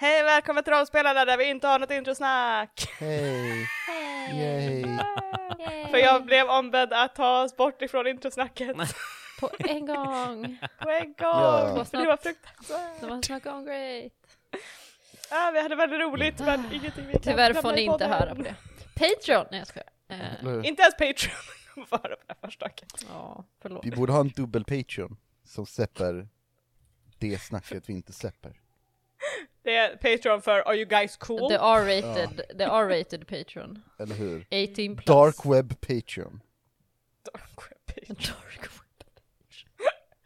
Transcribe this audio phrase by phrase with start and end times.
[0.00, 2.88] Hej välkommen till rollspelarna där vi inte har något introsnack!
[2.98, 3.66] Hej!
[4.32, 4.82] Yay!
[5.90, 8.76] För jag blev ombedd att ta oss bort ifrån introsnacket
[9.40, 10.58] På en gång.
[10.82, 11.14] på en gång!
[11.18, 11.86] Ja.
[11.90, 13.00] Det var fruktansvärt!
[13.00, 14.12] Det var not going great.
[15.30, 18.42] Ja, vi hade väldigt roligt men ingenting vi kan Tyvärr får ni inte höra på
[18.42, 18.54] det.
[18.94, 19.46] Patreon!
[19.50, 19.88] Nej jag skojar.
[20.40, 20.66] Hur?
[20.66, 23.06] Inte ens Patreon får höra på det här första snacket.
[23.08, 23.86] Ja, förlåt.
[23.86, 26.28] Vi borde ha en dubbel Patreon som släpper
[27.18, 28.60] det snacket vi inte släpper.
[29.68, 31.48] Det är Patreon för Are you guys cool?
[31.48, 33.82] The R-rated, the R-rated Patreon.
[33.98, 34.46] Eller hur?
[34.50, 35.04] 18 plus.
[35.06, 36.40] Dark web Patreon.
[37.32, 38.08] Dark web.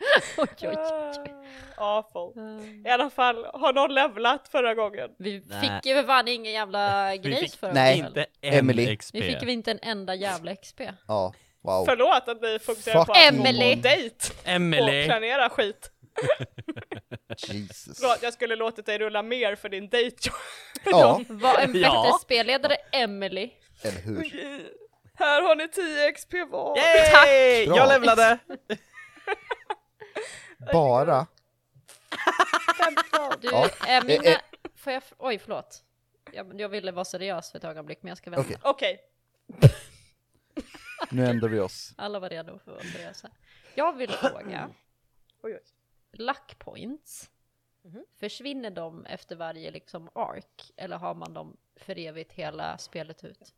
[0.39, 1.33] oj, oj, oj.
[1.77, 2.43] Ah, Awful.
[2.43, 5.11] Eh, I alla fall, har någon levlat förra gången?
[5.19, 5.61] Vi Nej.
[5.61, 7.97] fick ju för fan ingen jävla fick- förra Nej.
[7.97, 8.07] gången.
[8.09, 8.97] Inte en Emily.
[8.97, 9.15] XP.
[9.15, 10.81] Vi fick väl inte en enda jävla XP.
[11.09, 11.85] Ja, wow.
[11.85, 13.71] Förlåt att ni fokuserar Fuck på att Emily.
[13.75, 15.05] gå på dejt och Emily!
[15.07, 15.92] planera skit.
[17.37, 17.99] Jesus.
[18.01, 20.31] Förlåt, jag skulle låtit dig rulla mer för din dejt.
[20.85, 22.19] Ja, Var en bättre Ja.
[22.23, 23.51] spelledare Emily.
[23.83, 24.73] eller hur?
[25.15, 26.77] Här har ni 10 XP var.
[26.79, 27.67] Yay!
[27.67, 27.77] Bra.
[27.77, 28.39] Jag levlade!
[30.73, 31.27] Bara?
[33.41, 33.69] Du, Ja.
[33.89, 34.25] eh, mina...
[34.25, 34.39] Eh.
[34.77, 35.03] Får jag...
[35.03, 35.17] För...
[35.19, 35.85] Oj, förlåt.
[36.33, 38.59] Jag, jag ville vara seriös för ett ögonblick, men jag ska vänta.
[38.63, 38.99] Okej,
[39.53, 39.73] Okej,
[41.11, 41.93] nu ändrar vi oss.
[41.97, 43.31] Alla var redo för att vara seriösa.
[43.75, 44.71] Jag vill fråga,
[45.43, 45.61] oj, oj.
[46.13, 47.31] Luck points,
[48.21, 50.73] försvinner de efter varje liksom ark?
[50.77, 53.55] Eller har man dem för evigt hela spelet ut?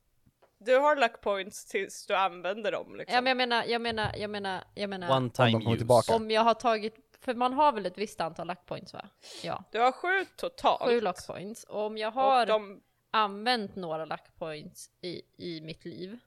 [0.59, 3.15] Du har luck points tills du använder dem liksom.
[3.15, 5.79] Ja, men jag menar, jag menar, jag menar, jag menar, One Om time kommer use.
[5.79, 6.15] tillbaka.
[6.15, 9.09] om jag har tagit, för man har väl ett visst antal luck points va?
[9.43, 10.83] Ja, Du har sju totalt.
[10.83, 11.65] sju luck points.
[11.65, 16.19] Och om jag har de, använt några luck points i, i mitt liv,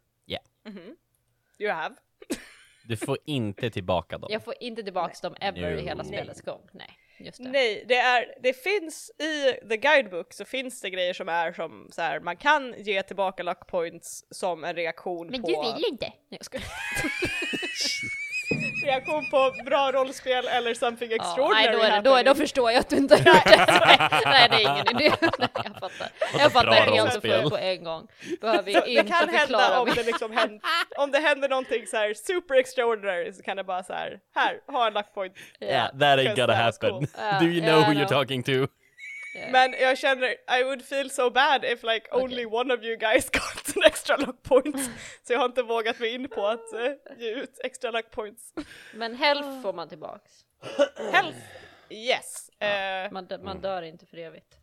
[0.64, 0.95] mhm.
[1.59, 1.95] You have.
[2.88, 4.30] Du får inte tillbaka dem.
[4.32, 6.62] jag får inte tillbaks dem ever i hela spelets gång.
[6.72, 7.50] Nej, just det.
[7.50, 11.90] Nej, det är, det finns i the guidebook så finns det grejer som är som
[11.92, 15.86] så här, man kan ge tillbaka luck points som en reaktion Men på du vill
[15.92, 16.06] inte!
[16.06, 16.66] Nej, jag skojar.
[18.88, 22.72] reaktion på bra rollspel eller something Ja, extraordinary nej, då, är det, då, då förstår
[22.72, 23.68] jag att du inte har gjort det.
[24.25, 25.16] nej, det är ingen idé.
[25.40, 26.09] Nej, jag fattar.
[26.40, 28.08] Jag fattar helt och fullt på en gång.
[28.42, 30.59] Behöver Så ju det inte kan hända om det liksom händer,
[30.97, 34.59] om det händer någonting så här super extraordinary så kan det bara så här, här,
[34.68, 35.34] ha en luck point.
[35.59, 36.92] Yeah, that ain't gonna happen.
[36.92, 37.08] cool.
[37.18, 38.68] Ja, Do you know ja, who you're talking to?
[39.38, 39.48] Ja.
[39.52, 40.28] Men jag känner,
[40.59, 44.18] I would feel so bad if like only one of you guys got an extra
[44.18, 44.80] luck point.
[45.28, 48.53] Så jag har inte vågat mig in på att eh, ge ut extra luck points.
[48.94, 50.31] Men health får man tillbaks.
[51.12, 51.38] Health,
[51.90, 52.50] yes.
[52.50, 54.58] Eh, Man, dö- man dör inte för evigt.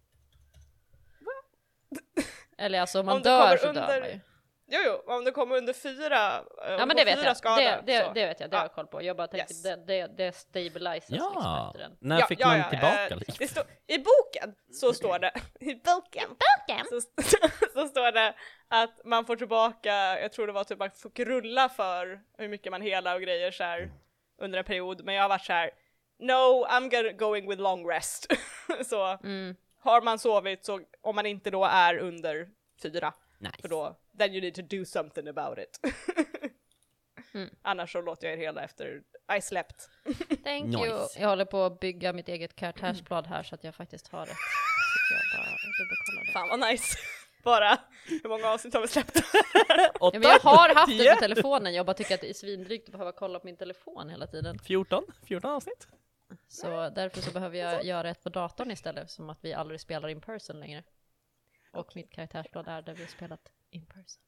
[2.59, 4.21] Eller alltså om man Om dör så under- dör man ju.
[4.67, 7.27] Jo, jo, om det kommer under fyra, eh, Ja men du det får vet fyra
[7.27, 7.37] jag.
[7.37, 8.13] skada, Det, det, så.
[8.13, 8.69] det vet jag, det har Ja.
[8.69, 9.03] jag koll på.
[9.03, 9.63] Jag bara tänkte Yes.
[9.63, 11.97] det, det, det stabiliseras liksom Ja, efter den.
[12.01, 13.35] när Ja, fick ja, man ja, tillbaka eh, liv?
[13.39, 16.37] det står- I boken så står det, i boken,
[16.91, 17.01] så,
[17.75, 18.35] så står det
[18.69, 22.71] att man får tillbaka, jag tror det var typ man får rulla för hur mycket
[22.73, 23.93] man helar och grejer så här
[24.39, 25.71] under en period, men jag har varit så här.
[26.19, 28.27] No, I'm gonna- going with long rest.
[28.87, 29.57] så Mm.
[29.81, 32.49] har man sovit så, om man inte då är under
[32.83, 33.69] fyra, för Nice.
[33.69, 35.81] då, then you need to do something about it.
[37.35, 37.51] Mm.
[37.63, 39.03] Annars så låter jag er hela efter
[39.39, 39.89] I slept.
[40.45, 40.87] Thank Nice.
[40.87, 41.09] you.
[41.19, 44.37] Jag håller på att bygga mitt eget karaktärsblad här så att jag faktiskt har rätt.
[45.09, 46.33] Så jag bara dubbelkollar det.
[46.33, 46.99] Fan vad nice.
[47.45, 49.17] Bara, hur många avsnitt har vi släppt?
[50.01, 52.89] Ja, men jag har haft det på telefonen, jag bara tycker att det är svindrygt
[52.89, 54.59] att behöva kolla på min telefon hela tiden.
[54.59, 55.05] 14?
[55.27, 55.87] 14 avsnitt?
[56.49, 60.09] Så därför så behöver jag göra ett på datorn istället, som att vi aldrig spelar
[60.09, 60.83] in person längre.
[61.73, 64.21] Och mitt karaktärsblad är där vi har spelat in person.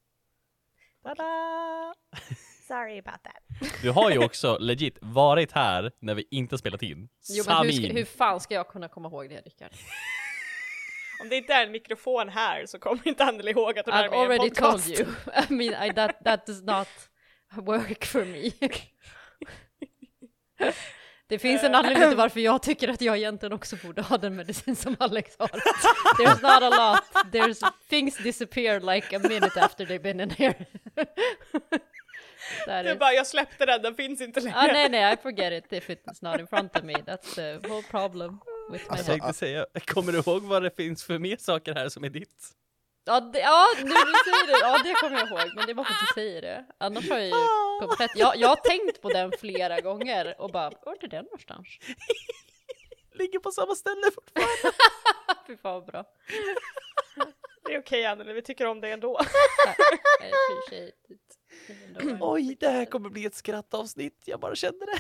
[1.03, 1.95] Tada!
[2.69, 3.71] Sorry about that.
[3.83, 7.09] Du har ju också legit varit här när vi inte spelat in.
[7.29, 9.71] Jo men hur, ska, hur fan ska jag kunna komma ihåg det Rickard?
[11.21, 14.09] Om det inte är en mikrofon här så kommer inte Anneli ihåg att hon är
[14.09, 15.01] I've med i en already told podcast.
[15.01, 15.07] you.
[15.49, 16.89] I mean, I, that, that does not
[17.67, 18.51] work for me.
[21.29, 24.37] Det finns en anledning till varför jag tycker att jag egentligen också borde ha den
[24.37, 25.49] medicin som Alex har.
[25.49, 30.55] There's not a lot, there's things disappear like a minute after they've been in here.
[32.67, 34.57] That Det är is- bara, jag släppte den, den finns inte längre.
[34.59, 36.93] Ah, nej nej, I forget it if it's not in front of me.
[36.93, 38.39] That's the whole problem
[38.73, 39.19] with my Jag Alltså, head.
[39.21, 42.51] tänkte säga, kommer du ihåg vad det finns för mer saker här som är ditt?
[43.09, 43.91] Ja, det, ja, nu du
[44.25, 46.65] säger det, ja det kommer jag ihåg, men det var för att du säger det.
[46.79, 47.33] Annars har jag ju
[47.81, 51.67] komplett, jag, jag har tänkt på den flera gånger och bara, vart är den någonstans?
[53.15, 54.77] Ligger på samma ställe fortfarande.
[55.47, 56.05] Fy fan bra.
[57.65, 59.21] Det är okej Anneli, vi tycker om det ändå.
[62.21, 64.99] Oj, det här kommer bli ett skrattavsnitt, jag bara kände det.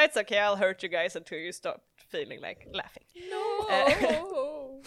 [0.00, 1.78] It's okay, I'll hurt you guys until you stop
[2.08, 3.04] feeling like laughing.
[3.30, 4.82] No!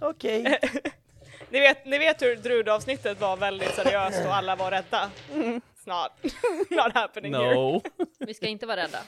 [0.00, 0.58] Okej.
[1.50, 5.10] Ni vet, ni vet hur Drud-avsnittet var väldigt seriöst och alla var rädda?
[5.74, 6.22] Snart.
[6.70, 7.54] Not happening here.
[7.54, 7.82] No.
[8.18, 8.98] Vi ska inte vara rädda.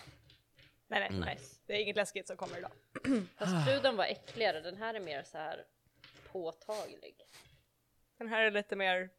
[0.89, 1.35] Nej, nej, nej.
[1.35, 1.55] Nice.
[1.67, 2.71] Det är inget läskigt som kommer idag.
[3.39, 5.65] Fast bruden var äckligare, den här är mer så här
[6.33, 7.15] påtaglig.
[8.19, 9.11] Den här är lite mer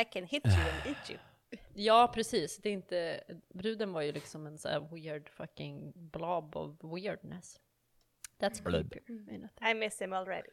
[0.00, 1.18] I can hit you and eat you.
[1.74, 2.56] Ja, precis.
[2.56, 3.24] Det är inte...
[3.54, 7.60] Bruden var ju liksom en så här weird fucking blob of weirdness.
[8.40, 9.00] That's creepy.
[9.12, 10.48] menar I miss him already.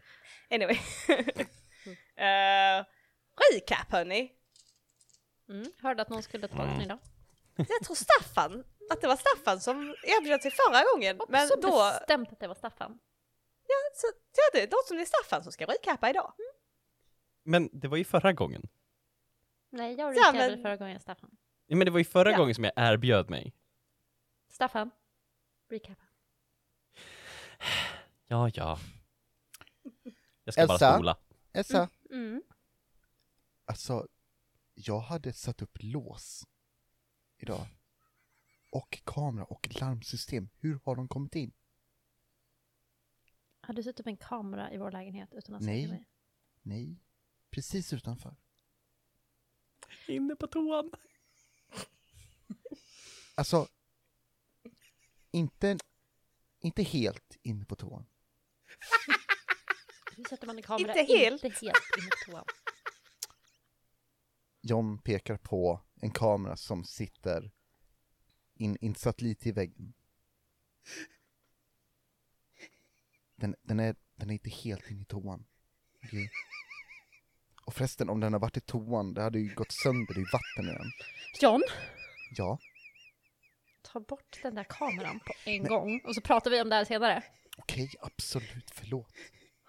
[0.50, 0.77] Anyway.
[1.91, 2.85] uh,
[3.53, 4.31] recap hörni.
[5.45, 5.55] jag.
[5.55, 5.71] Mm.
[5.81, 6.99] Hörde att någon skulle ta den idag.
[7.55, 11.19] Jag tror Staffan, att det var Staffan som erbjöd sig förra gången.
[11.29, 12.99] Men så då, bestämt att det var Staffan.
[13.67, 16.33] ja, så, ja det låter som det är Staffan som ska recapa idag.
[17.43, 18.61] Men det var ju förra gången.
[19.69, 21.29] Nej, jag Ja, recapade men- förra gången Staffan.
[21.67, 22.37] Ja, Men det var ju förra Ja.
[22.37, 23.53] gången som jag erbjöd mig.
[24.51, 24.91] Staffan,
[25.69, 26.03] recapa.
[28.27, 28.79] Ja, ja.
[30.43, 30.93] Jag ska bara Elsa?
[30.93, 31.17] spola.
[31.56, 32.44] Elsa, Mm.
[33.66, 34.07] alltså,
[34.74, 36.48] jag hade satt upp lås
[37.38, 37.68] idag.
[38.72, 40.50] Och kamera och larmsystem.
[40.60, 41.52] Hur har de kommit in?
[43.62, 45.88] Har du satt upp en kamera i vår lägenhet utan att Nej.
[45.88, 46.06] mig?
[46.62, 47.00] Nej,
[47.50, 48.36] precis utanför.
[50.07, 50.92] Inne på toan.
[53.38, 53.68] Alltså,
[55.31, 55.78] inte,
[56.60, 58.06] inte helt inne på toan.
[60.17, 61.44] Hur sätter man en kamera Inte helt.
[61.44, 61.75] inte helt
[62.25, 62.45] på toan?
[64.62, 67.51] John pekar på en kamera som sitter
[68.56, 69.94] in, insatt lite i väggen.
[73.35, 75.45] Den, den, är, den är inte helt inne i toan.
[76.03, 76.29] Okej?
[77.65, 80.31] Och förresten, om den har varit i toan, det hade ju gått sönder, det är
[80.31, 80.91] vatten i den.
[81.41, 81.61] John,
[82.38, 82.59] Ja,
[83.81, 86.85] ta bort den där kameran på en gång och så pratar vi om det här
[86.85, 87.23] senare.
[87.57, 89.13] okej, absolut, förlåt.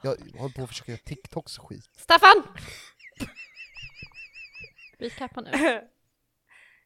[0.06, 1.90] Jag håller på att försöka göra TikToks och skit.
[1.96, 2.42] Staffan!
[4.98, 5.50] Recapa nu.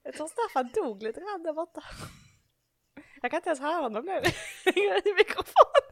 [0.02, 1.82] Jag tror Staffan dog lite grann där borta.
[3.22, 4.12] Jag kan inte ens höra honom nu
[5.05, 5.90] i mikrofonen.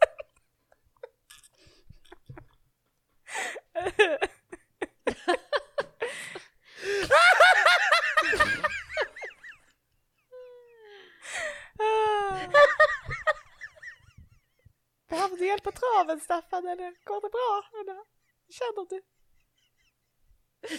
[15.09, 17.62] Behöver du hjälp på traven Staffan eller går det bra?
[17.81, 17.99] Eller
[18.58, 19.02] känner du?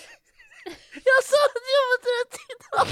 [1.10, 2.88] Jag sa att jag var trött idag!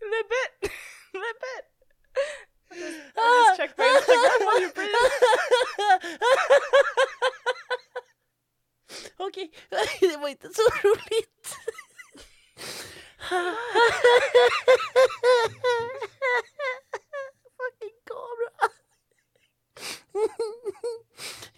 [0.00, 0.72] Ribbit!
[1.12, 1.68] Ribbit!
[2.74, 4.96] I just checked my Instagram while you breathe.
[9.16, 9.52] Okej,
[10.00, 11.56] det var inte så roligt.
[17.58, 18.68] Fucking kamera.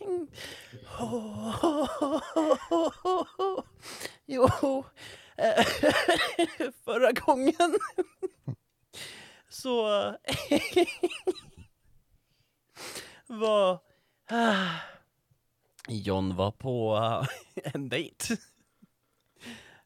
[4.26, 4.48] Jo,
[5.36, 5.66] eh,
[6.84, 7.54] förra gången
[9.48, 9.86] så
[13.26, 13.78] var
[15.88, 16.96] John var på
[17.54, 18.34] en dejt.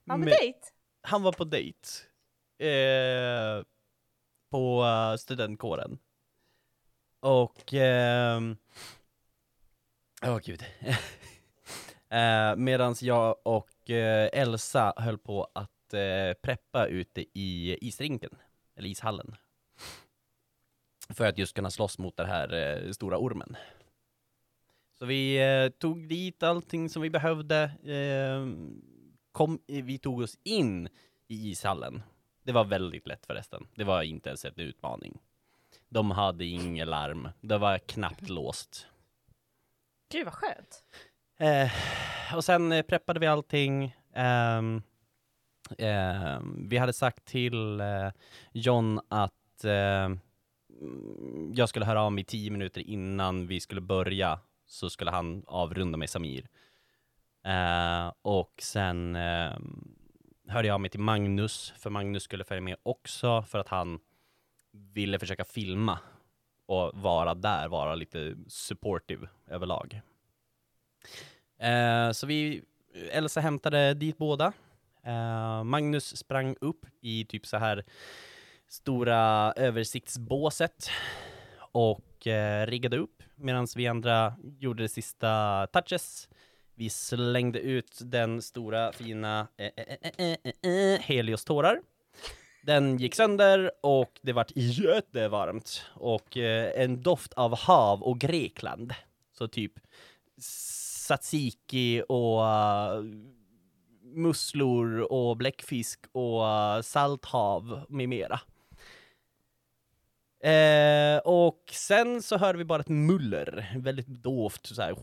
[0.04, 0.58] Ja men Med- dejt.
[1.02, 1.88] Han var på dejt.
[2.58, 3.62] Eh,
[4.50, 5.98] på eh, studentkåren.
[7.20, 7.74] Och...
[7.74, 8.56] ehm,
[10.22, 10.64] Åh gud.
[12.08, 18.30] eh, medans jag och eh, Elsa höll på att eh, preppa ute i isrinken,
[18.76, 19.37] eller ishallen.
[21.08, 23.56] För att just kunna slåss mot den här eh, stora ormen.
[24.98, 27.62] Så vi eh, tog dit allting som vi behövde.
[27.84, 28.46] Eh,
[29.32, 30.88] kom, eh, vi tog oss in
[31.28, 32.02] i ishallen.
[32.42, 33.66] Det var väldigt lätt förresten.
[33.75, 35.18] Det var inte ens en utmaning.
[35.88, 37.28] De hade inget larm.
[37.40, 38.87] Det var knappt låst.
[40.10, 40.84] Gud vad skönt.
[41.38, 41.70] Eh,
[42.36, 43.96] och sen eh, preppade vi allting.
[44.12, 44.58] Eh,
[45.78, 48.10] eh, vi hade sagt till eh,
[48.52, 50.08] John att eh,
[51.54, 55.98] jag skulle höra av mig tio minuter innan vi skulle börja, så skulle han avrunda
[55.98, 56.48] med Samir.
[57.44, 59.58] Eh, och sen eh,
[60.48, 64.00] hörde jag av mig till Magnus, för Magnus skulle följa med också, för att han
[64.72, 65.98] ville försöka filma
[66.68, 70.00] och vara där, vara lite supportive överlag.
[71.58, 72.62] Eh, så vi,
[73.10, 74.52] Elsa hämtade dit båda.
[75.04, 77.84] Eh, Magnus sprang upp i typ så här
[78.68, 80.90] stora översiktsbåset
[81.72, 86.28] och eh, riggade upp medan vi andra gjorde de sista touches.
[86.75, 91.80] Vi slängde ut den stora fina eh, eh, eh, eh, eh, eh, eh Helios-tårar.
[92.68, 98.94] Den gick sönder och det vart jättevarmt och eh, en doft av hav och Grekland
[99.32, 99.72] Så typ
[100.40, 103.04] tzatziki och uh,
[104.02, 108.40] musslor och bläckfisk och uh, salthav med mera.
[110.40, 114.96] Eh, och sen så hör vi bara ett muller, väldigt dovt så här.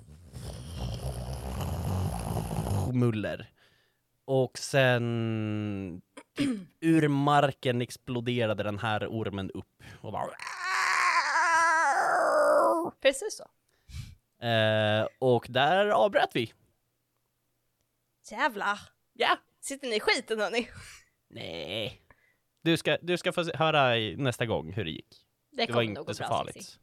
[2.94, 3.50] Muller.
[4.26, 6.02] Och sen
[6.80, 10.30] ur marken exploderade den här ormen upp och bara
[13.02, 13.44] Precis så.
[14.46, 16.54] eh, Och där avbröt vi.
[18.32, 18.80] Jävlar.
[19.14, 19.38] Ja.
[19.62, 20.70] Sitter ni i skiten hörni?
[21.28, 22.02] Nej.
[22.62, 25.26] Du ska, du ska få höra nästa gång hur det gick.
[25.52, 26.54] Det Det var inte så farligt.
[26.56, 26.80] Cissi.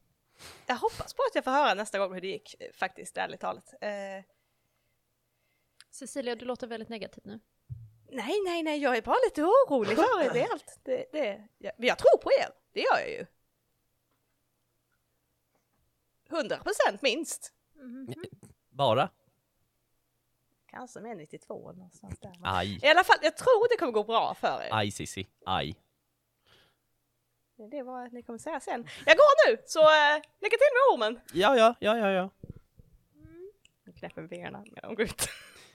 [0.66, 3.40] Jag hoppas på att jag får höra nästa gång hur det gick, eh, faktiskt, ärligt
[3.40, 3.74] talat.
[3.80, 4.24] Eh,
[5.90, 7.40] Cecilia, du låter väldigt negativ nu.
[8.12, 10.78] Nej, nej, nej, jag är bara lite orolig för er, det är allt.
[10.82, 13.26] Det, det, jag, jag tror på er, det gör jag ju.
[16.30, 17.52] 100 procent minst.
[18.70, 19.10] Bara?
[20.66, 22.32] Kanske med 92 någonstans där.
[22.42, 22.78] Aj.
[22.82, 24.68] I alla fall, jag tror det kommer gå bra för er.
[24.72, 25.28] Aj Cissi.
[25.46, 25.76] Aj.
[27.70, 28.88] Det vad ni kommer säga sen.
[29.06, 31.20] Jag går nu, så eh, lycka till med ormen!
[31.32, 32.30] Ja, ja, ja, ja, ja.
[33.84, 35.28] Jag knäpper fingrarna när de går ut.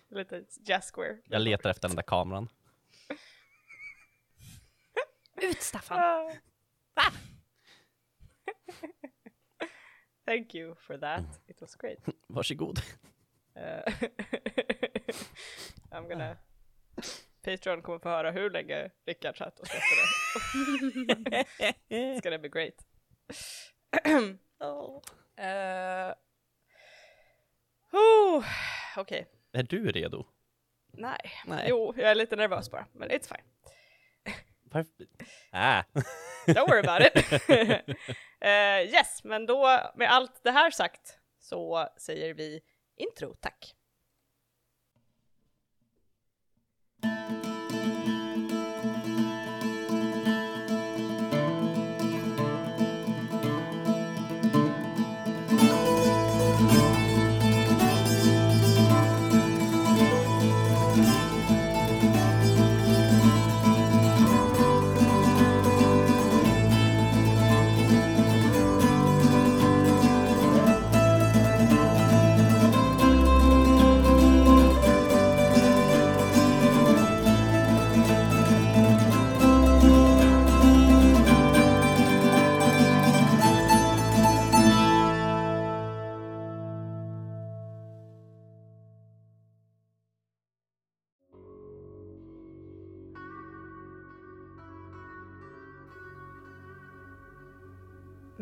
[0.10, 1.18] Lite jazz square.
[1.26, 2.50] Jag letar efter den där kameran.
[5.42, 6.00] Ut Staffan!
[6.94, 7.12] Ah.
[10.26, 11.24] Thank you for that.
[11.48, 12.00] It was great.
[12.28, 12.80] Varsågod.
[13.56, 13.84] Eh,
[15.92, 16.38] I'm gonna...
[17.42, 21.74] Patreon kommer få höra hur länge Rickard satt och släppte det.
[21.90, 22.86] It's gonna be great.
[24.60, 25.02] oh.
[25.40, 26.14] Uh,
[27.92, 28.46] oh,
[28.98, 30.26] Okej, Är du redo?
[30.92, 31.32] nej.
[31.46, 31.66] Nej.
[31.70, 33.46] Jo, jag är lite nervös bara, men it's fine.
[34.64, 35.08] Varför?
[35.52, 35.84] Äh.
[36.56, 38.08] Don't worry about it.
[38.40, 42.62] Eh, yes, men då med allt det här sagt så säger vi
[42.96, 43.76] intro, tack.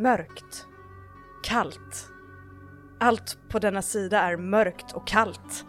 [0.06, 0.68] Mörkt.
[1.44, 2.12] Kallt.
[3.00, 5.66] Allt på denna sida är mörkt och kallt.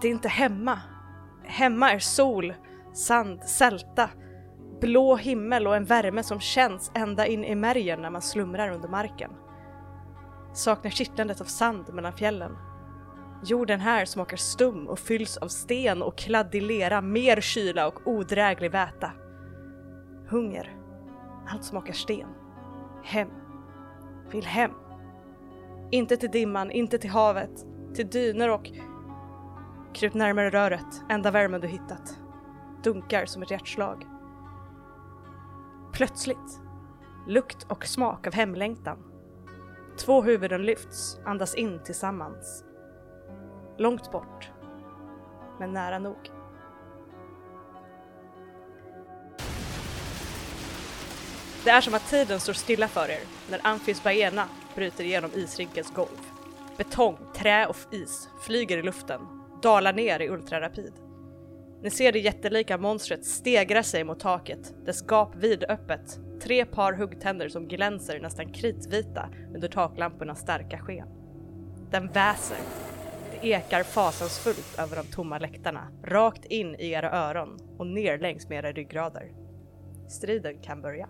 [0.00, 0.80] Det är inte hemma.
[1.44, 2.54] Hemma är sol,
[2.94, 4.10] sand, sälta,
[4.80, 8.88] blå himmel och en värme som känns ända in i märgen när man slumrar under
[8.88, 9.30] marken.
[10.54, 12.56] Saknar kittlandet av sand mellan fjällen.
[13.44, 18.70] Jorden här smakar stum och fylls av sten och kladdig lera, mer kyla och odräglig
[18.70, 19.12] väta.
[20.28, 20.76] Hunger.
[21.48, 22.28] Allt smakar sten.
[23.04, 23.43] Hem.
[24.34, 24.70] Vill hem.
[25.90, 28.70] Inte till dimman, inte till havet, till dyner och...
[29.92, 32.18] Kryp närmare röret, enda värmen du hittat.
[32.82, 34.06] Dunkar som ett hjärtslag.
[35.92, 36.60] Plötsligt.
[37.26, 38.98] Lukt och smak av hemlängtan.
[39.98, 42.64] Två huvuden lyfts, andas in tillsammans.
[43.78, 44.52] Långt bort.
[45.58, 46.30] Men nära nog.
[51.64, 55.90] Det är som att tiden står stilla för er när Amphis Baena bryter igenom isrinkens
[55.90, 56.20] golv.
[56.76, 59.20] Betong, trä och is flyger i luften,
[59.62, 60.92] dalar ner i ultrarapid.
[61.82, 67.48] Ni ser det jättelika monstret stegra sig mot taket, dess gap vidöppet, tre par huggtänder
[67.48, 71.08] som glänser nästan kritvita under taklampornas starka sken.
[71.90, 72.58] Den väser.
[73.30, 78.48] Det ekar fasansfullt över de tomma läktarna, rakt in i era öron och ner längs
[78.48, 79.32] med era ryggrader.
[80.08, 81.08] Striden kan börja.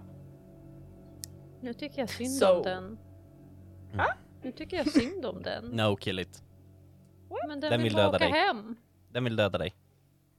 [1.65, 2.47] Nu tycker jag synd So.
[2.47, 2.99] om den.
[4.43, 5.65] Nu tycker jag synd om den.
[5.65, 6.43] No, kill it.
[7.49, 8.33] Men den, Den vill vill bara döda åka dig.
[8.41, 8.77] hem.
[9.13, 9.75] Den vill döda dig.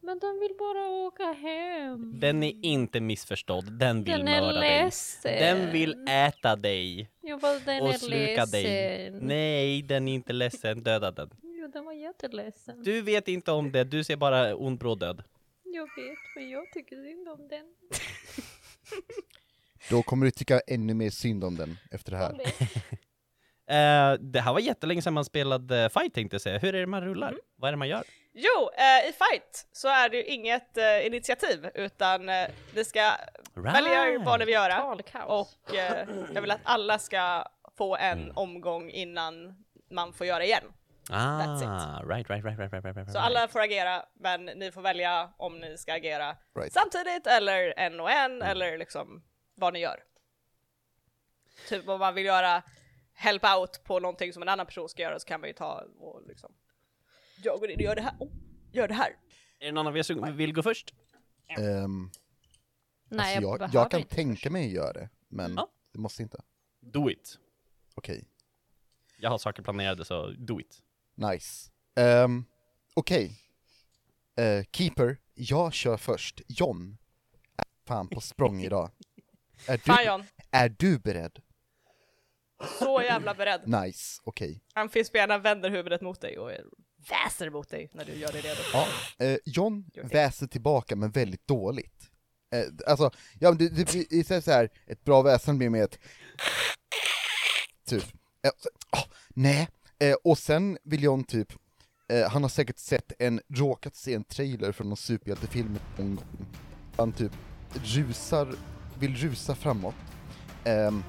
[0.01, 2.19] Men den vill bara åka hem.
[2.19, 4.83] Den är inte missförstådd, den vill Den är mörda dig.
[4.83, 5.31] ledsen.
[5.39, 8.51] Den vill äta dig Jo, den och är sluka ledsen.
[8.51, 9.11] dig.
[9.11, 11.29] Nej, den är inte ledsen, döda den.
[11.43, 12.83] Jo, den var jätteledsen.
[12.83, 15.23] Du vet inte om det, du ser bara ond bråd död.
[15.63, 17.65] Jag vet, men jag tycker synd om den.
[19.89, 22.33] Då kommer du tycka ännu mer synd om den efter det här.
[23.67, 26.57] Eh, det här var jättelänge sedan man spelade fight tänkte jag säga.
[26.57, 27.27] Hur är det man rullar?
[27.27, 27.39] Mm.
[27.55, 28.03] Vad är det man gör?
[28.33, 32.29] Jo, eh, i fight så är det ju inget eh, initiativ utan
[32.73, 33.11] vi ska
[33.55, 34.83] välja vad ni vill göra
[35.25, 35.73] och
[36.33, 37.45] jag vill att alla ska
[37.77, 39.55] få en omgång innan
[39.91, 40.63] man får göra igen.
[41.09, 43.11] Ah, right, right, right, right, right, right, right.
[43.11, 46.73] Så alla får agera men ni får välja om ni ska agera Right.
[46.73, 49.23] samtidigt eller en och en eller liksom
[49.55, 50.03] vad ni gör.
[51.69, 52.63] Typ om man vill göra
[53.13, 55.83] help out på någonting som en annan person ska göra så kan man ju ta
[55.99, 56.53] och liksom
[57.43, 58.31] jag går in och gör det här, oh,
[58.71, 59.15] gör det här.
[59.59, 60.93] Är det någon av er som vill gå först?
[61.47, 62.09] Ehm,
[63.09, 64.15] Nej, alltså jag, behöver jag kan inte.
[64.15, 65.71] tänka mig att göra det, men Ja.
[65.91, 66.41] det måste inte.
[66.79, 67.37] Do it.
[67.95, 68.25] Okej,
[69.17, 70.81] Jag har saker planerade så do it.
[71.15, 71.71] nice.
[71.95, 72.45] Um,
[72.93, 73.41] Okej.
[74.35, 76.41] Eh, keeper, jag kör först.
[76.47, 76.97] John
[77.57, 78.89] är fan på språng idag.
[79.67, 81.39] Är Fan du, John, är du beredd?
[82.79, 83.61] så jävla beredd.
[83.67, 84.61] Nice, okej.
[84.73, 86.51] Amfispelarna vänder huvudet mot dig och
[87.09, 88.61] väser mot dig när du gör dig redo.
[88.73, 88.87] Ja,
[89.25, 92.11] eh, John väser tillbaka men väldigt dåligt.
[92.53, 95.83] Eh, alltså, ja men det, det blir istället så här, ett bra väsen blir med
[95.83, 95.99] ett
[97.85, 98.03] typ,
[98.43, 98.51] eh,
[98.89, 99.67] ah, nej,
[99.99, 101.53] eh, och sen vill John typ,
[102.09, 106.25] eh, han har säkert sett en, råkat se en trailer från någon superhjältefilm någon gång.
[106.97, 107.31] Han typ
[107.73, 108.55] rusar,
[108.99, 109.95] vill rusa framåt,
[110.63, 111.03] ehm,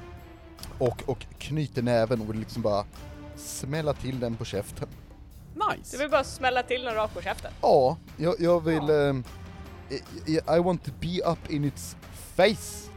[0.78, 2.84] och, och knyter näven och vill liksom bara
[3.36, 4.88] smälla till den på käften.
[5.54, 5.98] Du Nice!
[5.98, 7.52] vill bara smälla till den rakt på käften.
[7.62, 8.90] Ja, jag, jag vill...
[8.90, 9.24] ehm,
[10.26, 11.96] I, I want to be up in its
[12.36, 12.90] face!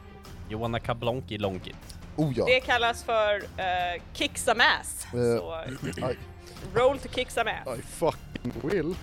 [0.49, 1.75] You wanna kablonky lonkit.
[2.15, 2.45] Oh ja.
[2.45, 5.05] Det kallas för uh, kick some ass.
[5.05, 5.11] Eh.
[5.11, 5.63] Så
[6.11, 6.17] I,
[6.73, 7.79] roll to kick some ass.
[7.79, 8.95] I fucking will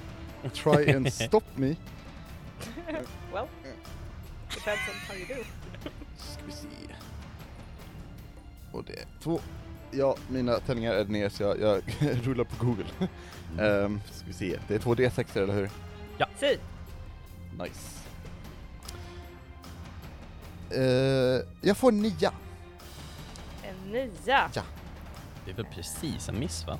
[0.53, 1.77] try and stop me.
[3.33, 3.49] Well,
[4.55, 5.45] depends on how you do.
[6.17, 6.67] Ska vi se.
[8.73, 9.41] Och det är två.
[9.91, 11.83] Ja, mina tärningar är ner så jag, jag
[12.25, 12.85] rullar på google.
[13.59, 15.71] Um, ska vi se, det är två D6 eller hur?
[16.41, 16.59] Si.
[17.63, 17.97] Nice.
[20.71, 22.33] Eh, jag får nia.
[23.63, 24.51] En nia.
[25.45, 26.79] Det är väl precis en miss va?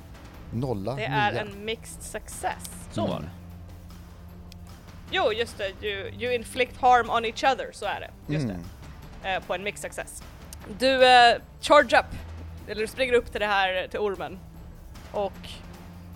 [0.53, 1.17] Nolla, Det nia.
[1.17, 2.69] är en mixed success.
[2.91, 3.29] Så var det.
[5.11, 5.87] Jo, just det.
[5.87, 8.33] You, you inflict harm on each other, så är det.
[8.33, 8.57] Just Mm.
[8.57, 8.63] det.
[9.27, 10.23] Eh, på en mixed success.
[10.79, 12.05] Du uh, charge up,
[12.67, 14.39] eller du springer upp till det här, till ormen.
[15.11, 15.33] Och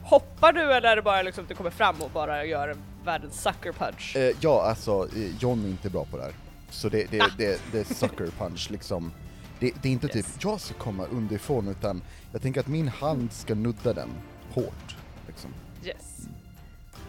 [0.03, 2.77] hoppar du eller är det bara liksom att du kommer fram och bara gör en
[3.05, 4.15] världens sucker punch?
[4.15, 6.33] Eh, ja, alltså eh, John är inte bra på det här.
[6.69, 7.29] Så det, det, Ah.
[7.37, 9.11] det, det är sucker punch liksom.
[9.59, 10.37] Det, det är inte typ, Yes.
[10.39, 14.09] jag ska komma underifrån utan jag tänker att min hand ska nudda den
[14.53, 14.95] hårt.
[15.27, 15.53] Liksom.
[15.83, 16.19] Yes.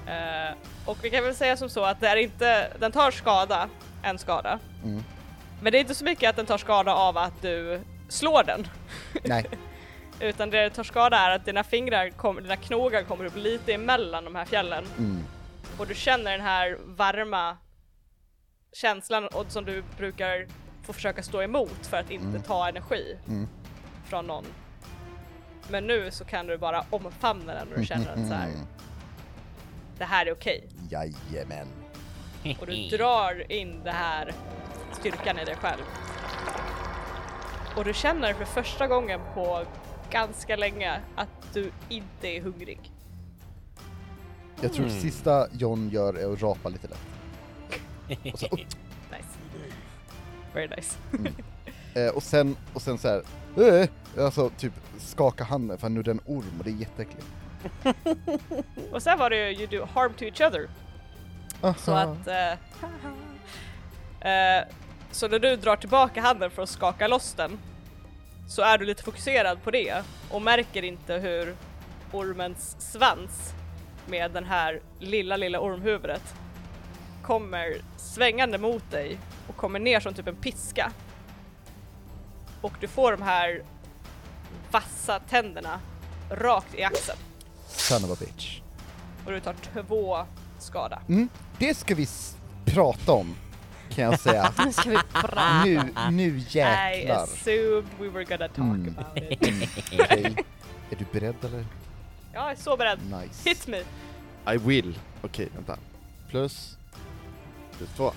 [0.07, 3.69] Eh, och vi kan väl säga som så att det är inte, den tar skada,
[4.03, 4.59] en skada.
[4.85, 5.03] Mm.
[5.63, 8.67] Men det är inte så mycket att den tar skada av att du slår den.
[9.25, 9.45] Nej,
[10.21, 14.25] Utan det tar skada är att dina fingrar, kom, dina knogar kommer upp lite emellan
[14.25, 14.85] de här fjällen.
[14.99, 15.25] mm.
[15.79, 17.57] Och du känner den här varma
[18.73, 20.47] känslan och som du brukar
[20.83, 22.43] få försöka stå emot för att inte Mm.
[22.43, 23.49] ta energi Mm.
[24.09, 24.45] från någon.
[25.69, 28.49] Men nu så kan du bara omfamna den och du känner att så här,
[29.99, 30.69] det här är okej.
[30.91, 31.67] Jajamän.
[32.61, 34.33] Och du drar in det här
[34.95, 35.83] styrkan i dig själv.
[37.77, 39.63] Och du känner för första gången på
[40.11, 42.93] ganska länge att du inte är hungrig.
[44.61, 45.01] Jag tror Mm.
[45.01, 48.35] sista John gör är att rapa lite lätt.
[48.35, 49.39] Och, så, Nice.
[50.55, 50.99] Very nice.
[52.01, 53.23] eh, och sen, och sen så här,
[53.57, 53.89] eh,
[54.25, 57.27] alltså typ skaka handen för han nuddar en orm och det är jätteäckligt.
[58.93, 60.69] Och sen var det ju you do harm to each other.
[61.79, 62.03] Så Aha.
[62.03, 62.27] att...
[62.27, 62.53] eh,
[64.33, 64.65] eh,
[65.13, 67.59] så när du drar tillbaka handen för att skaka loss den
[68.49, 71.57] så är du lite fokuserad på det och märker inte hur
[72.13, 73.53] ormens svans
[74.07, 76.23] med den här lilla, lilla ormhuvudet
[77.23, 80.93] kommer svängande mot dig och kommer ner som typ en piska.
[82.61, 83.63] Och du får de här
[84.71, 85.81] vassa tänderna
[86.31, 87.19] rakt i axeln
[87.67, 88.61] Son of a bitch.
[89.25, 90.19] och du tar två
[90.59, 91.03] skada.
[91.09, 92.09] Mm, det ska vi
[92.65, 93.35] prata om,
[93.95, 94.53] kan jag säga.
[94.67, 95.65] Nu ska vi prata.
[95.65, 97.17] nu, nu I jäklar.
[97.25, 98.95] assumed we were gonna talk Mm.
[98.99, 99.69] about it.
[100.01, 100.37] Okej,
[100.91, 101.67] är du beredd eller?
[102.33, 102.99] Jag är så beredd.
[103.23, 103.49] Nice.
[103.49, 103.79] Hit me!
[104.55, 104.99] I will.
[105.23, 105.79] Okej, vänta.
[106.31, 106.77] Plus,
[107.79, 108.13] plus två.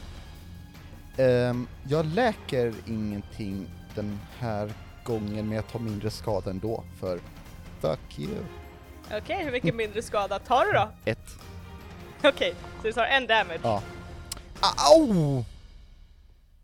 [1.17, 4.71] Ehm, jag läker ingenting den här
[5.03, 7.19] gången, men jag tar mindre skada ändå, för
[7.81, 8.37] fuck you.
[9.17, 10.89] Okej, hur mycket mindre skada tar du då?
[11.05, 11.29] Ett.
[12.23, 13.59] Okej, så du tar en damage.
[13.63, 13.81] Ja.
[14.91, 15.43] Au!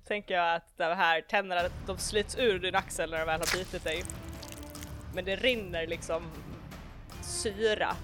[0.08, 3.58] Tänker jag att de här tänderna, de slits ur din axel när de väl har
[3.58, 4.04] bitit dig.
[5.14, 6.24] men det rinner liksom
[7.22, 7.96] syra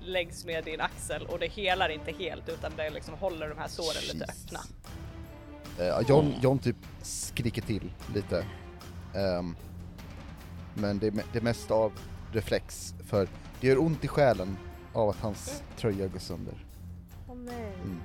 [0.00, 3.68] längs med din axel och det helar inte helt utan det liksom håller de här
[3.68, 4.44] såren lite Jesus.
[4.46, 4.60] öppna.
[5.84, 8.46] Eh, John, John typ skriker till lite.
[9.14, 9.56] Ehm,
[10.74, 11.92] men det det är mest av
[12.32, 13.28] reflex, för
[13.60, 14.56] det gör ont i själen
[14.92, 16.54] av att hans tröja går sönder.
[17.28, 17.72] Åh nej.
[17.84, 18.00] Mm.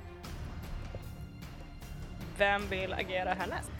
[2.40, 3.70] Vem vill agera härnäst?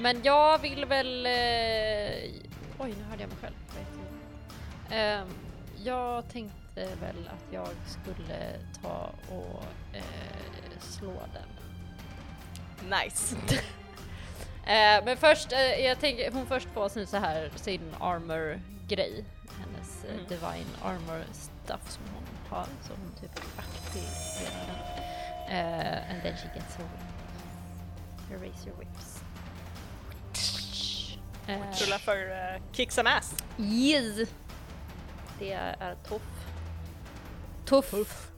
[0.00, 1.26] Men jag vill väl...
[1.26, 1.32] Eh,
[2.78, 3.54] oj, nu hörde jag mig själv.
[4.90, 5.28] Ehm,
[5.84, 9.64] jag tänkte väl att jag skulle ta och
[9.96, 11.48] eh, slå den.
[13.00, 13.36] Nice.
[14.66, 19.24] Eh, men först, eh, jag tänker hon först får sin så här sin armor grej.
[19.60, 20.24] Hennes eh, Mm.
[20.28, 22.64] divine armor stuff som hon har.
[22.64, 24.76] Så hon typ aktiverar den.
[25.56, 26.84] Eh, and then she gets her
[28.32, 29.22] Erase your whips.
[31.46, 33.34] Eh, Rulla för uh, kick some ass.
[33.58, 34.28] yes!
[35.38, 36.22] Det är tuff.
[37.64, 37.90] Tuff.
[37.90, 38.30] Tuff.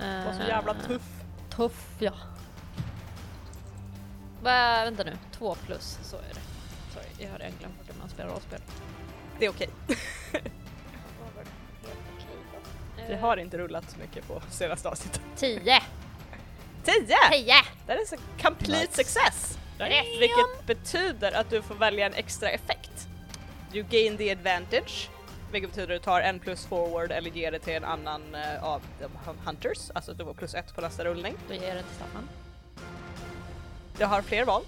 [0.00, 1.02] Eh, Var så jävla tuff.
[1.50, 2.12] Tuff, ja.
[4.42, 6.40] Va, vänta nu, två plus, så är det.
[6.94, 8.60] Sorry, jag har redan glömt bort hur man spelar rollspel.
[9.38, 9.68] Det är okej.
[13.08, 15.20] Vi Eh, har inte rullat så mycket på senaste avsnittet.
[15.36, 15.82] Tio!
[16.86, 17.06] 10!
[17.32, 17.54] Tio!
[17.86, 18.92] That is a complete Nice.
[19.04, 19.58] success!
[20.20, 23.08] Vilket betyder att du får välja en extra effekt.
[23.72, 25.08] You gain the advantage,
[25.52, 28.64] vilket betyder att du tar en plus forward eller ger det till en annan eh,
[28.64, 29.08] av de
[29.44, 31.34] hunters, alltså att du får plus ett på nästa rullning.
[31.48, 32.28] Då ger jag det till Staffan.
[33.98, 34.62] Jag har fler val.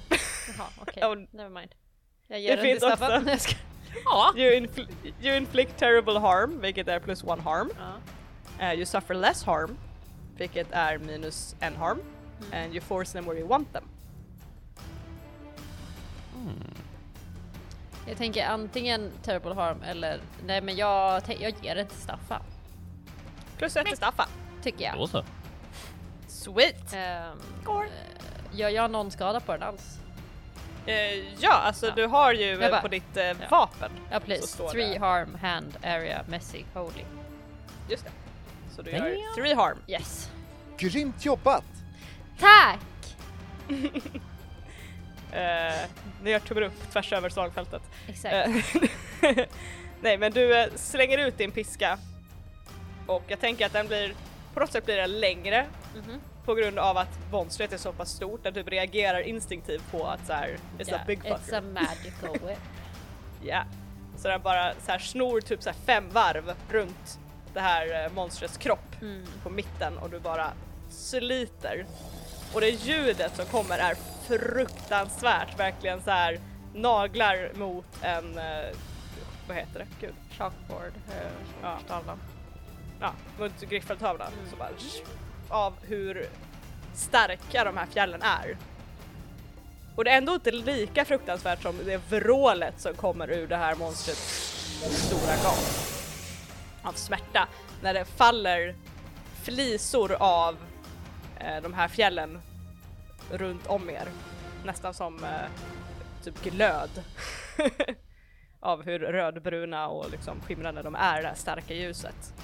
[0.57, 1.03] Jaha, okej.
[1.07, 1.17] Oh.
[1.31, 1.71] Never mind.
[2.27, 2.87] Jag ger Det till också.
[2.97, 3.39] Staffan.
[3.39, 3.55] Ska...
[4.05, 4.33] Ja.
[4.37, 4.89] You, infl-
[5.23, 7.71] you inflict terrible harm, vilket är plus one harm.
[7.79, 8.65] ja.
[8.67, 9.79] Eh, you suffer less harm,
[10.39, 11.99] vilket är minus en harm.
[12.53, 12.65] Mm.
[12.65, 13.85] And you force them where you want them.
[18.07, 20.21] Jag tänker antingen terrible harm eller...
[20.47, 22.43] Nej men jag, jag ger den till Staffan.
[23.59, 24.29] Plus ett till Staffan.
[24.63, 24.97] Tycker jag.
[24.97, 25.25] Då så.
[26.29, 26.95] Sweet!
[26.95, 27.41] Um,
[28.53, 29.99] gör jag någon skada på den alls?
[30.87, 31.93] Eh, ja, alltså Ja.
[31.97, 33.35] du har ju bara- på ditt eh, Ja.
[33.51, 33.91] vapen.
[34.11, 34.69] Ja please.
[34.73, 34.99] Three det.
[34.99, 37.05] harm, hand, area, messy, holy.
[37.91, 38.11] Just det.
[38.79, 39.05] Så du Damn.
[39.07, 39.79] gör three harm.
[39.87, 40.31] Yes.
[40.79, 41.65] Grymt jobbat!
[42.41, 43.17] Tack!
[45.33, 45.89] Eh,
[46.23, 47.83] ni gör tummen upp tvärs över slagfältet.
[48.09, 48.35] Exakt.
[48.35, 49.45] Eh,
[50.01, 51.99] Nej men du eh, slänger ut din piska
[53.07, 54.15] och jag tänker att den blir,
[54.55, 56.21] på något sätt blir den längre Mhm.
[56.45, 60.27] på grund av att monstret är så pass stort, den typ reagerar instinktivt på att
[60.27, 61.57] så här, it's Yeah, a big It's fucker.
[61.59, 62.59] a magical whip.
[63.45, 63.65] Ja.
[64.17, 67.19] Så den bara så här snor typ så här fem varv runt
[67.59, 69.27] det här eh, monstrets kropp Mm.
[69.43, 70.53] på mitten och du bara
[70.91, 71.87] sliter.
[72.55, 73.95] Och det ljudet som kommer är
[74.29, 76.41] fruktansvärt, verkligen så här
[76.75, 78.75] naglar mot en, eh,
[79.49, 79.87] vad heter det?
[80.01, 80.15] Gud.
[80.31, 80.93] Chalkboard.
[81.09, 81.31] Uh,
[81.63, 81.79] Ja.
[81.89, 82.19] tavlan.
[83.01, 84.33] Ja, mot griffeltavlan.
[84.39, 84.51] Mm.
[84.51, 84.71] Så bara
[85.49, 86.27] av hur
[86.95, 88.57] starka de här fjällen är.
[89.97, 93.75] Och det är ändå inte lika fruktansvärt som det vrålet som kommer ur det här
[93.75, 94.21] monstrets
[95.07, 95.98] stora gap.
[96.83, 97.49] Av smärta.
[97.83, 98.75] När det faller
[99.43, 100.57] flisor av
[101.41, 102.41] eh, de här fjällen
[103.31, 104.09] runt om er.
[104.65, 105.51] Nästan som eh,
[106.25, 106.91] typ glöd.
[108.61, 112.35] av hur rödbruna och liksom skimrande de är, det här starka ljuset.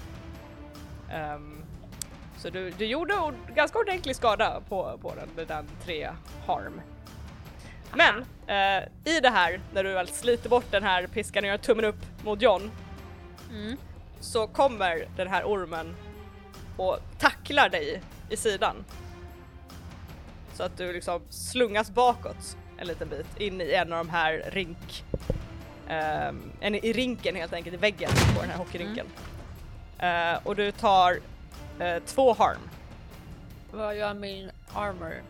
[1.35, 1.65] Um,
[2.39, 6.11] så du, du gjorde ord, ganska ordentlig skada på, på den, med den tre
[6.47, 6.81] harm.
[7.95, 11.59] Men eh, i det här, när du väl sliter bort den här piskan och gör
[11.59, 12.71] tummen upp mot John,
[13.51, 13.77] Mm
[14.25, 15.97] så kommer den här ormen
[16.77, 18.85] och tacklar dig i sidan.
[20.55, 24.51] Så att du liksom slungas bakåt en liten bit in i en av de här
[24.53, 25.05] rink...
[25.89, 29.07] ehm, en, I rinken helt enkelt, i väggen på den här hockeyrinken.
[29.99, 31.19] Eh, och du tar
[31.79, 32.61] eh, två harm.
[33.71, 35.23] Vad gör min armor?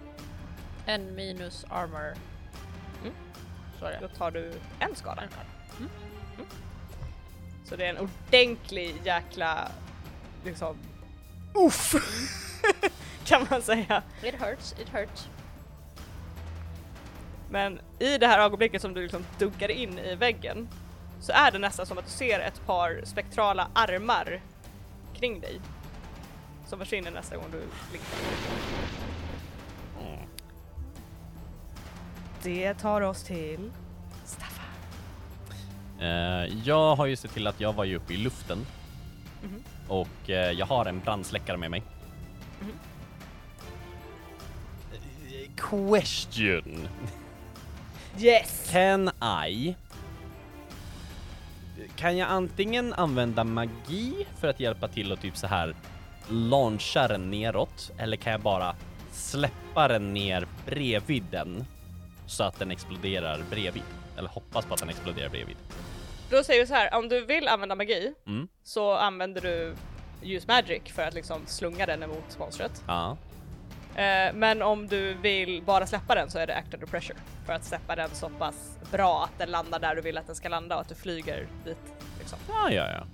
[0.86, 2.14] En minus armor.
[3.02, 3.14] Mm.
[4.00, 5.22] Då tar du en skada.
[5.22, 5.46] En skada.
[7.64, 9.68] Så det är en ordentlig jäkla
[10.44, 10.76] liksom
[11.54, 11.94] uff
[13.24, 14.02] kan man säga.
[14.22, 15.28] It hurts, it hurts.
[17.50, 20.68] Men i det här ögonblicket som du liksom dunkar in i väggen
[21.20, 24.40] så är det nästan som att du ser ett par spektrala armar
[25.14, 25.60] kring dig
[26.66, 28.18] som försvinner nästa gång du blinkar.
[32.42, 33.72] Det tar oss till
[36.64, 38.66] jag har ju sett till att jag var ju uppe i luften
[39.42, 39.62] Mhm.
[39.88, 41.82] och eh, jag har en brandsläckare med mig.
[44.92, 46.88] Eh, Question.
[48.18, 48.68] Yes!
[48.72, 49.10] Can
[49.48, 49.76] I
[51.96, 55.74] kan jag antingen använda magi för att hjälpa till och typ så här
[56.28, 58.74] launcha den neråt, eller kan jag bara
[59.12, 61.64] släppa den ner bredvid den
[62.26, 63.82] så att den exploderar bredvid?
[64.18, 65.56] Eller hoppas på att den exploderar bredvid.
[66.34, 68.48] Då säger vi så här, om du vill använda magi Mm.
[68.62, 69.74] så använder du
[70.22, 72.84] use magic för att liksom slunga den emot monstret.
[72.86, 73.16] Ja.
[73.94, 77.52] Eh, men om du vill bara släppa den så är det act under pressure för
[77.52, 80.48] att släppa den så pass bra att den landar där du vill att den ska
[80.48, 81.76] landa och att du flyger dit.
[82.18, 82.38] Liksom.
[82.48, 83.04] Ja, ja, ja.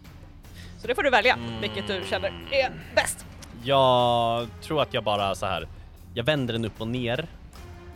[0.78, 1.60] Så det får du välja Mm.
[1.60, 3.26] vilket du känner är bäst.
[3.64, 5.68] Jag tror att jag bara så här.
[6.14, 7.26] Jag vänder den upp och ner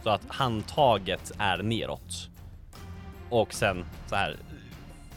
[0.02, 2.28] så att handtaget är neråt.
[3.30, 4.36] Och sen så här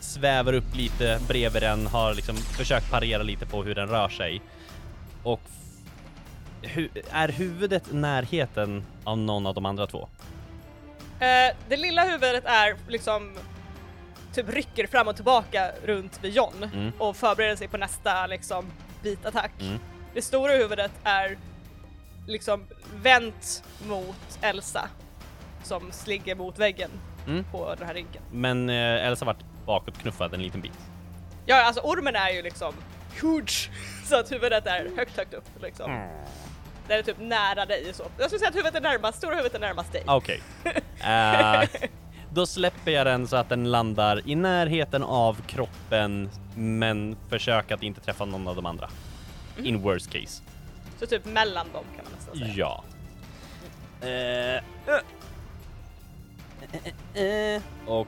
[0.08, 4.42] svävar upp lite bredvid den, har liksom försökt parera lite på hur den rör sig.
[5.24, 5.42] Och
[6.62, 10.08] hu är huvudet närheten av någon av de andra två?
[11.20, 13.34] Eh, det lilla huvudet är liksom
[14.34, 16.92] typ rycker fram och tillbaka runt vid John Mm.
[16.98, 18.66] och förbereder sig på nästa liksom
[19.04, 19.52] bitattack.
[19.62, 19.80] Mm.
[20.14, 21.38] Det stora huvudet är
[22.28, 22.64] liksom
[22.96, 24.90] vänt mot Elsa
[25.64, 26.90] som ligger mot väggen
[27.28, 27.44] Mm.
[27.52, 28.22] på den här rinken.
[28.32, 30.80] Men eh, Elsa vart bakåtknuffad en liten bit.
[31.46, 32.74] Ja, alltså ormen är ju liksom
[33.22, 33.70] huge
[34.06, 35.92] så att huvudet är högt, högt upp liksom.
[35.92, 36.10] Mm.
[36.88, 38.04] Den är typ nära dig så.
[38.18, 40.04] Jag skulle säga att huvudet är närmast, stora huvudet är närmast dig.
[40.08, 40.42] Okej.
[41.00, 41.70] Eh,
[42.34, 47.84] då släpper jag den så att den landar i närheten av kroppen men försök att
[47.84, 48.90] inte träffa någon av de andra.
[49.64, 50.44] In worst case.
[51.00, 52.54] Så typ mellan dem kan man nästan säga.
[52.56, 52.84] Ja.
[54.02, 54.56] Eh.
[57.14, 57.62] Eh, eh.
[57.86, 58.08] Och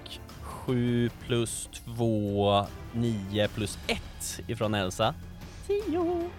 [0.74, 4.02] 7 plus 2, 9 plus 1
[4.48, 5.14] ifrån Elsa.
[5.68, 6.30] 10.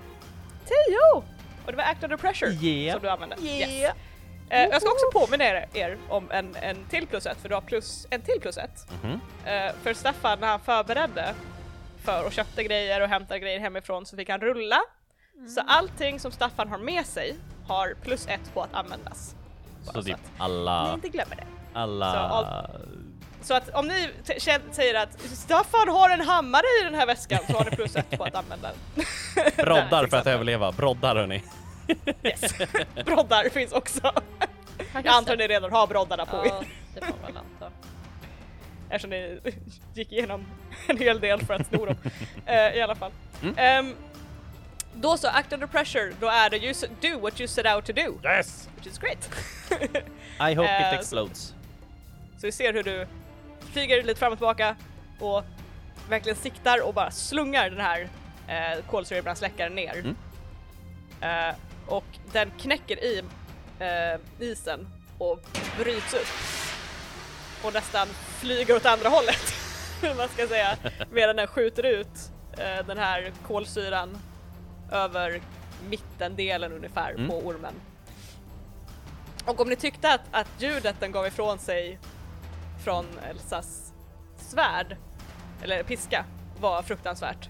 [0.65, 1.23] Tio!
[1.67, 2.95] Och det var act under pressure Yeah.
[2.97, 3.37] som du använde.
[3.43, 3.71] Yeah.
[3.73, 3.93] Yes.
[4.51, 7.55] Eh, jag ska också påminna er, er om en, en till plus ett, för du
[7.55, 8.87] har plus, en till plus ett.
[9.03, 9.21] Mhm.
[9.45, 11.35] Eh, för Staffan, när han förberedde
[12.05, 14.81] för och köpte grejer och hämtade grejer hemifrån så fick han rulla.
[15.55, 19.35] Så allting som Staffan har med sig har plus ett på att användas.
[19.85, 21.45] Så typ att ni alla, inte glömmer det.
[21.75, 22.13] alla...
[22.13, 22.67] Så all-
[23.43, 24.09] Så att om ni
[24.73, 28.11] säger att Staffan har en hammare i den här väskan så har ni plus ett
[28.11, 29.05] på att använda den.
[29.65, 31.43] Broddar för att överleva, broddar hörni.
[32.23, 32.41] Yes.
[33.05, 34.13] Broddar finns också.
[34.93, 36.63] Jag antar att ni redan har broddarna på er Ja,
[36.95, 37.71] det får man anta.
[38.89, 39.41] eftersom ni
[39.95, 40.47] gick igenom
[40.87, 41.97] en hel del för att sno dem.
[42.47, 43.13] Eh, I alla fall.
[43.43, 43.55] Mm.
[43.59, 43.95] Ehm,
[44.95, 47.93] då så, act under pressure, då är det you do what you set out to
[47.93, 48.69] do, Yes!
[48.77, 49.31] which is great.
[50.51, 51.55] I hope Eh, it explodes.
[52.39, 53.07] Så vi ser hur du
[53.73, 54.77] flyger lite fram och tillbaka
[55.21, 55.45] och
[56.09, 58.09] verkligen siktar och bara slungar den här
[58.49, 59.95] eh, kolsyrebrandsläckaren ner.
[59.99, 60.17] Mm.
[61.21, 61.55] Eh,
[61.87, 63.23] och den knäcker i
[63.79, 65.41] eh, isen och
[65.79, 66.29] bryts upp.
[67.65, 69.55] Och nästan flyger åt andra hållet,
[70.17, 70.77] man ska säga,
[71.11, 74.19] medan den skjuter ut eh, den här kolsyran
[74.93, 75.41] över
[75.89, 77.29] mittendelen ungefär Mm.
[77.29, 77.75] på ormen.
[79.45, 81.99] Och om ni tyckte att, att ljudet den gav ifrån sig
[82.85, 83.93] från Elsas
[84.37, 84.97] svärd,
[85.63, 86.25] eller piska,
[86.61, 87.49] var fruktansvärt.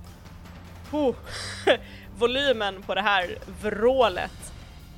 [0.93, 1.15] Oh.
[2.19, 4.53] Volymen på det här vrålet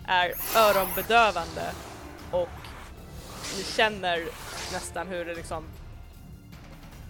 [0.06, 1.72] är öronbedövande
[2.30, 2.48] och
[3.56, 4.18] ni känner
[4.72, 5.64] nästan hur det liksom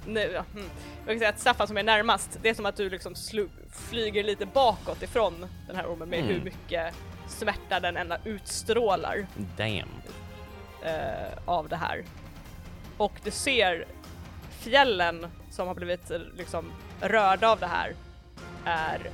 [0.06, 0.70] nu, ja, hmm.
[0.98, 3.14] Jag kan säga att Staffan som är närmast, det är som att du liksom
[3.72, 6.32] flyger lite bakåt ifrån den här ormen med Mm.
[6.32, 6.94] hur mycket
[7.28, 9.88] smärta den enda utstrålar Damn.
[10.84, 12.04] eh, av det här.
[13.02, 13.84] Och du ser
[14.50, 17.94] fjällen som har blivit eh, liksom rörda av det här
[18.64, 19.10] är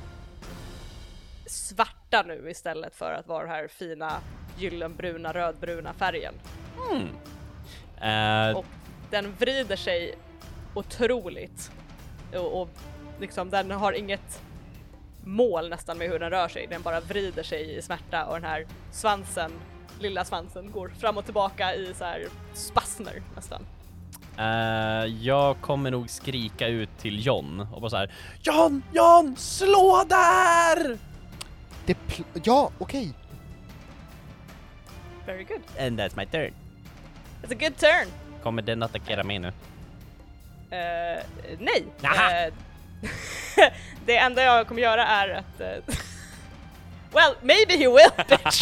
[1.45, 4.19] svarta nu istället för att vara den här fina
[4.57, 6.33] gyllenbruna, rödbruna färgen.
[6.91, 7.07] Mm.
[8.01, 8.65] Eh, Och
[9.09, 10.15] den vrider sig
[10.73, 11.71] otroligt
[12.33, 12.69] och, och
[13.19, 14.41] liksom den har inget
[15.23, 18.43] mål nästan med hur den rör sig, den bara vrider sig i smärta och den
[18.49, 19.51] här svansen,
[19.99, 23.65] lilla svansen går fram och tillbaka i så här spasmer nästan.
[24.39, 28.11] Eh, jag kommer nog skrika ut till John och bara så här.
[28.41, 30.97] John, John, slå där!
[31.85, 33.13] Det pl- ja, okej.
[35.25, 35.61] Very good.
[35.79, 36.53] And that's my turn.
[37.43, 38.07] It's a good turn!
[38.43, 39.47] Kommer den attackera mig nu?
[40.69, 41.23] Eh,
[41.59, 41.85] nej!
[42.03, 42.53] Eh,
[44.05, 45.61] det enda jag kommer göra är att...
[47.13, 48.61] well, maybe he will bitch!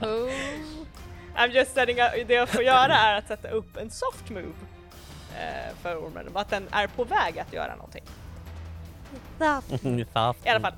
[1.38, 4.52] I'm just setting up, det jag får göra är att sätta upp en soft move
[5.38, 8.04] eh, för ormen, att den är på väg att göra någonting.
[10.44, 10.72] I alla fall.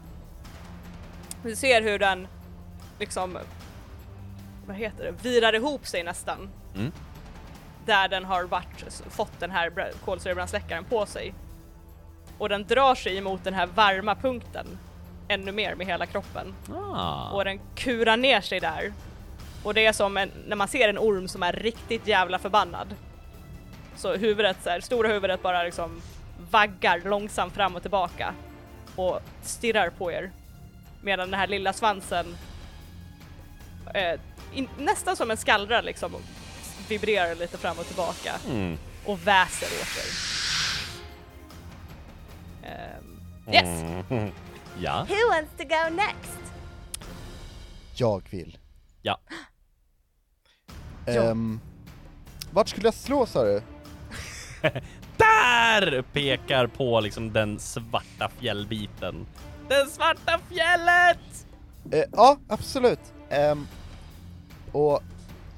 [1.43, 2.27] Du ser hur den
[2.99, 3.39] liksom,
[4.67, 6.51] vad heter det, virar ihop sig nästan.
[6.75, 6.93] Mm.
[7.87, 11.35] Där den har varit, fått den här bra- kolsyrebrandsläckaren på sig.
[12.39, 14.79] och den drar sig emot den här varma punkten
[15.29, 16.55] ännu mer med hela kroppen
[16.95, 17.31] Ah.
[17.31, 18.93] och den kurar ner sig där.
[19.63, 22.95] Och det är som en, när man ser en orm som är riktigt jävla förbannad.
[23.97, 26.03] Så huvudet, så här, stora huvudet bara liksom
[26.51, 28.35] vaggar långsamt fram och tillbaka
[28.97, 30.31] och stirrar på er.
[31.03, 32.37] Medan den här lilla svansen
[33.95, 34.21] eh,
[34.53, 36.13] in, nästan som en skallra liksom
[36.89, 38.79] vibrerar lite fram och tillbaka Mm.
[39.07, 40.11] och väser åt er.
[42.69, 43.21] Ehm,
[43.55, 43.83] yes!
[44.11, 44.31] Mm.
[44.83, 45.07] Ja.
[45.09, 46.53] Who wants to go next?
[47.95, 48.59] Jag vill.
[49.03, 49.19] Ja.
[51.07, 51.61] Ehm,
[52.51, 53.63] vart skulle jag slå sa du?
[55.17, 56.03] Där!
[56.13, 59.27] Pekar på liksom den svarta fjällbiten.
[59.69, 61.47] Den svarta fjället!
[61.93, 63.01] Eh, ja, absolut.
[63.31, 63.67] Ehm,
[64.73, 65.01] och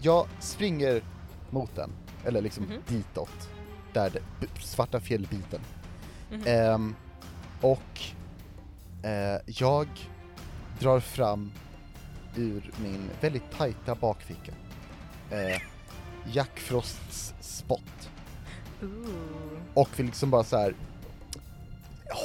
[0.00, 1.02] jag springer
[1.50, 1.90] mot den,
[2.24, 2.82] eller liksom Mhm.
[2.88, 3.48] ditåt,
[3.92, 5.60] där det, svarta fjällbiten.
[6.30, 6.42] Mhm.
[6.46, 6.94] Ehm,
[7.60, 8.00] och
[9.02, 9.88] eh, jag
[10.80, 11.52] drar fram
[12.36, 14.52] ur min väldigt tajta bakficka
[15.32, 15.60] eh,
[16.32, 18.08] Jack Frosts spott
[18.82, 19.08] Ooh.
[19.74, 20.74] och vill liksom bara så här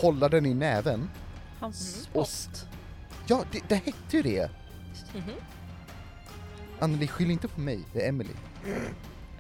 [0.02, 1.10] hålla den i näven.
[1.60, 2.28] Hans Och spott.
[2.56, 2.65] s-
[3.28, 4.50] Ja, det, det hette ju det!
[5.15, 5.32] Mhm.
[6.80, 8.34] Anneli, skyll inte på mig, det är Emily.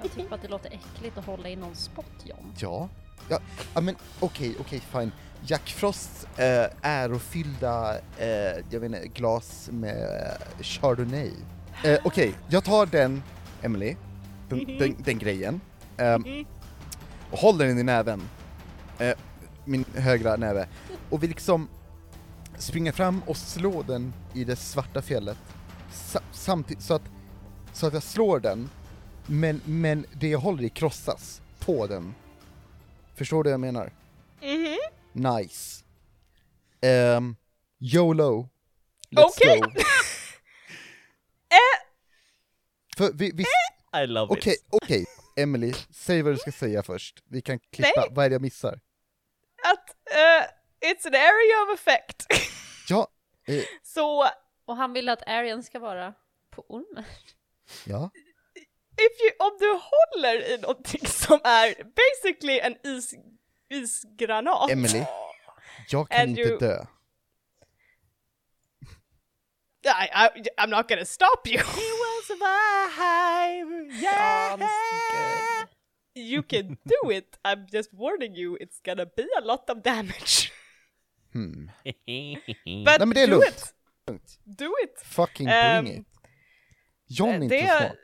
[0.01, 2.53] Jag tycker att det låter äckligt att hålla i någon spott John.
[2.59, 2.89] Ja,
[3.29, 3.39] ja,
[3.73, 5.11] ja men okej, okej, fine.
[5.45, 8.27] Jack Frosts eh, ärofyllda, eh,
[8.69, 11.31] jag vet inte, glas med Chardonnay.
[11.83, 13.23] Eh, okej, jag tar den,
[13.61, 13.95] Emily,
[14.49, 15.61] den, den, den grejen,
[15.97, 16.45] Mhm.
[17.31, 18.21] och håller den i näven,
[18.99, 19.17] eh,
[19.65, 20.67] min högra näve,
[21.09, 21.69] och vill liksom
[22.57, 25.37] springa fram och slå den i det svarta fjället,
[25.93, 27.01] sa, samtidigt, så att,
[27.73, 28.69] så att jag slår den,
[29.25, 32.13] men, men det jag håller i krossas på den.
[33.15, 33.91] Förstår du vad jag menar?
[34.41, 34.77] Mhm.
[35.37, 35.83] Nice.
[37.17, 37.35] Um,
[37.79, 38.49] YOLO.
[39.09, 39.59] Let's Okej.
[39.59, 39.67] go.
[41.49, 41.86] Eh.
[42.97, 43.45] För vi, vi,
[44.03, 44.65] I love okej, it.
[44.71, 45.05] okej,
[45.37, 47.23] Emily, säg vad du ska säga först.
[47.25, 48.07] Vi kan klippa, Nej.
[48.11, 48.79] vad är det jag missar?
[49.63, 52.25] Att eh, it's an area of effect.
[52.89, 53.07] Ja,
[53.47, 54.29] eh, Så
[54.65, 56.13] Och han vill att Arian ska vara
[56.49, 57.03] på ormen.
[57.85, 58.09] ja,
[58.97, 63.13] if you, om du håller i någonting som är basically en is,
[63.69, 64.71] isgranat.
[64.71, 65.03] Emily.
[65.89, 66.85] jag kan And inte you- dö.
[69.85, 71.63] I, I, I'm not gonna stop you.
[74.01, 74.71] Sounds
[75.11, 75.67] good.
[76.15, 77.37] You can do it.
[77.45, 78.57] I'm just warning you.
[78.59, 80.51] It's gonna be a lot of damage.
[81.33, 81.69] Hmm.
[81.83, 83.73] But Nej men det är do lugnt.
[84.11, 84.39] it.
[84.45, 85.01] Do it.
[85.05, 86.07] Fucking Ehm, bring it.
[87.07, 87.95] John är inte smart.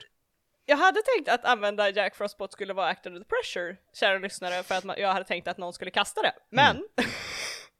[0.65, 4.63] Jag hade tänkt att använda Jack Frostbot skulle vara Act Under the Pressure, kära lyssnare,
[4.63, 6.33] för att man, jag hade tänkt att någon skulle kasta det.
[6.49, 6.83] Men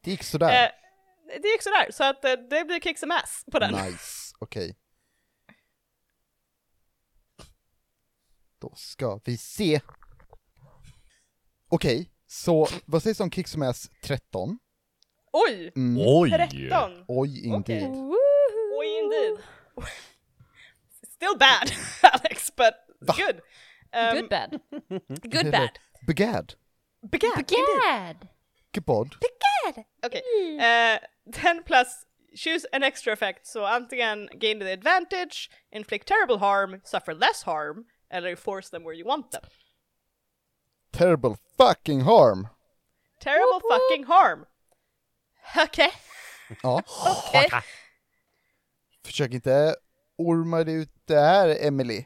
[0.04, 0.64] Det gick sådär.
[0.64, 0.70] eh,
[1.42, 3.72] det gick sådär, så att eh, det blir kick some ass på den.
[3.72, 4.76] Nice, okej.
[8.64, 9.80] Då ska vi se.
[11.68, 14.58] Okej, så vad sägs om Kick Some Ass 13?
[15.32, 15.72] Oj!
[15.76, 16.04] Mm.
[16.06, 16.30] Oj!
[16.30, 17.04] 13!
[17.08, 17.90] Oj, indeed.
[18.78, 19.44] Oj, indeed.
[21.08, 21.70] Still bad,
[22.02, 22.74] Alex, but
[23.16, 23.40] good.
[23.92, 24.60] Um, Good bad.
[25.22, 25.70] Good bad.
[26.06, 26.54] Begad.
[27.02, 27.46] Begad.
[27.82, 28.28] Bad!
[28.72, 29.14] Gebod.
[30.06, 30.22] Okej.
[30.60, 30.98] Eh,
[31.32, 37.14] 10 plus choose an extra effect, så antingen gain the advantage, inflict terrible harm, suffer
[37.14, 39.42] less harm, eller force them where you want them.
[40.92, 42.48] Terrible fucking harm.
[43.20, 44.46] Terrible fucking harm.
[45.56, 45.92] Okej.
[46.62, 47.50] Ja, Okej.
[49.04, 49.76] försök inte
[50.16, 51.96] orma dig ut det här, Emily.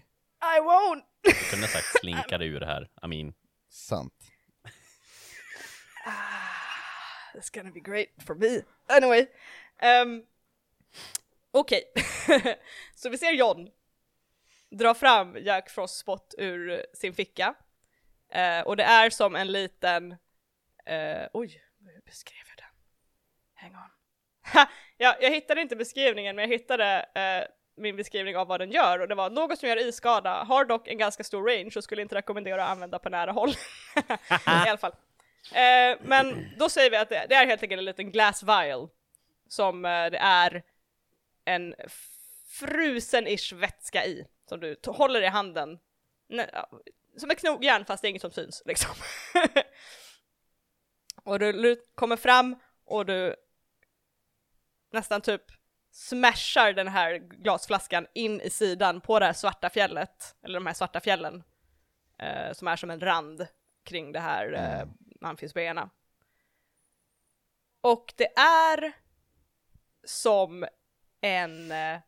[0.40, 1.02] I won't.
[1.22, 2.90] Jag kunde sagt slinka dig ur det här.
[3.04, 3.34] I mean,
[3.70, 4.14] Sant.
[7.34, 8.62] It's gonna be great for me.
[8.88, 9.26] Anyway.
[9.82, 10.22] Um,
[11.50, 11.92] Okej.
[12.94, 13.68] så vi ser John
[14.70, 17.54] dra fram Jack Frost spot ur sin ficka.
[18.32, 20.12] Eh, och det är som en liten...
[20.86, 22.74] eh, oj, hur beskrev jag den?
[23.54, 23.90] Hang on.
[24.52, 24.66] Ha,
[24.96, 28.98] ja, jag hittade inte beskrivningen men jag hittade eh, min beskrivning av vad den gör
[28.98, 32.02] och det var något som gör isskada, har dock en ganska stor range och skulle
[32.02, 33.50] inte rekommendera att använda på nära håll.
[34.30, 34.94] I alla fall.
[35.52, 38.88] Eh, men då säger vi att det, det är helt enkelt en liten glass vial
[39.48, 40.62] som eh, det är
[41.44, 41.74] en
[42.60, 45.78] frusen-ish vätska i som du håller i handen.
[47.16, 48.90] Som ett knogjärn fast det är inget som syns liksom.
[51.24, 53.36] och du kommer fram och du
[54.90, 55.42] nästan typ
[55.90, 60.74] smashar den här glasflaskan in i sidan på det här svarta fjället, eller de här
[60.74, 61.42] svarta fjällen,
[62.18, 63.46] eh, som är som en rand
[63.84, 64.88] kring det här eh,
[65.20, 65.90] Manfinsbyarna.
[67.80, 68.92] Och det är
[70.04, 70.66] som
[71.20, 72.00] en eh,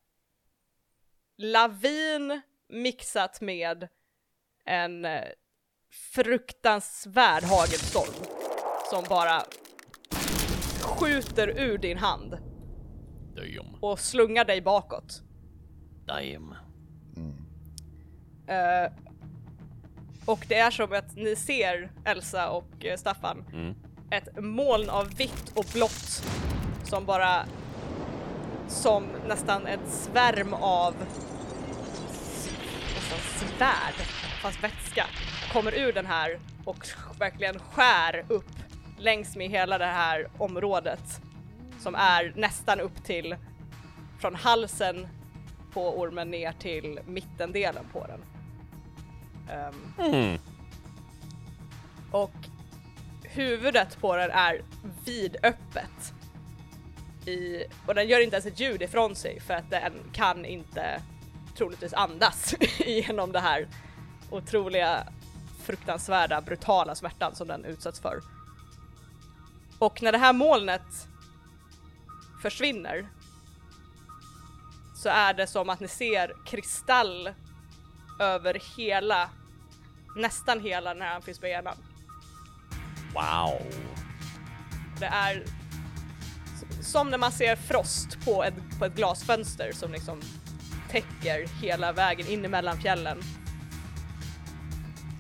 [1.41, 3.89] lavin mixat med
[4.65, 5.25] en eh,
[6.15, 8.25] fruktansvärd hagelstorm
[8.91, 9.43] som bara
[10.83, 12.39] skjuter ur din hand
[13.35, 13.75] Damn.
[13.81, 15.23] och slungar dig bakåt.
[16.07, 16.55] Damn.
[18.47, 18.93] Eh,
[20.27, 23.75] och det är som att ni ser Elsa och eh, Staffan Mm.
[24.11, 26.25] ett moln av vitt och blått
[26.85, 27.45] som bara
[28.69, 30.95] som nästan ett svärm av
[33.11, 33.95] nästan svärd
[34.43, 35.07] fast vätska
[35.53, 36.87] kommer ur den här och
[37.19, 38.51] verkligen skär upp
[38.99, 41.21] längs med hela det här området
[41.81, 43.37] som är nästan upp till
[44.21, 45.09] från halsen
[45.73, 48.21] på ormen ner till mittendelen på den.
[49.51, 50.39] Ehm, Mm.
[52.11, 52.33] och
[53.23, 54.63] huvudet på den är
[55.05, 56.13] vidöppet.
[57.27, 61.03] I, och den gör inte ens ett ljud ifrån sig för att den kan inte
[61.57, 63.69] troligtvis andas genom det här
[64.31, 65.07] otroliga
[65.63, 68.21] fruktansvärda brutala smärtan som den utsätts för.
[69.79, 71.09] Och när det här molnet
[72.43, 73.09] försvinner
[74.97, 77.31] så är det som att ni ser kristall
[78.21, 79.31] över hela,
[80.17, 81.77] nästan hela den här amfisbenan.
[83.15, 83.63] Wow.
[84.99, 85.45] Det är
[86.83, 90.21] som när man ser frost på ett, på ett glasfönster som liksom
[90.91, 93.19] täcker hela vägen in emellan fjällen.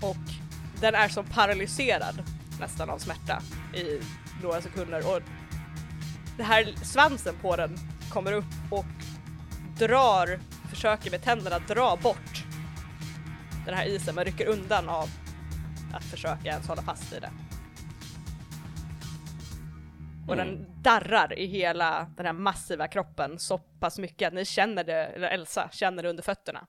[0.00, 0.16] Och
[0.80, 2.22] den är som paralyserad
[2.60, 3.42] nästan av smärta
[3.74, 4.00] i
[4.42, 5.22] några sekunder och
[6.36, 7.78] det här svansen på den
[8.12, 8.86] kommer upp och
[9.78, 10.40] drar,
[10.70, 12.44] försöker med tänderna dra bort
[13.66, 15.10] den här isen men rycker undan av
[15.92, 17.30] att försöka ens hålla fast i det.
[20.30, 24.84] Och den darrar i hela den här massiva kroppen så pass mycket att ni känner
[24.84, 26.66] det, eller Elsa känner det under fötterna.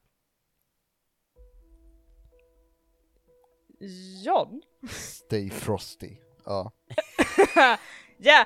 [4.26, 4.62] John?
[4.90, 6.18] Stay frosty.
[6.46, 6.72] Ja.
[8.24, 8.46] Ja!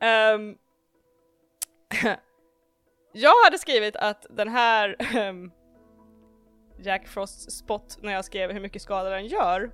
[0.00, 0.56] Ehm,
[3.12, 5.50] jag hade skrivit att den här ehm,
[6.78, 9.70] Jack Frost spot när jag skrev hur mycket skada den gör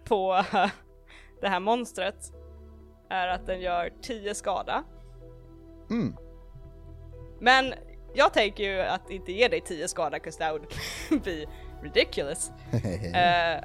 [0.04, 0.44] på
[1.40, 2.39] det här monstret
[3.10, 4.84] är att den gör 10 skada.
[5.90, 6.16] Mm.
[7.40, 7.74] Men
[8.14, 10.66] jag tänker ju att inte ge dig 10 skada 'cause that would
[11.24, 11.46] be
[11.82, 12.50] ridiculous.
[13.14, 13.60] Eh,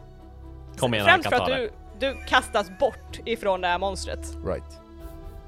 [0.77, 4.25] Kom igen, främst för att du, du kastas bort ifrån det här monstret.
[4.45, 4.79] right.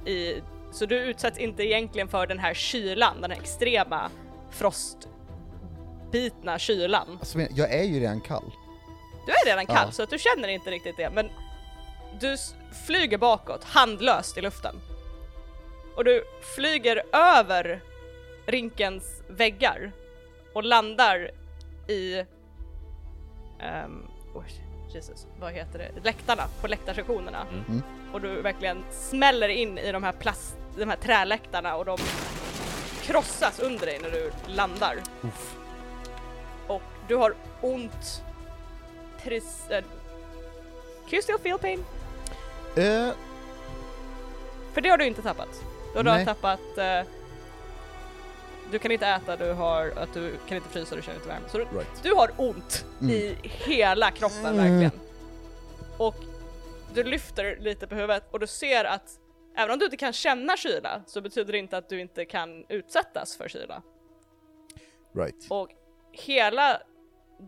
[0.05, 0.41] I,
[0.71, 4.09] så du utsätts inte egentligen för den här kylan, den här extrema
[4.51, 7.07] frostbitna kylan.
[7.19, 8.51] Alltså, jag är ju redan kall.
[9.25, 9.91] Du är redan kall Ja.
[9.91, 11.29] så att du känner inte riktigt det men
[12.19, 12.37] du
[12.85, 14.75] flyger bakåt handlöst i luften.
[15.95, 16.23] Och du
[16.55, 17.81] flyger över
[18.45, 19.91] rinkens väggar
[20.53, 21.31] och landar
[21.87, 22.25] i
[23.85, 24.07] um,
[24.93, 25.91] Jesus, vad heter det?
[26.03, 27.47] Läktarna, på läktarsektionerna.
[27.49, 27.81] Mm.
[28.13, 31.97] Och du verkligen smäller in i de här plast, de här träläktarna och de
[33.03, 34.95] krossas under dig när du landar.
[35.21, 35.55] Uff.
[36.67, 38.23] Och du har ont.
[39.23, 39.67] Precis.
[39.71, 39.81] Uh,
[41.09, 41.85] can you still feel pain?
[42.77, 43.13] Eh,
[44.73, 45.63] För det har du inte tappat.
[45.93, 46.25] Du har Nej.
[46.25, 47.01] tappat eh,
[48.71, 51.45] du kan inte äta, du har, att du kan inte frysa, du känner inte värme.
[51.49, 52.03] Så du, right.
[52.03, 53.11] du har ont Mm.
[53.15, 54.57] i hela kroppen Mm.
[54.57, 54.91] verkligen.
[55.97, 56.15] Och
[56.93, 59.19] du lyfter lite på huvudet och du ser att
[59.55, 62.65] även om du inte kan känna kyla så betyder det inte att du inte kan
[62.69, 63.81] utsättas för kyla.
[65.15, 65.35] Right.
[65.49, 65.69] Och
[66.11, 66.81] hela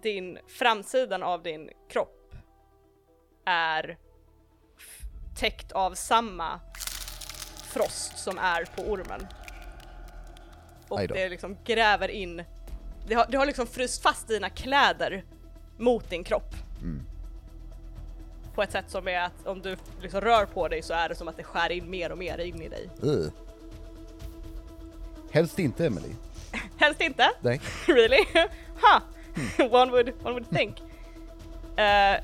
[0.02, 2.34] din framsidan av din kropp
[3.46, 3.98] är
[5.40, 6.60] täckt av samma
[7.64, 9.28] frost som är på ormen.
[10.88, 12.44] Och det liksom gräver in,
[13.08, 15.24] det har, det har liksom fryst fast dina kläder
[15.78, 16.56] mot din kropp.
[16.82, 17.02] Mm.
[18.56, 21.16] På ett sätt som är att om du liksom rör på dig så är det
[21.16, 22.90] som att det skär in mer och mer in i dig.
[23.04, 23.32] Uh.
[25.32, 26.10] Helst inte Emily.
[26.78, 27.32] Helst inte.
[27.42, 27.62] Nej.
[27.88, 28.26] really?
[28.82, 29.02] Ha!
[29.60, 30.82] one, would, one would think.
[31.76, 32.24] Eh,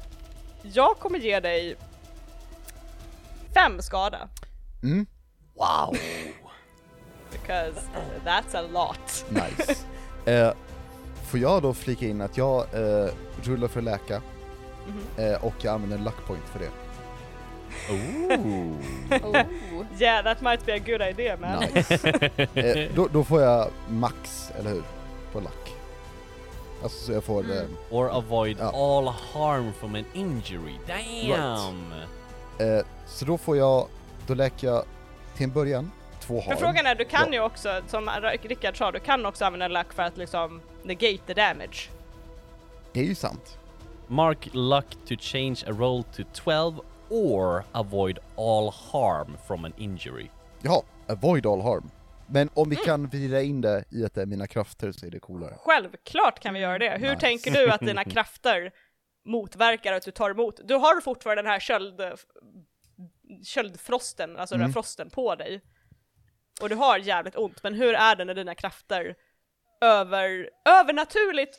[0.64, 1.76] jag kommer ge dig
[3.56, 4.30] fem skada.
[4.84, 5.06] Mm.
[5.56, 5.96] Wow!
[7.32, 7.80] Because
[8.26, 9.26] that's a lot.
[9.30, 9.86] Nice.
[10.32, 10.52] eh,
[11.32, 13.10] får jag då flika in att jag eh,
[13.44, 14.22] rullar för läka
[14.88, 15.26] Mhm.
[15.26, 16.70] eh, och jag använder en luck point för det.
[17.92, 18.76] Ooh.
[19.24, 19.42] Oh.
[20.00, 21.64] Yeah, that might be a good idea man.
[21.74, 22.08] Nice.
[22.54, 24.84] eh, då, då får jag max, eller hur?
[25.34, 25.74] På luck.
[26.84, 27.44] Alltså så jag får...
[27.44, 27.58] Mm.
[27.58, 28.98] Eh, Or avoid Ja.
[28.98, 30.76] all harm from an injury.
[30.88, 31.94] Damn!
[32.60, 33.88] Eh, så då får jag,
[34.28, 34.84] då läker jag
[35.36, 36.58] till en början två harm.
[36.58, 37.34] För frågan är, du kan Ja.
[37.34, 38.10] ju också, som
[38.42, 41.90] Rickard sa, du kan också använda luck för att liksom negate the damage.
[42.94, 43.58] Det är ju sant.
[44.08, 46.80] Mark luck to change a roll to 12
[47.10, 50.28] or avoid all harm from an injury.
[50.62, 51.90] Jaha, avoid all harm.
[52.28, 52.70] Men om Mm.
[52.70, 55.54] vi kan vrida in det i att det är mina krafter så är det coolare.
[55.60, 56.90] Självklart kan vi göra det.
[56.90, 57.20] Hur Nice.
[57.20, 58.72] tänker du att dina krafter
[59.26, 60.60] motverkar att du tar emot?
[60.64, 62.02] Du har fortfarande den här köld,
[63.44, 64.70] köldfrosten, alltså den Mm.
[64.70, 65.62] här frosten på dig.
[66.62, 69.16] Och du har jävligt ont, men hur är det när dina krafter
[69.82, 71.58] över, övernaturligt,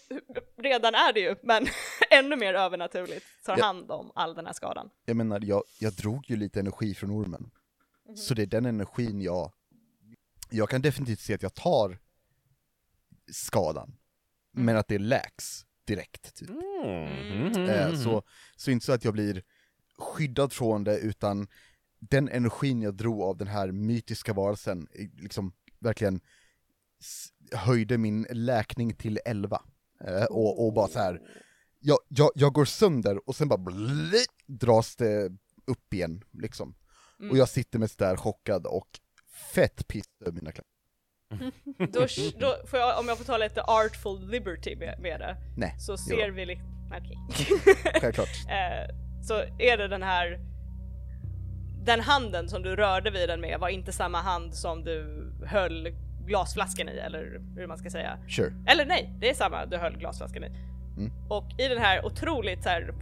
[0.57, 1.67] redan är det ju, men
[2.11, 4.91] ännu mer övernaturligt tar hand om all den här skadan?
[5.05, 7.51] Jag menar, jag, jag drog ju lite energi från ormen.
[8.09, 8.17] Mhm.
[8.17, 9.53] Så det är den energin jag...
[10.51, 11.99] Jag kan definitivt se att jag tar
[13.33, 13.87] skadan.
[14.55, 14.67] Mm.
[14.67, 16.51] Men att det läks direkt, typ.
[16.51, 17.69] Mm.
[17.69, 18.23] Eh, så,
[18.57, 19.43] så inte så att jag blir
[19.99, 21.49] skyddad från det, utan
[21.99, 26.21] den energin jag drog av den här mytiska varelsen, liksom verkligen
[27.53, 29.63] höjde min läkning till 11.
[30.05, 31.21] Eh, och, och bara så här.
[31.81, 35.33] Jag, jag, jag går sönder och sen bara bli, dras det
[35.65, 36.75] upp igen, liksom.
[37.19, 37.31] Mm.
[37.31, 39.01] Och jag sitter med sådär chockad och
[39.55, 40.71] fett piss över mina kläder.
[41.93, 42.07] Då,
[42.39, 46.15] då jag, om jag får ta lite artful liberty med, med det, Nej, så ser
[46.15, 47.17] gör vi lite, okej.
[48.01, 48.29] självklart.
[48.49, 50.41] eh, så är det den här
[51.85, 55.89] den handen som du rörde vid den med var inte samma hand som du höll
[56.27, 58.19] glasflaskan i eller hur man ska säga.
[58.29, 58.53] Sure.
[58.67, 60.47] Eller nej, det är samma du höll glasflaskan i.
[60.47, 61.13] Mm.
[61.29, 62.95] Och i den här otroligt så här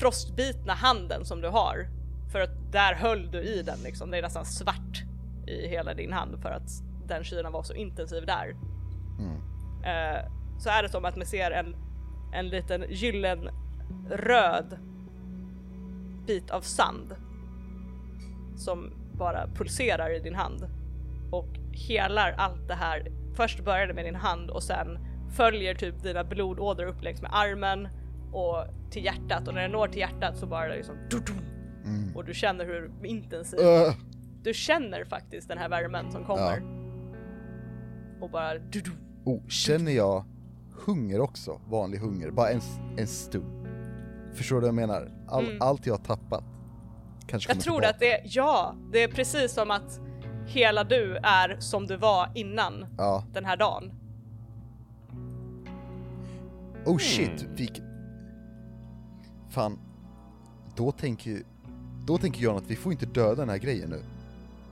[0.00, 1.86] frostbitna handen som du har,
[2.32, 5.02] för att där höll du i den liksom, det är nästan svart
[5.46, 8.56] i hela din hand för att den kylan var så intensiv där.
[9.18, 9.36] Mm.
[9.84, 10.24] Eh,
[10.58, 11.76] så är det som att man ser en,
[12.32, 13.48] en liten gyllen
[14.10, 14.78] röd
[16.26, 17.14] bit av sand
[18.56, 20.66] som bara pulserar i din hand
[21.30, 23.06] och helar allt det här.
[23.34, 24.98] Först börjar det med din hand och sen
[25.36, 27.88] följer typ dina blodådror upp längs med armen
[28.32, 30.94] och till hjärtat och när det når till hjärtat så bara liksom
[31.84, 32.16] Mm.
[32.16, 33.94] och du känner hur intensivt Uh,
[34.42, 36.81] du känner faktiskt den här värmen som kommer.
[38.22, 38.52] Och bara
[39.24, 40.24] oh, känner jag
[40.86, 41.60] hunger också?
[41.68, 42.60] Vanlig hunger, bara en,
[42.96, 43.66] en stund.
[44.34, 45.10] Förstår du vad jag menar?
[45.28, 45.62] All, Mm.
[45.62, 46.44] Allt jag har tappat
[47.26, 47.90] kanske Jag tror tillbaka.
[47.90, 50.00] att det, ja, det är precis som att
[50.46, 53.24] hela du är som du var innan Ja.
[53.32, 53.92] den här dagen.
[56.86, 57.80] Oh shit, vilk...
[59.50, 59.78] Fan.
[60.76, 61.42] Då tänker.
[62.06, 64.02] Då tänker jag att vi får inte döda den här grejen nu.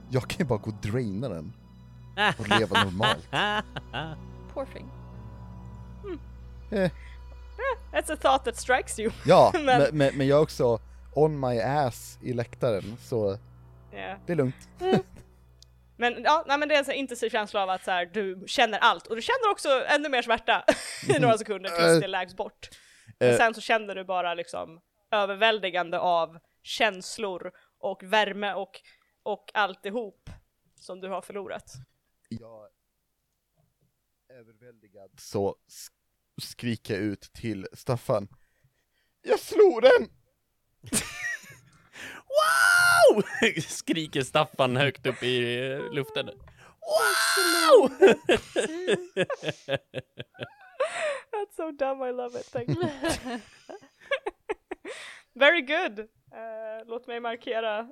[0.09, 1.53] Jag kan ju bara gå och draina den.
[2.39, 3.27] Och leva normalt.
[4.53, 4.89] Poor thing.
[6.71, 6.91] Eh,
[7.93, 9.11] That's a thought that strikes you.
[9.25, 10.79] ja, Men- men, men, jag är också
[11.15, 13.37] on my ass i läktaren, så
[13.91, 14.15] Ja.
[14.25, 14.69] det är lugnt.
[15.97, 18.43] Men ja, nej, men det är en här intensiv känsla av att så här, du
[18.47, 20.63] känner allt och du känner också ännu mer smärta
[21.15, 22.69] i några sekunder tills det läks bort.
[23.19, 23.37] Men Eh.
[23.37, 24.79] sen så känner du bara liksom
[25.11, 28.71] överväldigande av känslor och värme och,
[29.23, 30.29] och alltihop
[30.79, 31.73] som du har förlorat.
[32.39, 32.67] Jag
[34.29, 35.91] överväldigad så sk-
[36.41, 38.27] skriker jag ut till Staffan.
[39.21, 40.09] Jag slog den!
[42.31, 43.23] Wow!
[43.61, 45.39] Skriker Staffan högt upp i
[45.91, 46.25] luften.
[46.25, 47.89] Wow!
[51.31, 52.89] That's so dumb, I love it, thank you.
[55.33, 55.99] Very good!
[55.99, 57.91] Eh, låt mig markera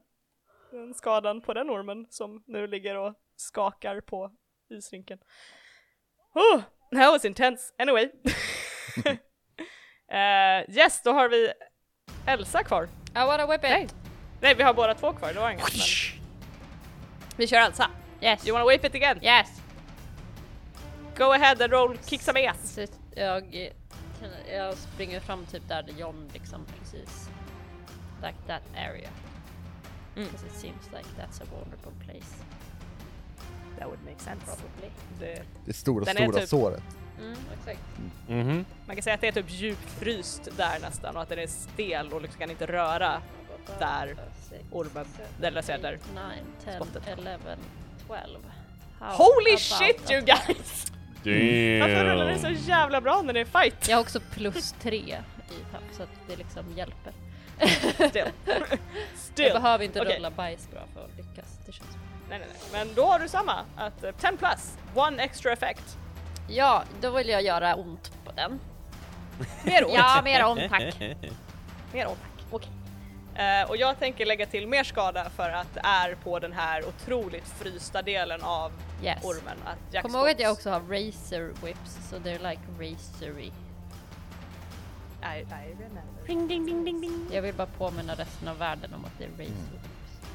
[0.71, 4.31] den skadan på den ormen som nu ligger och skakar på
[4.69, 5.19] isrinken.
[6.35, 6.61] Oh,
[6.91, 7.73] that was intense.
[7.77, 8.09] Anyway.
[10.11, 11.53] Eh, yes, då har vi
[12.25, 12.83] Elsa kvar.
[13.15, 13.69] I wanna whip it!
[13.69, 13.87] Nej.
[14.41, 15.77] Nej, vi har båda två kvar, det var inget.
[15.77, 16.21] Men...
[17.37, 17.89] Vi kör Elsa.
[18.21, 18.47] Yes!
[18.47, 19.19] You wanna whip it again?
[19.21, 19.61] Yes!
[21.17, 22.79] Go ahead and roll kick some ass.
[23.15, 23.71] Jag,
[24.51, 27.29] jag springer fram typ där John liksom precis.
[28.21, 29.09] Like that area.
[30.15, 30.27] Mm.
[30.27, 32.43] Because it seems like that's a vulnerable place.
[33.79, 34.45] That would make sense.
[34.45, 34.89] Probably.
[35.19, 36.83] Det, Det stora, Den stora typ- såret.
[37.19, 37.79] Mm, exakt.
[38.27, 38.65] Mhm.
[38.87, 42.13] man kan säga att det är typ djupfryst där nästan och att den är stel
[42.13, 43.21] och liksom kan inte röra
[43.79, 44.15] Där.
[44.71, 45.05] ormen,
[45.41, 46.21] eller så där 9,
[46.65, 47.03] 10, spottet.
[47.07, 47.37] 11,
[48.07, 48.19] 12.
[48.99, 50.91] How Holy shit you guys!
[51.81, 52.55] Varför rullar det så Damn.
[52.55, 53.87] jävla bra när det är fight?
[53.89, 55.13] Jag har också plus 3 i
[55.71, 57.13] tapp så att det liksom hjälper.
[58.09, 58.09] Still.
[58.45, 58.79] Jag
[59.15, 59.53] Still.
[59.53, 60.15] behöver inte Okej.
[60.17, 61.59] rulla bajs bra för att lyckas.
[61.65, 61.99] Det känns Nej,
[62.29, 62.47] nej, nej.
[62.71, 65.97] Men då har du samma, att eh, 10 plus, one extra effect.
[66.47, 68.59] Ja, då vill jag göra ont på den.
[69.63, 69.93] Mer ont.
[69.93, 70.99] Ja, mer ont tack.
[71.93, 72.45] Mer ont tack.
[72.51, 72.69] Okej.
[73.35, 76.83] Eh, och jag tänker lägga till mer skada för att det är på den här
[76.87, 78.71] otroligt frysta delen av
[79.03, 79.23] Yes.
[79.23, 79.57] ormen.
[79.65, 83.51] Att Jack Kom ihåg att jag också har razor whips, så they're like razory.
[85.21, 86.27] I, I remember.
[86.27, 87.27] Ding, ding, ding, ding, ding.
[87.31, 89.55] Jag vill bara påminna resten av världen om att det är razor Mm.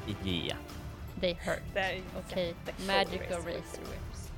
[0.05, 0.25] whips.
[0.25, 0.57] Yeah.
[1.21, 1.61] They hurt.
[2.17, 4.31] Okej, jättecool magical razor whips.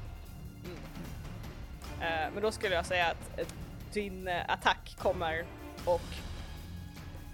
[2.01, 3.47] Eh, men då skulle jag säga att eh,
[3.93, 5.45] din eh, attack kommer
[5.85, 6.01] och...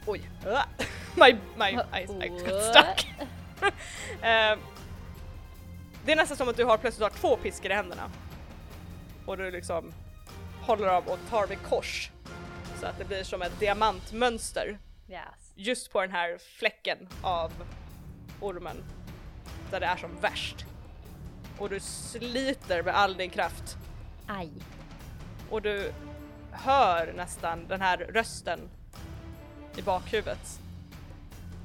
[0.05, 0.29] Oj!
[1.15, 3.09] My my eyes got stuck.
[4.21, 4.57] Eh,
[6.05, 8.11] det är nästan som att du har plötsligt har två piskor i händerna.
[9.25, 9.93] Och du liksom
[10.61, 12.11] håller av och tar vid kors.
[12.79, 14.77] Så att det blir som ett diamantmönster
[15.09, 15.21] Yes.
[15.55, 17.51] just på den här fläcken av
[18.41, 18.83] ormen.
[19.71, 20.65] Där det är som värst.
[21.57, 23.77] Och du sliter med all din kraft
[24.27, 24.49] Aj.
[25.49, 25.91] och du
[26.51, 28.59] hör nästan den här rösten
[29.77, 30.59] i bakhuvudet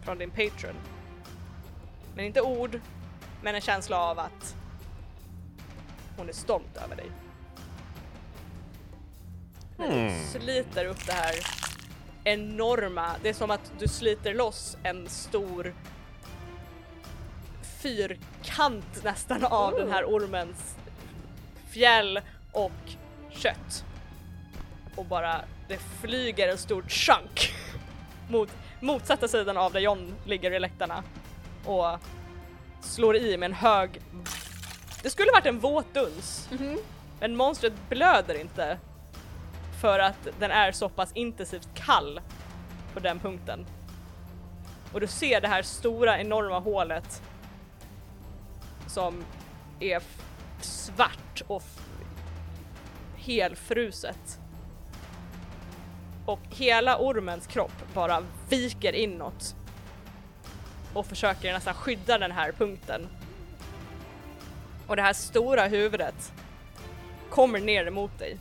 [0.04, 0.74] från din patron.
[2.14, 2.80] Men inte ord,
[3.42, 4.56] men en känsla av att
[6.16, 7.10] hon är stolt över dig.
[9.76, 11.34] När du sliter upp det här
[12.24, 15.74] enorma, det är som att du sliter loss en stor
[17.82, 20.76] fyrkant nästan av den här ormens
[21.70, 22.20] fjäll
[22.52, 22.72] och
[23.30, 23.84] kött.
[24.96, 27.54] Och bara, det flyger en stor chunk
[28.30, 28.48] mot
[28.80, 31.02] motsatta sidan av där John ligger i läktarna
[31.64, 31.98] och
[32.80, 34.00] slår i med en hög...
[35.02, 36.48] Det skulle varit en våt duns,
[37.20, 38.78] men monstret blöder inte
[39.80, 42.20] för att den är så pass intensivt kall
[42.94, 43.66] på den punkten.
[44.92, 47.22] Och du ser det här stora enorma hålet
[48.88, 49.24] som
[49.80, 50.02] är
[50.60, 51.62] svart och
[53.16, 54.38] helfruset.
[56.26, 59.54] Och hela ormens kropp bara viker inåt
[60.94, 63.08] och försöker nästan skydda den här punkten.
[64.86, 66.32] Och det här stora huvudet
[67.30, 68.36] kommer ner emot dig.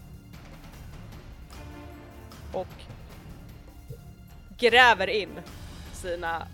[2.53, 2.67] Och
[4.57, 5.29] gräver in
[5.93, 6.47] sina,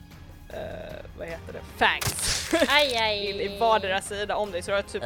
[0.54, 3.26] uh, vad heter det, fangs Aj, aj.
[3.30, 4.62] in i vardera sida om dig.
[4.62, 5.04] Så du har typ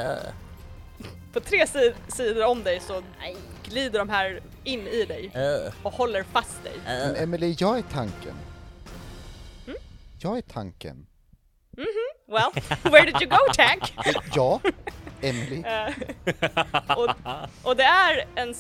[1.34, 3.36] på tre si- sidor om dig så Aj.
[3.64, 5.32] glider de här in i dig
[5.84, 6.74] och håller fast dig.
[6.86, 8.34] Men Emily, jag är tanken.
[9.68, 9.78] Mm?
[10.20, 11.08] Jag är tanken.
[12.28, 12.52] Well,
[12.92, 13.94] where did you go Tank?
[14.08, 14.60] Eh, Ja,
[15.22, 15.64] Emily.
[15.66, 17.10] Eh, och,
[17.64, 18.56] och det är en...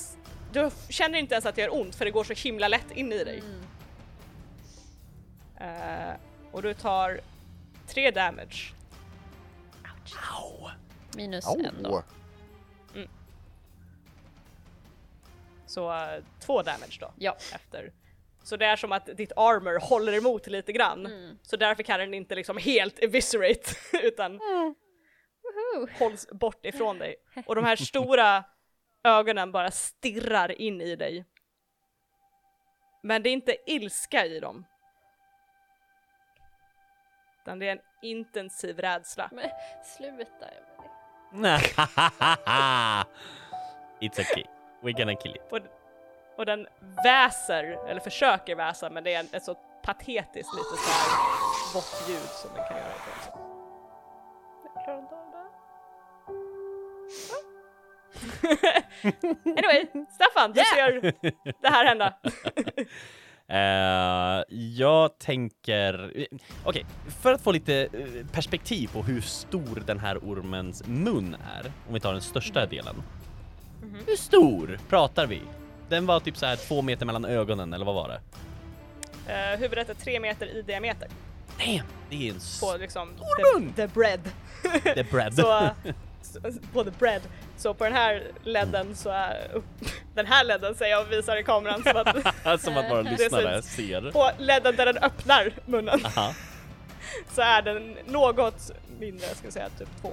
[0.51, 3.13] Du känner inte ens att det gör ont för det går så himla lätt in
[3.13, 3.43] i dig.
[5.59, 6.13] Eh,
[6.51, 7.19] och du tar
[7.87, 8.73] tre damage.
[11.15, 11.89] Minus en då.
[11.89, 12.01] Au.
[15.67, 17.13] Så eh, två damage då.
[17.17, 17.37] Ja.
[17.53, 17.93] Efter.
[18.43, 21.05] Så det är som att ditt armor håller emot lite grann.
[21.05, 21.37] Mm.
[21.41, 23.71] Så därför kan den inte liksom helt eviscerate
[24.03, 25.87] utan Woho.
[25.99, 27.15] hålls bort ifrån dig.
[27.45, 28.43] Och de här stora
[29.03, 31.25] ögonen bara stirrar in i dig.
[33.03, 34.65] Men det är inte ilska i dem.
[37.47, 39.29] Utan det är en intensiv rädsla.
[39.31, 39.49] Men
[39.83, 40.45] sluta
[41.31, 41.57] Emelie.
[44.01, 44.43] It's okay.
[44.81, 45.41] We're gonna kill it.
[45.51, 45.59] Och,
[46.37, 46.67] och den
[47.03, 51.09] väser, eller försöker väsa, men det är en, ett så patetiskt lite så här
[51.73, 53.33] vått ljud som den kan göra ifrån sig.
[54.63, 55.37] Jag klarar inte av det.
[59.59, 61.01] anyway, Staffan, du ser
[61.61, 62.13] det här hända.
[63.49, 64.43] Eh,
[64.75, 66.11] jag tänker...
[66.15, 66.25] eh,
[66.63, 66.85] Okej,
[67.21, 71.93] för att få lite eh, perspektiv på hur stor den här ormens mun är, om
[71.93, 72.95] vi tar den största delen.
[74.07, 75.41] Hur stor pratar vi?
[75.89, 78.19] Den var typ så här två meter mellan ögonen, eller vad var det?
[79.27, 81.07] Uh, huvudet är tre meter i diameter
[81.57, 81.87] Damn!
[82.09, 83.73] Det är en på liksom Stor mun!
[83.73, 84.19] the, the bread.
[84.95, 85.33] the bread.
[85.35, 85.69] så,
[86.73, 87.21] på the bread.
[87.57, 89.61] Så på den här ledden så är,
[90.15, 93.61] den här ledden säger jag och visar i kameran som att Som att våra lyssnare
[93.61, 94.11] ser.
[94.11, 96.33] på ledden där den öppnar munnen Aha.
[97.33, 100.11] så är den något mindre, jag skulle säga typ två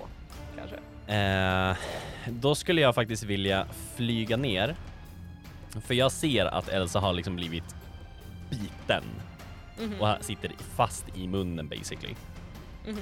[0.56, 0.76] kanske.
[1.14, 1.76] Eh,
[2.28, 4.76] då skulle jag faktiskt vilja flyga ner.
[5.86, 7.74] För jag ser att Elsa har liksom blivit
[8.50, 9.04] biten
[10.00, 12.14] och här sitter fast i munnen basically.
[12.86, 12.98] Mhm.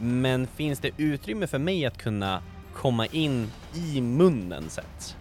[0.00, 2.42] Men finns det utrymme för mig att kunna
[2.74, 5.16] komma in i munnen sett?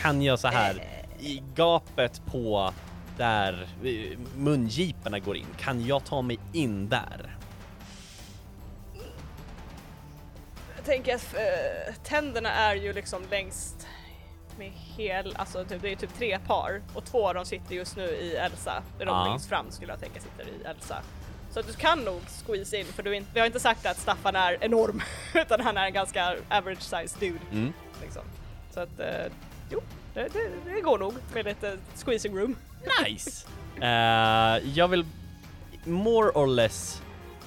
[0.00, 0.82] Kan jag så här
[1.20, 2.72] i gapet på
[3.16, 7.36] där eh, mungiporna går in, kan jag ta mig in där?
[10.76, 13.86] Jag tänker att eh, tänderna är ju liksom längst
[14.58, 17.96] med hel, alltså typ, det är typ tre par och två av dem sitter just
[17.96, 18.82] nu i Elsa.
[18.98, 19.24] De Ja.
[19.24, 21.02] längst fram skulle jag tänka sitter i Elsa.
[21.50, 23.98] Så att du kan nog squeeze in för du inte, vi har inte sagt att
[23.98, 25.02] Staffan är enorm
[25.34, 27.40] utan han är en ganska average size dude.
[27.52, 27.72] Mm.
[28.02, 28.22] Liksom.
[28.70, 29.32] Så att, eh,
[29.70, 29.80] jo,
[30.14, 32.56] det, det, det går nog med lite squeezing room.
[33.04, 33.46] Nice!
[33.80, 35.04] Eh, jag vill
[35.84, 37.02] more or less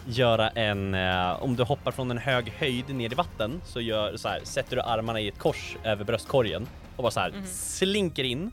[0.05, 4.17] göra en, eh, om du hoppar från en hög höjd ner i vatten så gör
[4.17, 8.23] så här, sätter du armarna i ett kors över bröstkorgen och bara så här slinker
[8.23, 8.51] in.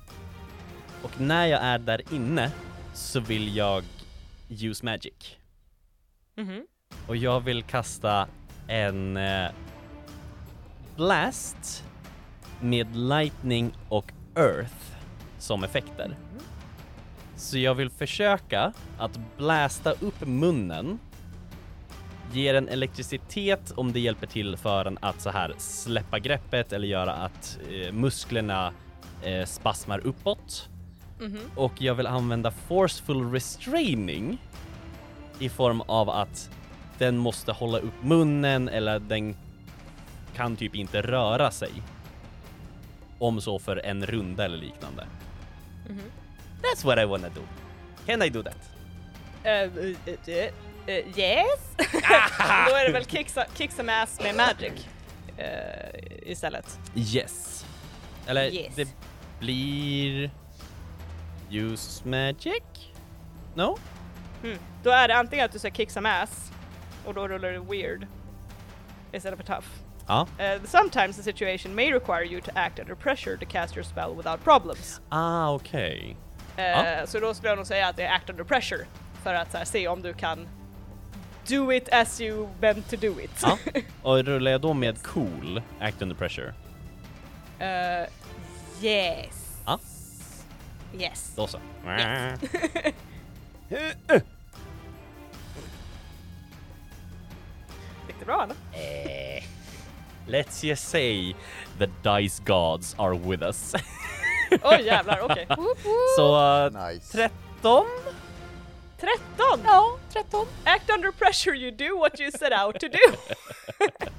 [1.02, 2.50] Och när jag är där inne
[2.94, 3.84] så vill jag
[4.48, 5.39] use magic.
[6.40, 6.66] Mhm.
[7.06, 8.28] Och jag vill kasta
[8.68, 9.50] en eh,
[10.96, 11.84] blast
[12.60, 14.74] med lightning och earth
[15.38, 16.16] som effekter.
[17.36, 20.98] Så jag vill försöka att blästa upp munnen,
[22.32, 26.88] ge den elektricitet om det hjälper till för en att så här släppa greppet eller
[26.88, 28.72] göra att eh, musklerna
[29.22, 30.68] eh, spasmar uppåt.
[31.20, 31.38] Mhm.
[31.56, 34.38] Och jag vill använda forceful restraining
[35.40, 36.50] i form av att
[36.98, 39.36] den måste hålla upp munnen eller den
[40.36, 41.70] kan typ inte röra sig.
[43.18, 45.06] Om så för en runda eller liknande.
[45.88, 46.00] Mhm.
[46.62, 47.40] That's what I wanna do.
[48.06, 48.70] Can I do that?
[49.44, 50.50] Eh, eh,
[50.86, 51.74] eh, yes!
[52.68, 54.86] Då är det väl kick, kick some ass med magic
[55.36, 56.78] eh, istället.
[56.94, 57.66] Yes.
[58.26, 58.74] Eller Yes.
[58.76, 58.88] det
[59.40, 60.30] blir...
[61.50, 62.62] Use magic?
[63.54, 63.78] No?
[64.44, 64.58] Mm.
[64.82, 66.52] Då är det antingen att du säger kick some ass
[67.04, 68.06] och då rullar du weird
[69.12, 69.66] istället för tough.
[70.06, 70.26] Ja.
[70.40, 74.14] Uh, sometimes the situation may require you to act under pressure to cast your spell
[74.16, 75.00] without problems.
[75.08, 76.16] Ah, okej.
[76.56, 77.06] Eh, Ja.
[77.06, 78.86] Så då skulle jag nog säga att det är act under pressure
[79.22, 80.48] för att här, se om du kan
[81.48, 83.30] do it as you meant to do it.
[83.42, 83.58] Ja.
[84.02, 86.54] Och rullar jag då med cool, act under pressure?
[87.58, 88.08] Eh,
[88.82, 89.58] yes.
[89.66, 89.78] Ja.
[90.98, 91.32] Yes.
[91.36, 91.58] Då så.
[91.88, 92.40] Yes.
[98.20, 98.56] Gick det bra eller?
[99.36, 99.42] Eh,
[100.26, 101.34] Let's just say
[101.78, 103.74] the dice gods are with us.
[104.62, 105.46] Oj jävlar, okej.
[106.16, 107.12] Så uh, Nice.
[107.12, 107.86] 13?
[109.00, 109.60] 13!
[109.64, 110.46] Ja, 13.
[110.64, 113.34] Act under pressure, you do what you set out to do.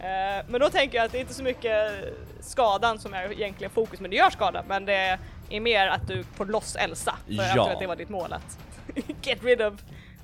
[0.00, 1.92] Eh, men då tänker jag att det är inte så mycket
[2.40, 5.18] skadan som är egentligen fokus, men det gör skada, men det
[5.50, 7.16] är mer att du får loss Elsa.
[7.26, 7.50] För jag Ja.
[7.50, 8.58] antar att det var ditt mål att
[9.22, 9.74] get rid of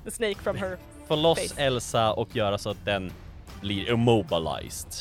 [0.03, 0.77] the snake from her.
[1.09, 1.61] Få loss Face.
[1.61, 3.11] Elsa och göra så att den
[3.61, 4.93] blir immobilized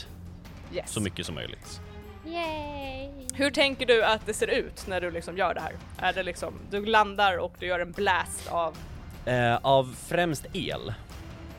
[0.75, 0.91] Yes.
[0.91, 1.81] så mycket som möjligt.
[2.27, 3.09] Yay!
[3.35, 5.73] Hur tänker du att det ser ut när du liksom gör det här?
[5.99, 8.77] Är det liksom, du landar och du gör en blast av...
[9.25, 10.95] Eh, av främst el.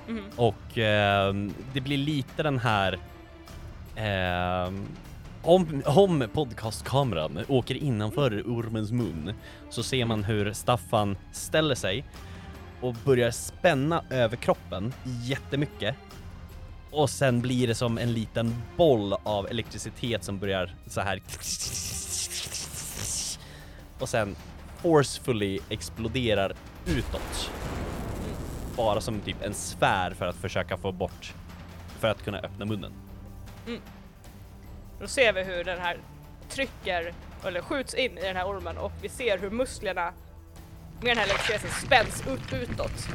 [0.08, 0.24] Mhm.
[0.36, 3.00] Och ehm, det blir lite den här
[3.96, 4.88] ehm,
[5.44, 9.34] om, om podcastkameran åker innanför ormens mun
[9.70, 12.06] så ser man hur Staffan ställer sig
[12.82, 15.96] och börjar spänna över kroppen jättemycket.
[16.92, 21.22] Och sen blir det som en liten boll av elektricitet som börjar så här
[24.00, 24.36] och sen
[24.78, 26.54] forcefully exploderar
[26.88, 27.52] utåt.
[28.76, 31.34] Bara som typ en sfär för att försöka få bort,
[32.00, 32.94] för att kunna öppna munnen.
[33.68, 33.82] Mm.
[35.00, 35.98] Då ser vi hur den här
[36.50, 37.14] trycker,
[37.46, 40.14] eller skjuts in i den här ormen och vi ser hur musklerna
[41.02, 43.08] med den här elektriciteten spänns ut, utåt.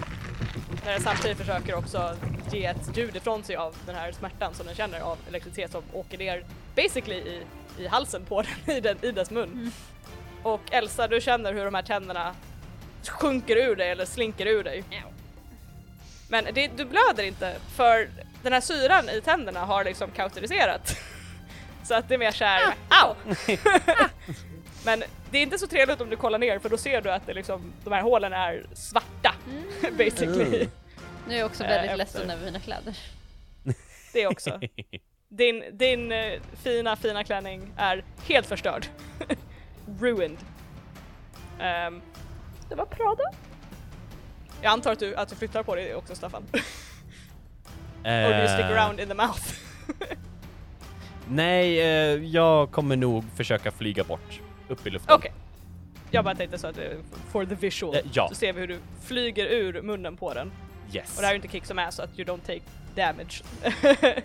[0.84, 2.16] När den samtidigt försöker också
[2.52, 5.82] ge ett ljud ifrån sig av den här smärtan som den känner av elektricitet som
[5.92, 6.44] åker ner
[6.76, 7.42] basically i,
[7.78, 9.72] i halsen på den, i, den, i dess mun.
[10.42, 12.34] Och Elsa, du känner hur de här tänderna
[13.08, 14.84] sjunker ur dig eller slinker ur dig.
[16.28, 18.08] Men det, du blöder inte för
[18.42, 20.96] den här syran i tänderna har liksom kauteriserat.
[21.84, 23.14] Så att det är mer såhär, au!
[24.84, 27.26] Men det är inte så trevligt om du kollar ner för då ser du att
[27.26, 29.34] det liksom, de här hålen är svarta
[29.98, 30.56] basically.
[30.56, 30.68] Mm.
[31.28, 31.96] Nu är jag också Eh, väldigt efter.
[31.96, 32.96] ledsen över mina kläder.
[34.12, 34.60] Det också.
[35.28, 36.32] Din, din eh,
[36.62, 38.86] fina, fina klänning är helt förstörd.
[40.00, 40.38] Ruined.
[41.60, 42.00] Ehm,
[42.68, 43.22] det var Prada.
[44.62, 46.42] Jag antar att du, att du flyttar på dig också Staffan.
[48.04, 49.42] Or do you stick Eh, around in the mouth?
[51.28, 51.74] Nej,
[52.34, 55.14] jag kommer nog försöka flyga bort, upp i luften.
[55.14, 55.32] Okej.
[56.10, 56.96] Jag bara tänkte så att det
[57.30, 57.94] for the visual.
[57.94, 58.28] Eh, ja.
[58.28, 60.52] Så ser vi hur du flyger ur munnen på den.
[60.92, 61.16] Yes.
[61.16, 62.60] Och det här är ju inte kick som är så att you don't take
[62.94, 63.42] damage.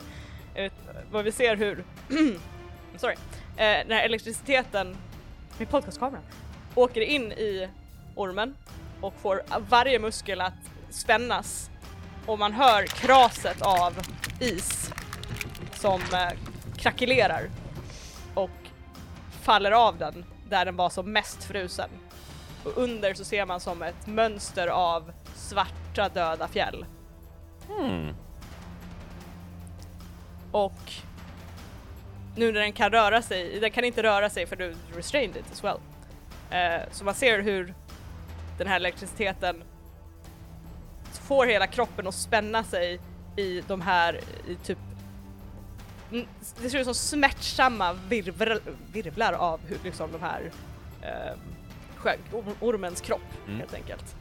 [0.55, 0.71] Eh,
[1.11, 1.83] Vad vi ser hur,
[2.97, 3.15] sorry,
[3.57, 4.97] eh, när elektriciteten
[5.57, 6.23] med podcastkameran
[6.75, 7.69] åker in i
[8.15, 8.55] ormen
[9.01, 10.53] och får varje muskel att
[10.89, 11.69] spännas
[12.25, 13.93] och man hör kraset av
[14.39, 14.91] is
[15.73, 16.37] som eh,
[16.77, 17.49] krackelerar
[18.33, 18.49] och
[19.49, 21.89] faller av den där den var som mest frusen.
[22.63, 26.85] Och under så ser man som ett mönster av svarta döda fjäll.
[27.67, 28.15] Hmm.
[30.51, 30.93] Och
[32.35, 35.51] nu när den kan röra sig, den kan inte röra sig för du restrained it
[35.51, 35.77] as well.
[36.51, 37.73] Eh, så man ser hur
[38.57, 39.63] den här elektriciteten
[41.27, 42.99] får hela kroppen att spänna sig
[43.37, 44.88] i de här, i typ Mm,
[46.61, 48.59] det ser ut som smärtsamma virvlar,
[48.91, 50.51] virvlar av hur liksom de här
[51.01, 51.37] eh,
[51.97, 53.59] sjö- ormens kropp Mm.
[53.59, 54.15] helt enkelt.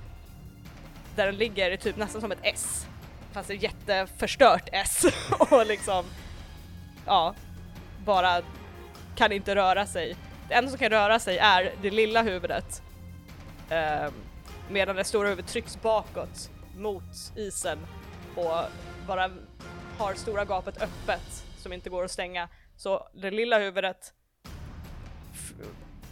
[1.16, 2.86] Där den ligger typ nästan som ett S.
[3.32, 5.05] Fast ett jätteförstört S
[5.39, 6.05] och liksom
[7.07, 7.34] ja,
[8.05, 8.43] bara
[9.16, 10.16] kan inte röra sig.
[10.49, 12.82] Det enda som kan röra sig är det lilla huvudet
[13.70, 14.11] eh,
[14.70, 17.78] medan det stora huvudet trycks bakåt mot isen
[18.34, 18.55] och
[19.07, 19.30] bara
[19.99, 22.49] har stora gapet öppet som inte går att stänga.
[22.77, 24.15] Så det lilla huvudet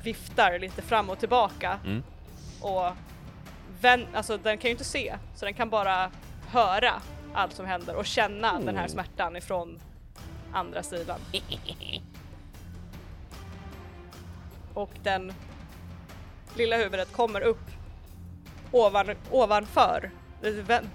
[0.03, 2.03] viftar lite fram och tillbaka Mm.
[2.61, 2.93] och
[3.81, 6.11] vän, alltså den kan ju inte se så den kan bara
[6.49, 6.93] höra
[7.35, 8.91] allt som händer och känna den här Oh.
[8.91, 9.81] smärtan ifrån
[10.53, 11.19] andra sidan.
[14.75, 15.33] Och den
[16.57, 17.71] lilla huvudet kommer upp
[18.73, 20.11] ovan, ovanför,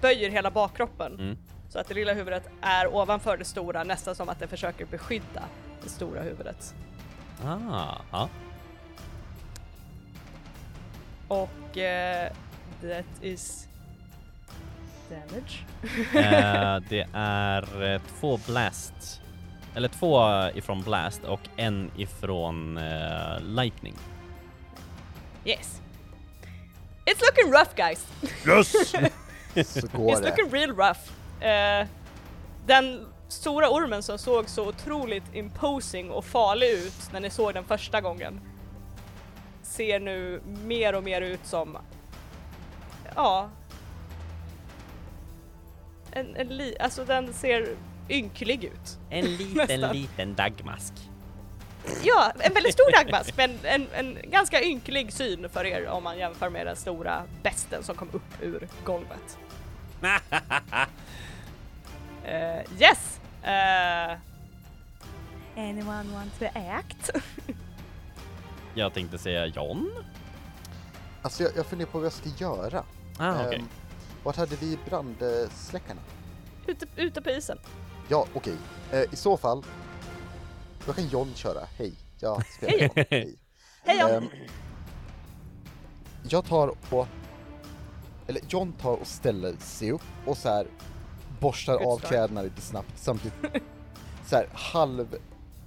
[0.00, 1.38] böjer hela bakkroppen Mm.
[1.72, 5.42] Så att det lilla huvudet är ovanför det stora nästan som att det försöker beskydda
[5.82, 6.74] det stora huvudet.
[7.44, 8.28] Ah, ja.
[11.28, 12.32] Och eh,
[12.80, 13.68] that is
[15.10, 15.64] damage.
[16.14, 19.20] Eh, det är eh, två blast.
[19.74, 20.20] Eller två
[20.54, 23.94] ifrån blast och en ifrån eh, lightning.
[25.44, 25.80] Yes.
[27.04, 28.06] It's looking rough guys.
[28.46, 28.90] Yes!
[29.80, 30.28] Så går It's det.
[30.28, 31.21] looking real rough.
[31.42, 31.86] Eh,
[32.66, 37.64] den stora ormen som såg så otroligt imposing och farlig ut när ni såg den
[37.64, 38.40] första gången
[39.62, 41.78] ser nu mer och mer ut som,
[43.16, 43.48] ja,
[46.12, 47.68] en, en li- alltså den ser
[48.08, 48.98] ynklig ut.
[49.10, 50.92] En liten, liten dagmask.
[52.02, 56.18] Ja, en väldigt stor dagmask men en, en ganska ynklig syn för er om man
[56.18, 59.38] jämför med den stora besten som kom upp ur golvet.
[62.24, 63.20] Eh, yes!
[63.42, 64.18] Eh,
[65.56, 67.10] anyone want to act?
[68.74, 69.90] Jag tänkte säga John.
[71.22, 72.84] Alltså jag, jag funderar på vad jag ska göra.
[73.18, 73.52] Ah.
[73.52, 73.68] Ehm,
[74.22, 76.00] vart hade vi brandsläckarna?
[76.66, 77.58] ute, ute på isen.
[78.08, 78.56] Ja, okej.
[78.92, 79.64] Eh, I så fall,
[80.86, 81.60] då kan John köra.
[81.78, 83.04] Hej, jag spelar Hej, John.
[83.10, 83.38] Hej.
[83.84, 84.10] Hej John!
[84.10, 84.28] Ehm,
[86.28, 87.06] jag tar och,
[88.26, 90.66] eller John tar och ställer sig upp och så här
[91.42, 92.08] borstar Good av start.
[92.10, 93.34] kläderna lite snabbt samtidigt
[94.26, 95.16] så här halv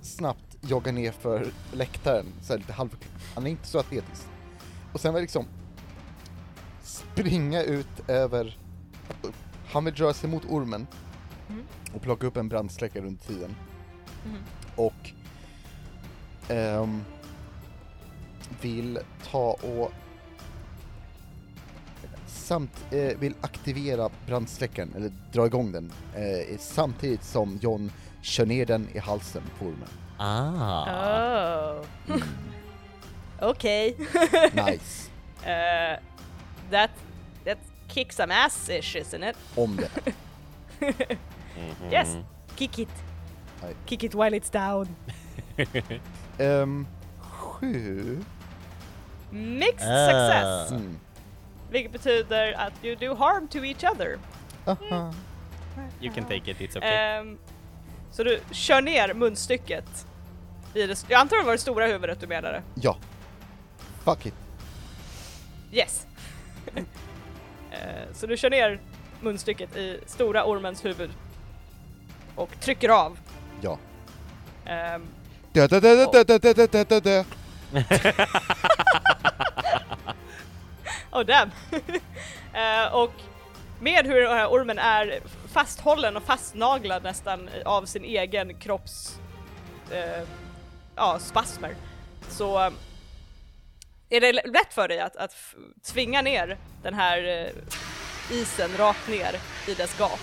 [0.01, 2.95] snabbt joggar ner för läktaren, så här lite halv,
[3.36, 4.23] han är inte så atletisk.
[4.93, 5.45] Och sen vill liksom
[6.84, 8.57] springa ut över,
[9.71, 10.88] han vill röra sig mot ormen
[11.49, 11.63] Mm.
[11.93, 13.55] och plocka upp en brandsläckare under tiden.
[14.26, 14.38] Mhm.
[14.76, 15.11] Och
[16.47, 17.01] ehm,
[18.61, 18.99] vill
[19.32, 19.91] ta och
[22.46, 27.91] samt eh, vill aktivera brandsläckaren, eller dra igång den, eh, samtidigt som John
[28.22, 29.89] kör ner den i halsen på ormen.
[30.18, 31.74] Ah.
[32.08, 32.18] Oh.
[33.50, 33.96] Okej.
[34.54, 35.10] Nice.
[35.46, 36.00] Eh,
[36.72, 36.89] that,
[37.46, 39.36] that kicks some ass-ish isn't it?
[39.56, 40.14] Om det.
[41.58, 41.91] Mhm.
[41.91, 42.18] Yes!
[42.56, 42.89] Kick it!
[43.62, 43.74] Nej.
[43.86, 44.88] Kick it while it's down.
[46.38, 46.88] Ehm,
[47.20, 48.20] sju.
[49.30, 50.08] Mixed Ah.
[50.08, 50.72] success!
[50.72, 51.00] Mm.
[51.70, 54.20] Vilket betyder att you do harm to each other.
[54.66, 55.13] Aha.
[56.01, 56.95] You can take it, it's okay.
[56.95, 57.38] Ehm,
[58.11, 60.07] så du kör ner munstycket
[60.74, 62.63] i det, jag antar det var det stora huvudet du menade?
[62.76, 62.97] Ja.
[64.03, 64.34] Fuck it.
[65.72, 66.07] Yes!
[67.72, 68.82] Eh, så du kör ner
[69.22, 71.09] munstycket i stora ormens huvud
[72.36, 73.20] och trycker av.
[73.61, 73.78] Ja.
[75.51, 77.24] Dö, dö, dö, dö, dö, dö, dö, dö, dö, dö.
[81.16, 81.51] Oh damn!
[81.72, 83.11] uh, och
[83.80, 89.20] med hur den här ormen är fasthållen och fastnaglad nästan av sin egen kropps
[89.91, 90.28] uh,
[90.95, 91.76] ja, spasmer
[92.30, 92.74] så eh,
[94.09, 95.36] är det lätt för dig att, att
[95.93, 97.51] tvinga ner den här
[98.32, 99.36] isen rakt ner
[99.68, 100.20] i dess gap.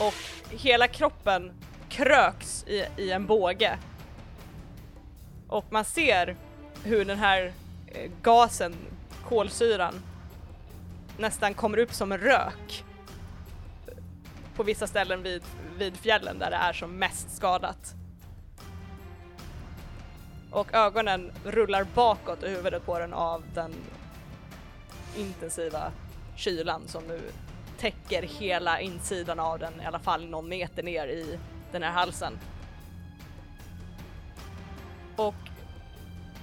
[0.00, 0.14] Och
[0.50, 1.52] hela kroppen
[1.88, 3.78] kröks i, i en båge.
[5.48, 6.36] Och man ser
[6.84, 7.52] hur den här
[8.22, 8.76] gasen,
[9.28, 9.94] kolsyran,
[11.18, 12.84] nästan kommer upp som rök
[14.56, 15.42] på vissa ställen vid,
[15.78, 17.94] vid fjällen där det är som mest skadat.
[20.50, 23.74] och ögonen rullar bakåt i huvudet på den av den
[25.16, 25.92] intensiva
[26.36, 27.20] kylan som nu
[27.78, 31.38] täcker hela insidan av den, i alla fall någon meter ner i
[31.72, 32.38] den här halsen.
[35.16, 35.34] Och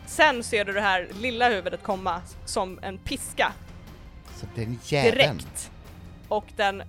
[0.07, 3.53] sen ser du det här lilla huvudet komma som en piska
[4.39, 5.15] Så den jäveln.
[5.17, 5.71] direkt
[6.27, 6.83] och den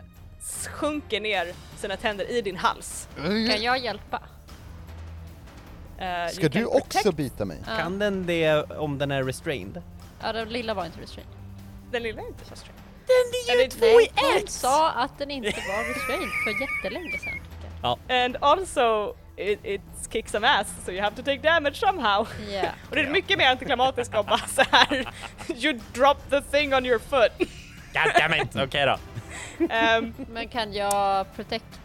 [0.68, 3.08] sjunker ner sina tänder i din hals.
[3.24, 4.22] Kan jag hjälpa?
[5.98, 7.58] Eh, Ska du can också protect- bita mig?
[7.66, 7.76] Ja.
[7.76, 9.82] Kan den det om den är restrained?
[10.22, 11.32] Ja, den lilla var inte restrained.
[11.92, 12.74] Den lilla är inte så sträng.
[13.06, 17.38] Den är ju Nej, hon sa att den inte var restrained för jättelänge sedan.
[18.08, 19.80] And also it, it
[20.10, 22.26] kicks some ass so you have to take damage somehow.
[22.52, 22.70] Ja.
[22.90, 25.08] Och det är mycket mer antiklimatiskt om bara så här.
[25.64, 27.32] you drop the thing on your foot.
[27.92, 28.56] God damn it!
[28.66, 28.98] Okej då.
[29.60, 31.80] Um, Men kan jag protect?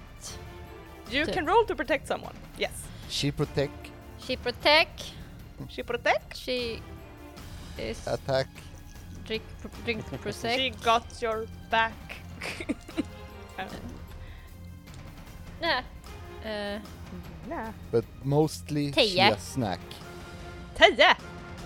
[1.12, 1.34] you Typ.
[1.36, 2.34] can roll to protect someone.
[2.58, 2.72] Yes.
[3.10, 5.14] She protect, She protect,
[5.70, 6.38] She protect.
[6.38, 6.80] she
[7.78, 8.48] is attack.
[9.28, 9.44] drink,
[9.86, 10.04] drink
[10.42, 12.22] She got your back.
[13.58, 13.66] um,
[15.62, 15.84] Nej.
[16.44, 16.82] Eh,
[17.50, 17.72] nah.
[17.92, 19.04] But mostly Tio.
[19.06, 19.80] she a snack.
[20.78, 20.96] Tio!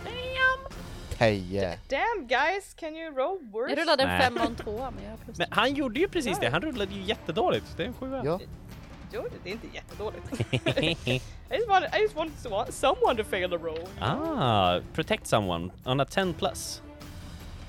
[0.04, 0.78] Damn!
[1.18, 1.78] Teje.
[1.88, 3.70] Damn guys, can you roll worse?
[3.70, 4.22] jag rullade en Nej.
[4.22, 6.62] femma och en tvåa men jag har plus Men han gjorde ju precis det, han
[6.62, 7.66] rullade ju jättedåligt.
[7.78, 8.22] Det är en sjua.
[8.26, 8.40] Ja.
[9.14, 10.42] Jo, det är inte jättedåligt.
[11.52, 13.88] I just want, I just want to- someone to fail the roll.
[14.02, 16.82] ah, protect someone on a 10 plus.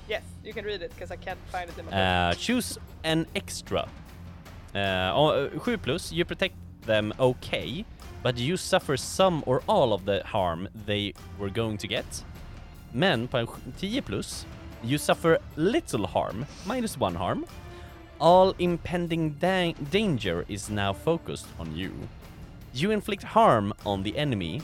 [0.09, 1.99] Yes, you can read it because I can't find it in my book.
[1.99, 3.87] Uh, choose an extra.
[4.75, 6.55] Uh, 7 plus, you protect
[6.85, 7.85] them okay,
[8.23, 12.25] but you suffer some or all of the harm they were going to get.
[12.93, 13.47] Men på en
[13.77, 14.45] 10 plus,
[14.83, 17.45] you suffer little harm, minus one harm.
[18.19, 21.91] All impending da- danger is now focused on you.
[22.73, 24.61] You inflict harm on the enemy.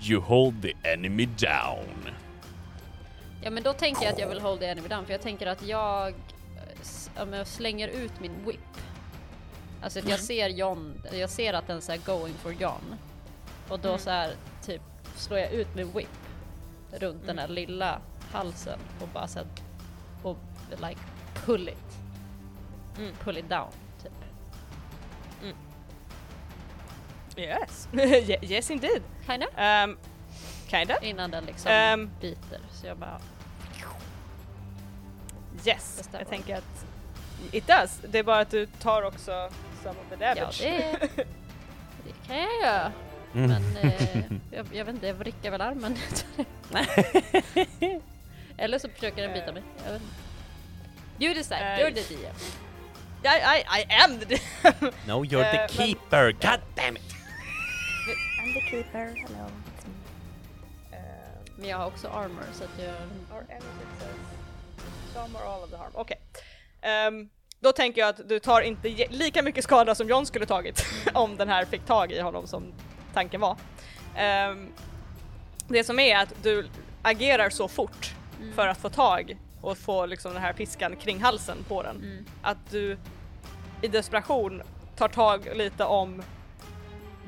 [0.00, 2.14] You hold the enemy down.
[3.42, 5.46] Ja men då tänker jag att jag vill hold the enemy down för jag tänker
[5.46, 6.08] att jag,
[7.16, 8.60] eh, jag slänger ut min whip.
[9.84, 12.94] Alltså att jag ser John, jag ser att den är going for John.
[13.68, 14.82] Och då så här typ
[15.16, 16.08] slår jag ut min whip
[16.92, 18.00] runt den här lilla
[18.32, 19.48] halsen och bara så här,
[20.22, 20.36] och
[20.70, 21.00] like
[21.34, 21.98] pull it.
[23.20, 23.68] Pull it down
[24.02, 24.12] typ.
[27.36, 29.02] Yes, Ye- yes indeed.
[29.26, 29.48] Kind of.
[29.58, 29.98] Um,
[30.66, 30.98] kinda.
[31.02, 32.10] Innan den liksom Ehm.
[32.20, 32.60] biter.
[32.72, 33.20] Så jag bara,
[35.66, 36.86] Yes, jag tänker att
[37.52, 38.00] it does.
[38.10, 39.50] Det är bara att du tar också
[39.84, 40.58] some of the ja damage.
[40.60, 41.08] det,
[42.04, 42.92] det kan jag göra.
[43.34, 43.50] Mm.
[43.50, 44.18] Men eh,
[44.50, 45.96] jag, jag vet inte, jag vrickar väl armen.
[48.56, 49.62] Eller så försöker den bita mig.
[49.86, 50.14] Jag vet inte.
[51.24, 52.34] You decide, Eh, you're the DM.
[53.24, 54.38] I, I, I am the
[55.06, 57.02] No, you're the Eh, keeper, god damn it!
[58.40, 59.48] I'm the keeper, hello.
[61.56, 62.94] Men jag har också armor så att jag...
[63.38, 64.16] Or any success.
[65.14, 65.90] Some or all of the harm.
[65.94, 66.20] Okej.
[66.82, 67.28] Ehm,
[67.64, 71.36] då tänker jag att du tar inte lika mycket skada som John skulle tagit om
[71.36, 72.72] den här fick tag i honom som
[73.14, 73.56] tanken var.
[74.16, 74.68] Ehm,
[75.68, 76.68] det som är att du
[77.02, 78.14] agerar så fort
[78.54, 81.96] för att få tag och få liksom den här piskan kring halsen på den.
[81.96, 82.24] Mm.
[82.42, 82.98] Att du
[83.82, 84.62] i desperation
[84.96, 86.22] tar tag lite om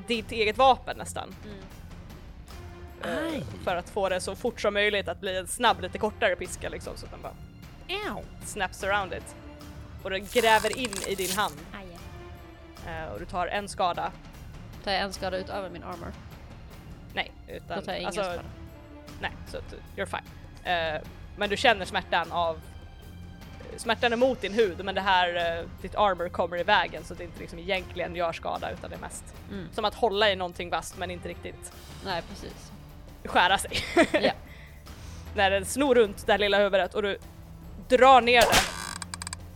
[0.07, 1.35] ditt eget vapen nästan.
[1.45, 1.57] Mm.
[3.35, 6.35] Eh, för att få det så fort som möjligt att bli en snabb, lite kortare
[6.35, 7.35] piska liksom så att den bara
[7.89, 8.23] Ow.
[8.45, 9.35] snaps around it.
[10.03, 11.87] Och den gräver in i din hand Aj.
[12.93, 14.11] eh, och du tar en skada.
[14.83, 16.11] Tar jag en skada utöver min armor?
[17.13, 18.41] Nej, utan Då tar jag ingen alltså, skada.
[19.21, 19.57] nej, så
[19.95, 20.71] you're fine.
[20.73, 21.01] Eh,
[21.37, 22.59] men du känner smärtan av
[23.77, 27.13] Smärtan är mot din hud men det här, eh, ditt armor kommer i vägen så
[27.13, 29.67] att det inte liksom egentligen gör skada utan det är mest Mm.
[29.73, 31.71] som att hålla i någonting vasst men inte riktigt
[32.05, 32.71] Nej precis.
[33.25, 33.71] skära sig.
[34.11, 34.31] Ja.
[35.35, 37.17] När den snor runt det här lilla huvudet och du
[37.89, 38.47] drar ner det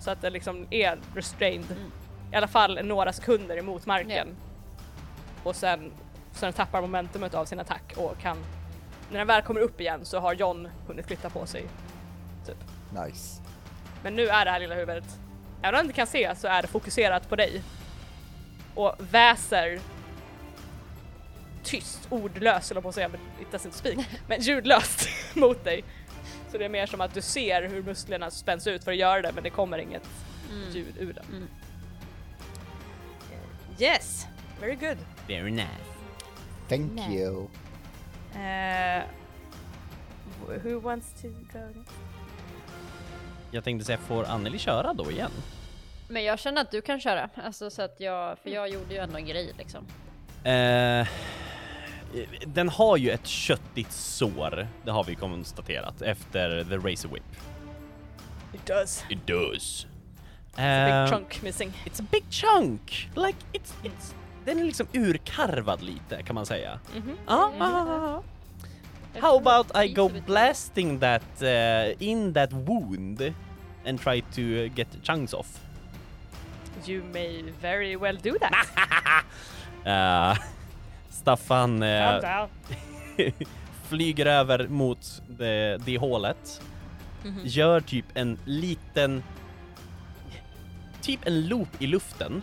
[0.01, 1.91] så att det liksom är restrained Mm.
[2.31, 4.27] i alla fall några sekunder emot marken.
[5.43, 5.91] Och sen
[6.33, 8.37] så den tappar momentumet av sin attack och kan
[9.11, 11.65] när den väl kommer upp igen så har John hunnit flytta på sig.
[12.45, 12.57] Typ.
[13.05, 13.41] Nice.
[14.03, 15.19] Men nu är det här lilla huvudet,
[15.61, 17.61] även om du inte kan se så är det fokuserat på dig.
[18.75, 19.79] Och väser
[21.63, 23.97] tyst, ordlöst jag på att säga, men it doesn't speak,
[24.27, 25.83] men ljudlöst mot dig.
[26.51, 29.21] Så det är mer som att du ser hur musklerna spänns ut för att göra
[29.21, 30.09] det men det kommer inget
[30.51, 30.69] Mm.
[30.71, 31.25] ljud ur den.
[31.29, 31.47] Mm.
[33.79, 34.27] Yes,
[34.61, 34.97] very good.
[35.27, 35.67] Very nice.
[36.69, 37.15] Thank Nej.
[37.21, 37.47] you.
[38.35, 39.03] Uh,
[40.63, 41.59] who wants to go?
[41.59, 41.91] next?
[43.51, 45.31] Jag tänkte säga, får Anneli köra då igen?
[46.09, 48.99] Men jag känner att du kan köra, alltså så att jag, för jag gjorde ju
[48.99, 49.85] ändå en grej liksom.
[50.43, 51.07] Eh,
[52.45, 57.23] den har ju ett köttigt sår, det har vi konstaterat, efter the razor whip.
[58.53, 59.03] It does.
[59.09, 59.85] It does.
[60.55, 61.73] Big Eh, chunk missing.
[61.85, 63.09] It's a big chunk!
[63.15, 64.13] Like, it's, it's,
[64.45, 66.79] den är liksom urkarvad lite kan man säga.
[66.95, 67.17] Mhm.
[67.27, 68.23] Ah, ah, ah.
[69.21, 73.33] How about I go blasting that uh, in that wound
[73.85, 74.41] and try to
[74.75, 75.59] get chunks off?
[76.85, 78.53] You may very well do that.
[79.85, 80.43] Uh,
[81.11, 81.79] Staffan
[82.21, 82.49] down.
[83.89, 86.61] flyger över mot det, det hålet,
[87.23, 87.39] Mhm.
[87.43, 89.23] gör typ en liten,
[91.01, 92.41] typ en loop i luften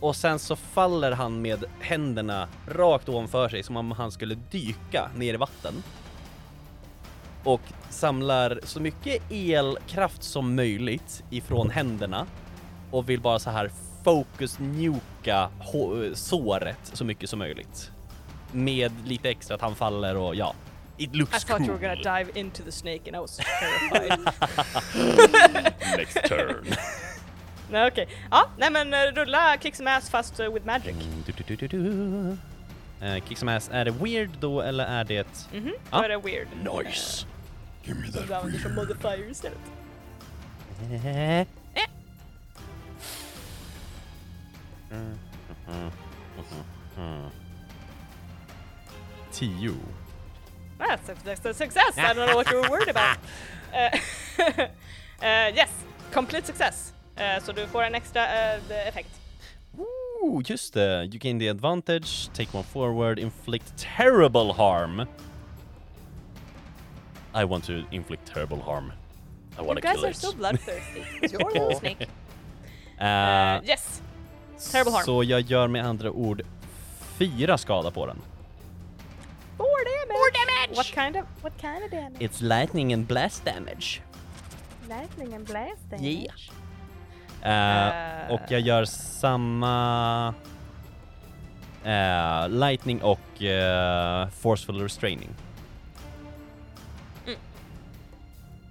[0.00, 5.10] och sen så faller han med händerna rakt ovanför sig som om han skulle dyka
[5.16, 5.74] ner i vatten.
[7.44, 7.60] Och
[7.90, 12.26] samlar så mycket elkraft som möjligt ifrån händerna
[12.90, 13.70] och vill bara så här
[14.04, 17.90] focus nuka hå- såret så mycket som möjligt.
[18.52, 20.54] Med lite extra att han faller och ja,
[20.96, 21.66] it I looks thought cool.
[21.70, 23.36] you were gonna dive into the snake and I was
[23.90, 24.18] terrified.
[25.98, 26.66] Next turn.
[27.70, 28.08] nej okej.
[28.30, 30.92] Ja, nej men eh, rulla kick some ass fast uh, with magic.
[30.94, 32.36] Mm, du, du, du, du, du.
[33.06, 35.48] Eh, kick some ass, är det weird då eller är det...
[35.52, 35.98] Mhm, Ja.
[35.98, 36.48] då är det weird.
[36.84, 37.26] Nice!
[37.84, 39.58] Give me Du använder som modifier istället.
[49.32, 49.74] Tio.
[50.78, 51.98] That's a, that's a success!
[51.98, 53.18] I don't know what you were worried about.
[53.72, 53.90] Eh,
[55.22, 55.70] eh, yes,
[56.12, 56.92] complete success.
[57.16, 59.20] Eh, så du får en extra eh, effekt.
[59.78, 61.04] Ooh, just det.
[61.12, 65.06] You gain the advantage, take one forward, inflict terrible harm.
[67.34, 68.92] I want to inflict terrible harm.
[69.58, 70.16] I You want to guys kill are it.
[70.16, 71.04] so bloodthirsty.
[71.38, 72.08] Poor little snake.
[73.00, 73.93] Eh, yes,
[74.72, 75.04] terrible harm.
[75.04, 76.42] Så jag gör med andra ord
[77.18, 78.16] fyra skada på den.
[79.56, 80.18] Four damage!
[80.18, 80.76] Four damage!
[80.76, 82.16] What kind of, what kind of damage?
[82.20, 84.00] It's lightning and blast damage.
[84.88, 86.34] Lightning and blast Yeah.
[87.44, 90.34] Eh, och jag gör samma
[91.84, 95.30] eh, lightning och eh, forceful restraining.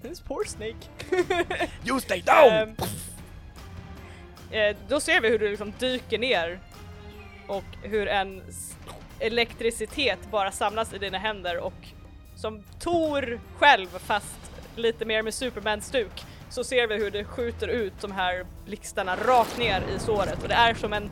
[0.02, 0.90] This poor snake.
[1.86, 2.76] You stay Ehm,
[4.54, 6.60] eh, då ser vi hur du liksom dyker ner
[7.48, 8.44] och hur en
[9.20, 11.88] elektricitet bara samlas i dina händer och
[12.36, 17.94] som Tor själv fast lite mer med Superman-stuk så ser vi hur det skjuter ut
[18.02, 21.12] de här blixtarna rakt ner i såret och det är som en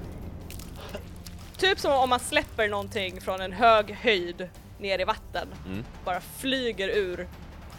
[1.57, 5.47] Typ som om man släpper någonting från en hög höjd ner i vatten.
[5.65, 5.85] Mm.
[6.05, 7.27] Bara flyger ur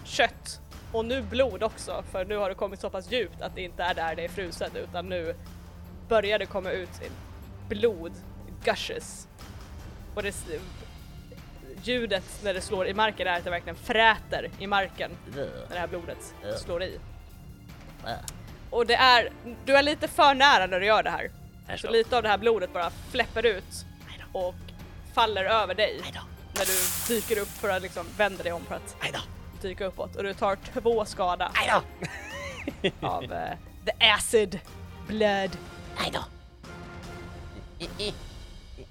[0.05, 0.61] kött
[0.93, 3.83] och nu blod också för nu har det kommit så pass djupt att det inte
[3.83, 5.35] är där det är fruset utan nu
[6.09, 7.01] börjar det komma ut
[7.69, 8.13] blod,
[8.65, 9.29] gushes.
[10.15, 10.35] Och det,
[11.83, 15.79] ljudet när det slår i marken är att det verkligen fräter i marken när det
[15.79, 17.01] här blodet slår i.
[18.71, 19.33] Och det är,
[19.65, 21.31] du är lite för nära när du gör det här.
[21.77, 23.87] Så lite av det här blodet bara fläpper ut
[24.33, 24.55] och
[25.15, 26.01] faller över dig
[26.55, 28.97] när du dyker upp för att liksom vända dig om för att
[29.63, 31.53] dyka uppåt och du tar två skada
[33.01, 34.61] av eh, the acid
[35.07, 35.57] blood.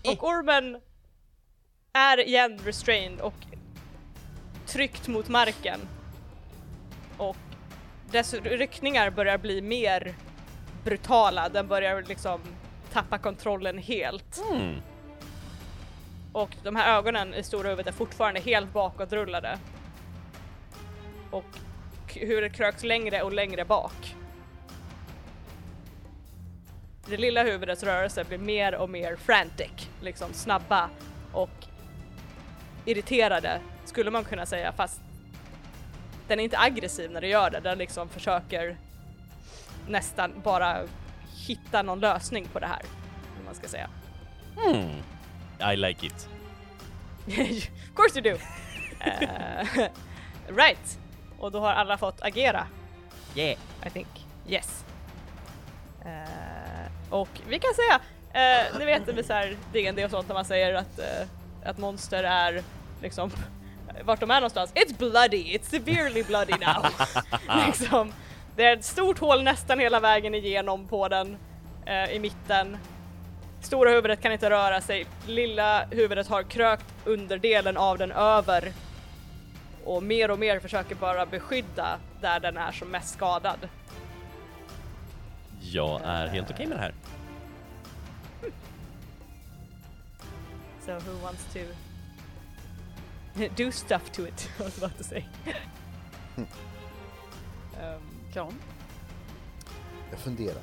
[0.03, 0.81] Och ormen
[1.93, 3.33] är igen restrained och
[4.65, 5.79] tryckt mot marken.
[7.17, 7.37] Och
[8.11, 10.15] dess ryckningar börjar bli mer
[10.83, 12.41] brutala, den börjar liksom
[12.93, 14.41] tappa kontrollen helt.
[14.51, 14.81] Mm.
[16.31, 19.59] Och de här ögonen i stora huvudet är fortfarande helt bakåtrullade.
[21.31, 21.59] Och
[22.07, 24.15] hur det kröks längre och längre bak.
[27.05, 30.89] Det lilla huvudets rörelser blir mer och mer frantic, liksom snabba
[31.33, 31.65] och
[32.85, 35.01] irriterade skulle man kunna säga fast
[36.27, 38.77] den är inte aggressiv när det gör det, den liksom försöker
[39.87, 40.77] nästan bara
[41.47, 42.81] hitta någon lösning på det här.
[43.39, 43.89] Om man ska säga.
[44.57, 45.01] Hmm.
[45.73, 46.29] I like it.
[47.89, 48.37] of course you do!
[49.03, 49.65] Eh,
[50.47, 50.99] right!
[51.41, 52.67] Och då har alla fått agera,
[53.35, 53.59] Yeah.
[53.85, 54.07] I think.
[54.47, 54.83] Yes.
[56.05, 60.35] Eh, och vi kan säga, uh, ni vet med så här D&D och sånt när
[60.35, 61.27] man säger att, eh,
[61.69, 62.63] att monster är
[63.01, 63.31] liksom
[64.03, 64.73] vart de är någonstans.
[64.73, 66.85] It's bloody, it's severely bloody now.
[67.65, 68.13] liksom.
[68.55, 71.37] Det är ett stort hål nästan hela vägen igenom på den
[72.11, 72.77] i mitten.
[73.61, 78.73] Stora huvudet kan inte röra sig, lilla huvudet har krökt underdelen av den över
[79.85, 83.69] och mer och mer försöker bara beskydda där den är som mest skadad.
[85.61, 86.93] Jag är helt okej med det här.
[90.85, 91.59] So who wants to
[93.55, 94.49] do stuff to it?
[94.59, 95.25] I was about to say.
[97.81, 98.01] um,
[98.33, 98.53] John?
[100.09, 100.61] Jag funderar.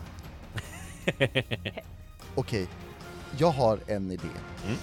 [2.35, 2.66] Okej,
[3.39, 4.28] jag har en idé.
[4.65, 4.77] Mm.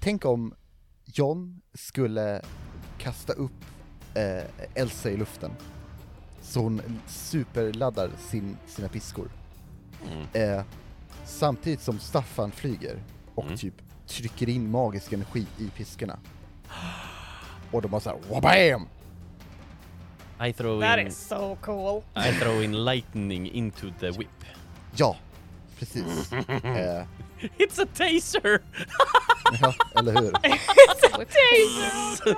[0.00, 0.54] Tänk om
[1.18, 2.42] John skulle
[2.98, 3.64] kasta upp
[4.14, 5.50] eh, Elsa i luften,
[6.42, 9.28] så hon superladdar sin, sina piskor.
[10.12, 10.26] Mm.
[10.32, 10.64] Eh,
[11.24, 13.02] samtidigt som Staffan flyger
[13.34, 13.56] och Mm.
[13.56, 13.74] typ
[14.06, 16.18] trycker in magisk energi i piskorna.
[17.70, 18.88] Och de bara såhär wabam!
[20.48, 22.02] I throw that in, is so cool.
[22.16, 24.44] I throw in lightning into the whip.
[24.96, 25.16] Ja,
[25.78, 26.32] precis.
[26.64, 27.06] eh,
[27.58, 28.60] It's a taser!
[29.60, 30.32] ja, eller hur?
[31.18, 31.28] Whip.
[31.28, 32.36] Taser!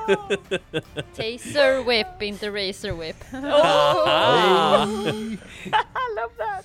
[1.16, 3.16] Taser whip, inte razor whip.
[3.32, 4.84] Ah.
[4.86, 6.64] I love that!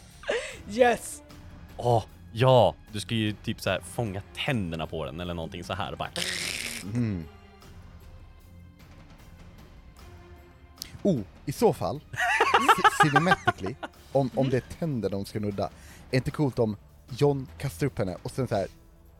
[0.70, 1.22] Yes!
[1.78, 2.03] Åh,
[2.34, 2.76] ja!
[2.91, 6.10] Du ska ju typ så här fånga tänderna på den eller någonting så här bara.
[6.84, 7.24] Mm.
[11.03, 12.02] Oh, i så fall,
[12.78, 13.76] ci- cinematically,
[14.12, 15.70] om, om det är tänder de ska nudda,
[16.12, 16.78] är inte coolt om
[17.10, 18.68] John kastar upp henne och sen så här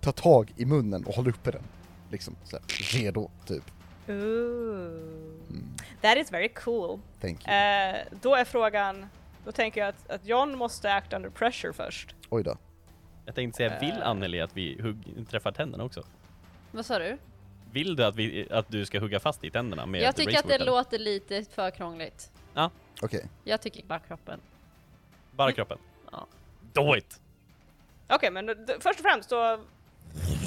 [0.02, 1.64] tar tag i munnen och håller uppe den?
[2.12, 2.66] Liksom så här,
[2.99, 3.64] redo, typ.
[4.07, 4.16] Ooh.
[5.49, 6.99] Mm, That is very cool.
[7.22, 7.56] thank you.
[7.56, 9.06] Eh, då är frågan,
[9.45, 12.16] då tänker jag att, att John måste act under pressure först.
[12.30, 12.57] Oj då.
[13.26, 14.07] Jag tänkte säga, vill Eh.
[14.07, 16.03] Anneli att vi hugg, träffar tänderna också?
[16.72, 17.18] Vad sa du?
[17.72, 20.48] Vill du att, vi, att du ska hugga fast i tänderna med Jag tycker att
[20.48, 22.32] det låter lite för krångligt.
[23.02, 23.26] Okej.
[23.44, 24.40] Jag tycker bara kroppen.
[25.32, 25.78] Bara kroppen?
[26.12, 26.28] Ja.
[26.74, 27.22] Do it!
[28.07, 29.36] Okej, men då- då- först och främst då...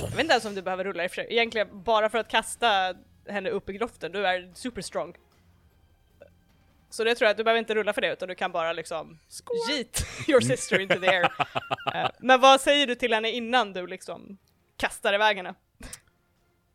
[0.00, 1.26] Jag vet inte ens om du behöver rulla i och för sig.
[1.30, 2.94] Egentligen bara för att kasta
[3.28, 5.14] henne upp i groften, du är super strong.
[6.90, 8.72] Så det tror jag att du behöver inte rulla för det utan du kan bara
[8.72, 9.18] liksom
[9.70, 11.32] yeet your sister into the air.
[11.94, 14.38] Eh, men vad säger du till henne innan du liksom
[14.76, 15.54] kastar iväg henne?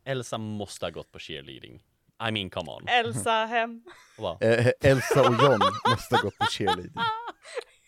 [0.04, 1.82] Elsa måste ha gått på cheerleading.
[2.28, 2.88] I mean, come on.
[2.88, 3.82] Elsa hem.
[4.16, 6.92] Och bara, Eh, Elsa och John måste ha gått på cheerleading.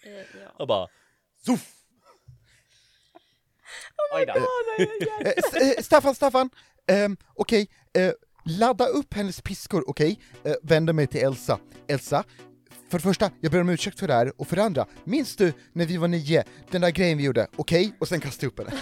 [0.06, 0.10] Eh,
[0.42, 0.48] ja.
[0.56, 0.88] och bara
[1.46, 1.72] Zuff!
[4.14, 4.32] Oj då.
[4.34, 6.50] Eh, S- eh, Staffan, Staffan!
[6.88, 7.68] Ehm, okej,
[7.98, 8.10] eh,
[8.44, 10.18] ladda upp hennes piskor, okej?
[10.44, 11.58] Eh, vänder mig till Elsa.
[11.88, 12.24] Elsa,
[12.90, 15.36] för det första, jag ber om ursäkt för det här, och för det andra, minns
[15.36, 17.96] du när vi var nio, den där grejen vi gjorde, okej?
[18.00, 18.70] Och sen kasta upp henne.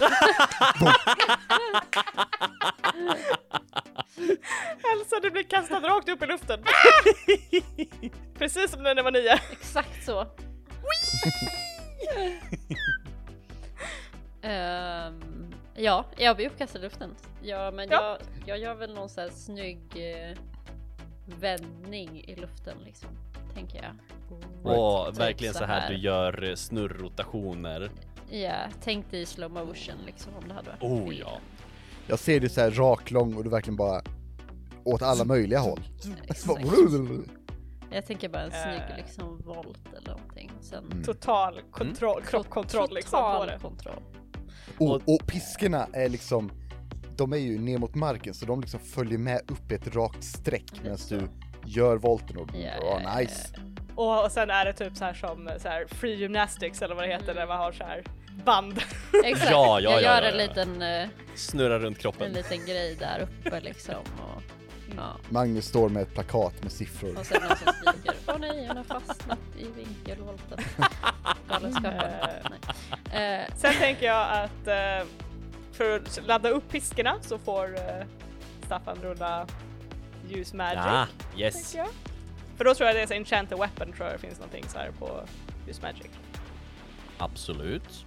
[4.92, 6.64] Elsa, du blir kastad rakt upp i luften.
[8.38, 9.38] Precis som när ni var nio.
[9.52, 10.26] Exakt så.
[14.44, 17.14] Ehm, ja, jag blir uppkastad i luften.
[17.42, 18.18] Ja, men Ja.
[18.46, 20.36] Jag, jag gör väl någon sån här snygg eh,
[21.26, 23.08] vändning i luften liksom,
[23.54, 23.94] tänker jag.
[24.76, 25.88] Och Typ verkligen så så här här.
[25.90, 27.90] du gör eh, snurrrotationer.
[28.30, 31.38] Ja, tänk dig i slow motion liksom om det hade varit Oh ja.
[32.06, 34.02] Jag ser dig så här rak, lång och du verkligen bara
[34.84, 35.80] åt alla möjliga håll.
[37.90, 38.96] Jag tänker bara en snygg Eh.
[38.96, 40.50] liksom volt eller någonting.
[40.60, 41.04] Sen Mm.
[41.04, 44.02] Total kontroll, kroppkontroll liksom total kontroll.
[44.78, 46.50] Och, och piskorna är liksom,
[47.16, 50.72] de är ju ner mot marken så de liksom följer med upp ett rakt streck
[50.82, 51.28] medan du
[51.66, 53.54] gör volten och, Ja, åh ja, nice.
[53.94, 57.04] Och, och sen är det typ så här som så här free gymnastics eller vad
[57.04, 58.04] det heter när man har så här
[58.44, 58.80] band.
[59.24, 60.46] Exakt, Ja, ja, jag ja, gör ja, en ja.
[60.46, 62.32] liten eh, Snurra runt en kroppen.
[62.32, 63.94] liten grej där uppe liksom.
[63.94, 64.42] Och,
[64.96, 65.16] ja.
[65.28, 67.18] Magnus står med ett plakat med siffror.
[67.18, 70.58] och sen någon som skriker Åh nej, hon har fastnat i vinkelvolten.
[71.48, 71.92] Galenskapen.
[73.12, 73.40] Nej.
[73.40, 75.08] Eh, Sen tänker jag att eh,
[75.72, 78.06] för att ladda upp piskorna så får eh,
[78.66, 79.46] Staffan rulla
[80.30, 80.82] use magic.
[80.84, 81.06] Ja,
[81.36, 81.76] yes.
[82.56, 84.64] För då tror jag det är så enchant a weapon tror jag det finns någonting
[84.68, 85.20] så här på
[85.68, 86.10] use magic.
[87.18, 88.06] Absolut.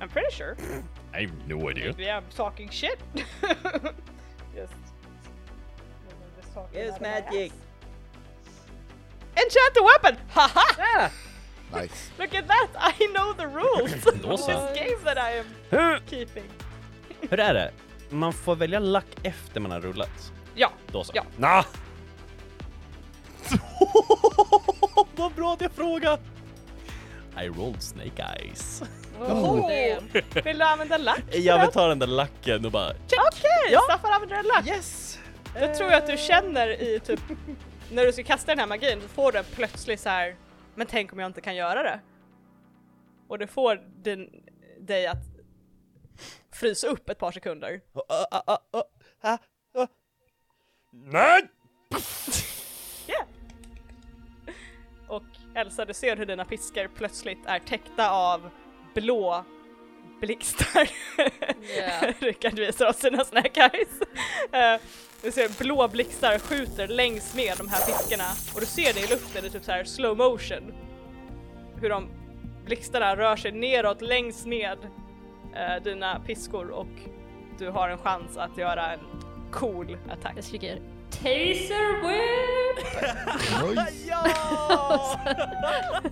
[0.00, 0.56] I'm pretty sure.
[1.20, 1.84] I have no idea.
[1.96, 2.98] Maybe I'm talking shit.
[4.56, 4.72] Just.
[6.54, 7.52] Talking Use magic.
[9.36, 10.16] Enchant a weapon!
[10.30, 11.10] Haha!
[11.72, 12.10] Nice.
[12.18, 12.68] Look at that!
[12.76, 13.92] I know the rules!
[14.06, 16.48] Of this game that I am keeping.
[17.20, 17.70] Hur är det?
[18.10, 20.32] Man får välja lack efter man har rullat.
[20.54, 21.12] Ja, Då så.
[21.14, 21.24] Ja.
[21.36, 21.64] Nah.
[25.16, 26.18] Vad bra att jag frågade!
[27.42, 28.82] I rolled snake eyes.
[29.20, 30.22] oh, damn.
[30.44, 31.22] vill du använda lack?
[31.32, 33.80] Jag vill ta den där lacken och bara Okej, Ja.
[33.80, 34.66] Staffan använder en lack.
[34.66, 35.03] Yes!
[35.54, 37.20] Jag tror att du känner i typ,
[37.92, 40.36] när du ska kasta den här magin, så får du en plötslig så här.
[40.74, 42.00] men tänk om jag inte kan göra det?
[43.28, 44.44] Och det får din,
[44.80, 45.22] dig att
[46.52, 47.80] frysa upp ett par sekunder.
[50.92, 51.48] Nej!
[53.08, 53.26] Yeah.
[55.08, 55.22] Och
[55.54, 58.50] Elsa, du ser hur dina piskor plötsligt är täckta av
[58.94, 59.44] blå
[60.20, 60.90] blixtar.
[61.78, 62.12] Ja.
[62.18, 64.00] Rickard visar oss sina snack eyes.
[64.52, 64.80] Eh,
[65.24, 68.24] Du ser blå blixtar skjuter längs med de här fiskarna
[68.54, 70.72] och du ser det i luften i typ så här slow motion.
[71.80, 72.08] Hur de
[72.64, 74.78] blixtarna rör sig neråt längs med
[75.54, 76.86] eh, dina piskor och
[77.58, 79.00] du har en chans att göra en
[79.52, 80.32] cool attack.
[80.36, 80.80] Jag skriker
[81.10, 82.86] Taser whip!
[84.08, 84.26] Ja!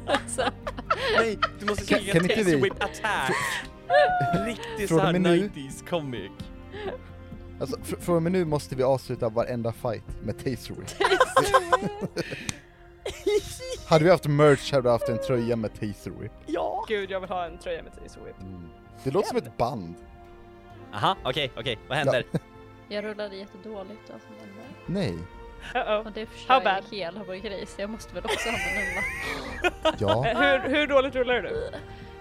[0.07, 0.51] Alltså,
[1.19, 3.35] Nej, du måste Kan- skrika Taser Whip Attack!
[4.47, 6.31] Riktigt och såhär med nu- 90s comic.
[7.63, 10.75] Alltså, fr från och med nu måste vi avsluta varenda fight med Taser.
[13.87, 16.33] Hade vi haft merch hade vi haft en tröja med Taser Whip.
[16.47, 16.85] Ja!
[16.89, 18.41] Gud, jag vill ha en tröja med Taser Whip.
[18.41, 18.69] Mm.
[19.05, 19.95] Det låter som ett band.
[20.95, 22.25] Aha, okej, okej, vad händer?
[22.89, 25.19] jag rullade jättedåligt alltså, men, Nej.
[25.75, 26.07] Uh-oh.
[26.07, 28.95] och det How förstör ju hela vår grej så jag måste väl också använda en
[28.95, 29.95] lapp.
[30.01, 30.27] Ja.
[30.27, 31.71] Eh, Hur, hur dåligt rullar du?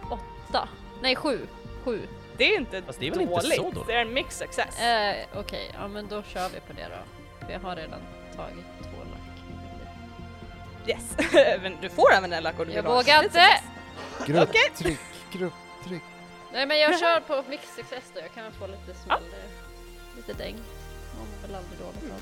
[0.09, 0.69] Åtta.
[1.01, 1.39] Nej, sju.
[1.83, 2.01] Sju.
[2.41, 3.87] Det är inte Fast det är väl inte dåligt, så dåligt?
[3.87, 4.79] det är en mix success.
[4.79, 7.45] Eh, Okej, ja men då kör vi på det då.
[7.45, 7.99] För jag har redan
[8.35, 9.37] tagit två lack.
[10.89, 11.31] Yes,
[11.61, 13.47] men du får använda en lack om du Jag vill ha vågar en inte!
[14.25, 14.99] Grupptryck,
[15.31, 16.01] grupptryck.
[16.53, 20.43] Nej men jag kör på mix success då, jag kan få lite smäll, eh, lite
[20.43, 20.55] däng.
[21.17, 22.21] Man väl aldrig dåligt av.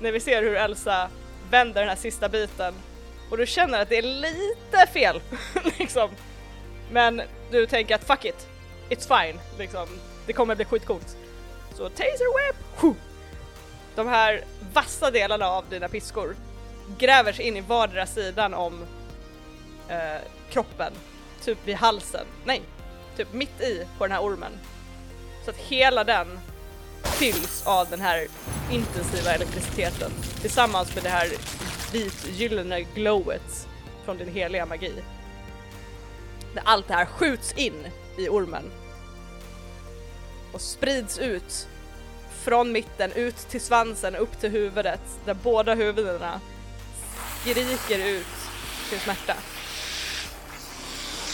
[0.00, 1.08] När vi ser hur Elsa
[1.50, 2.74] vänder den här sista biten
[3.30, 5.20] och du känner att det är lite fel
[5.78, 6.10] liksom.
[6.90, 8.48] Men du tänker att fuck it,
[8.92, 9.88] it's fine liksom.
[10.26, 11.16] Det kommer bli skitcoolt.
[11.74, 12.96] Så taser whip!
[13.94, 16.36] De här vassa delarna av dina piskor
[16.98, 18.82] gräver sig in i vardera sidan om
[19.88, 20.20] eh,
[20.50, 20.92] kroppen,
[21.44, 22.62] typ vid halsen, nej,
[23.16, 24.52] typ mitt i på den här ormen.
[25.44, 26.38] Så att hela den
[27.02, 28.26] fylls av den här
[28.70, 30.10] intensiva elektriciteten
[30.40, 31.28] tillsammans med det här
[31.92, 33.68] vitgyllene glowet
[34.04, 34.92] från din heliga magi.
[36.64, 37.86] Allt det här skjuts in
[38.18, 38.70] i ormen
[40.52, 41.68] och sprids ut
[42.30, 46.40] från mitten ut till svansen upp till huvudet där båda huvudena
[47.40, 48.26] skriker ut
[48.90, 49.34] sin smärta.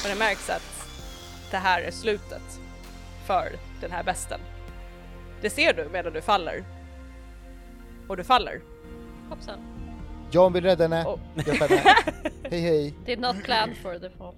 [0.03, 0.89] Och det märks att
[1.51, 2.61] det här är slutet
[3.27, 4.41] för den här besten.
[5.41, 6.65] Det ser du medan du faller.
[8.09, 8.61] Och du faller.
[9.29, 9.59] Hoppsan.
[10.31, 11.05] John vill rädda henne.
[11.05, 11.19] Oh.
[11.47, 11.83] Hjälp henne.
[12.51, 12.95] Hej hej.
[13.07, 14.35] Did not plan for the fall.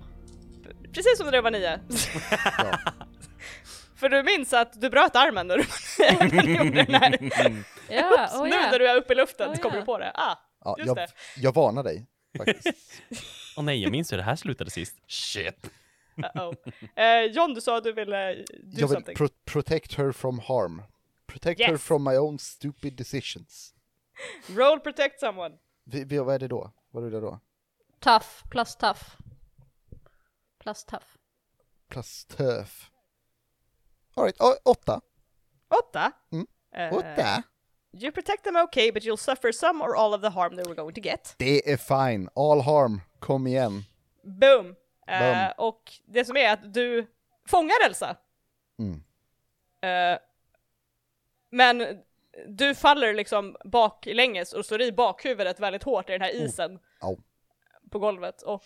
[0.93, 1.79] Precis som när du var nio.
[2.59, 2.79] Ja.
[4.01, 5.63] För du minns att du bröt armen när du
[6.57, 7.19] gjorde den här.
[7.89, 9.81] Ja, Så oh nu när du är uppe i luften Oh, kommer ja.
[9.81, 10.13] du på det.
[10.15, 11.09] Ah, Ja, Just jag, det.
[11.37, 12.07] jag varnar dig
[12.39, 13.03] faktiskt.
[13.57, 14.97] Åh nej, jag minns hur det här slutade sist.
[15.07, 15.71] Shit.
[16.17, 16.55] uh-oh.
[16.97, 19.17] Eh, John, du sa att du ville do Jag vill something.
[19.17, 20.83] pro protect her from harm.
[21.27, 21.83] Protect her Yes.
[21.83, 23.75] from my own stupid decisions.
[24.49, 25.55] Roll protect someone.
[25.85, 26.73] Vi, vi, vad är det då?
[26.91, 27.41] Vad är det då?
[28.01, 29.03] Tough, plus tough.
[30.59, 31.07] Plus tough.
[31.89, 32.90] Plus töf.
[34.21, 35.01] Alright, oh, åtta.
[35.79, 36.13] Åtta.
[36.33, 36.47] Mm.
[36.75, 37.43] Eh, Åtta?
[37.93, 40.75] You protect them okay but you'll suffer some or all of the harm they were
[40.75, 41.35] going to get.
[41.39, 42.29] Det är fine.
[42.35, 43.01] All harm.
[43.19, 43.85] Kom igen.
[44.23, 44.77] Boom!
[45.07, 45.53] Boom.
[45.59, 47.07] och det som är att du
[47.47, 48.17] fångar Elsa.
[48.79, 49.03] Mm.
[49.83, 50.19] Eh,
[51.51, 51.99] men
[52.47, 57.19] du faller liksom baklänges och slår i bakhuvudet väldigt hårt i den här isen Au.
[57.91, 58.65] på golvet och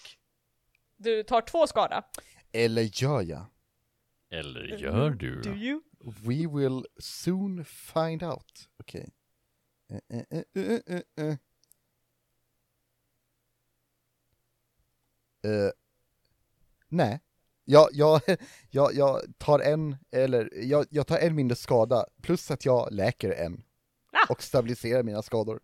[0.97, 2.03] du tar två skada.
[2.53, 3.45] Eller gör jag?
[4.39, 5.41] Eller gör du?
[5.41, 5.81] Do you?
[6.01, 8.69] We will soon find out.
[8.81, 9.09] Okej.
[9.89, 11.37] Eh, eh, eh, eh.
[15.45, 15.71] Eh,
[16.89, 17.21] nej.
[17.65, 18.21] Jag, jag,
[18.71, 23.31] jag, jag tar en, eller jag, jag tar en mindre skada, plus att jag läker
[23.31, 23.65] en.
[24.13, 24.27] Ah.
[24.33, 25.61] Och stabiliserar mina skador.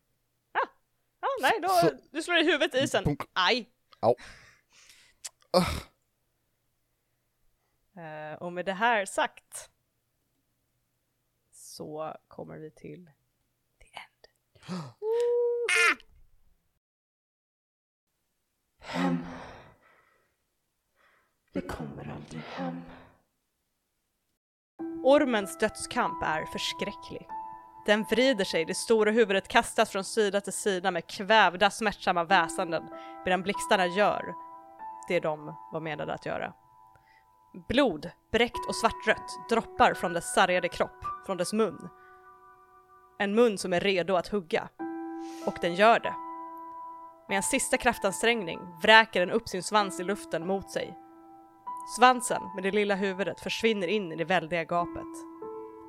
[1.20, 3.04] Ja, nej, då, Så- du slår i huvudet i isen.
[3.04, 3.20] Punk.
[3.32, 3.68] Aj!
[4.00, 4.14] Au.
[5.50, 5.66] Ah.
[7.96, 9.70] Eh, och med det här sagt
[11.52, 13.10] så kommer vi till
[13.78, 14.26] the end.
[18.80, 19.26] Hem.
[21.52, 22.82] Vi kommer aldrig hem.
[25.04, 27.28] Ormens dödskamp är förskräcklig.
[27.86, 32.88] Den vrider sig, det stora huvudet kastas från sida till sida med kvävda smärtsamma väsanden
[33.24, 34.34] medan blixtarna gör
[35.08, 36.52] det de var menade att göra.
[37.68, 41.88] Blod, bräckt och svartrött, droppar från dess sargade kropp, från dess mun.
[43.18, 44.68] En mun som är redo att hugga.
[45.46, 46.14] Och den gör det.
[47.28, 50.96] Med en sista kraftansträngning vräker den upp sin svans i luften mot sig
[51.86, 55.06] Svansen med det lilla huvudet försvinner in i det väldiga gapet.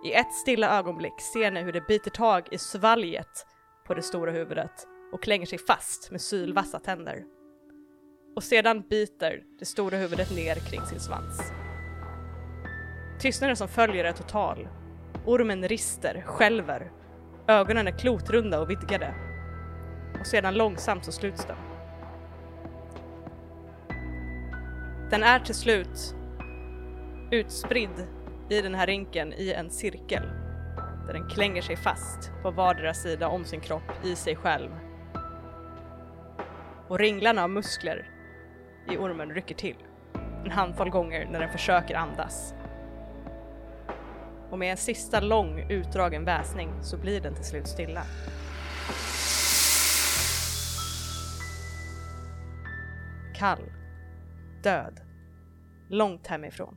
[0.05, 3.45] I ett stilla ögonblick ser ni hur det biter tag i svalget
[3.87, 7.23] på det stora huvudet och klänger sig fast med sylvassa tänder.
[8.35, 11.41] Och sedan biter det stora huvudet ner kring sin svans.
[13.19, 14.67] Tystnaden som följer är total.
[15.25, 16.91] Ormen rister, skälver.
[17.47, 19.15] Ögonen är klotrunda och vidgade.
[20.19, 21.57] Och sedan långsamt så sluts den.
[25.09, 26.15] Den är till slut
[27.31, 28.07] utspridd
[28.49, 30.23] i den här rinken i en cirkel.
[31.07, 34.69] Där den klänger sig fast på vardera sida om sin kropp i sig själv.
[36.87, 38.20] Och ringlarna av muskler
[38.89, 39.75] i ormen rycker till.
[40.45, 42.53] En handfull gånger när den försöker andas.
[44.49, 48.03] Och med en sista lång utdragen väsning så blir den till slut stilla.
[53.35, 53.71] Kall.
[54.63, 54.99] Död.
[55.89, 56.75] Långt hemifrån.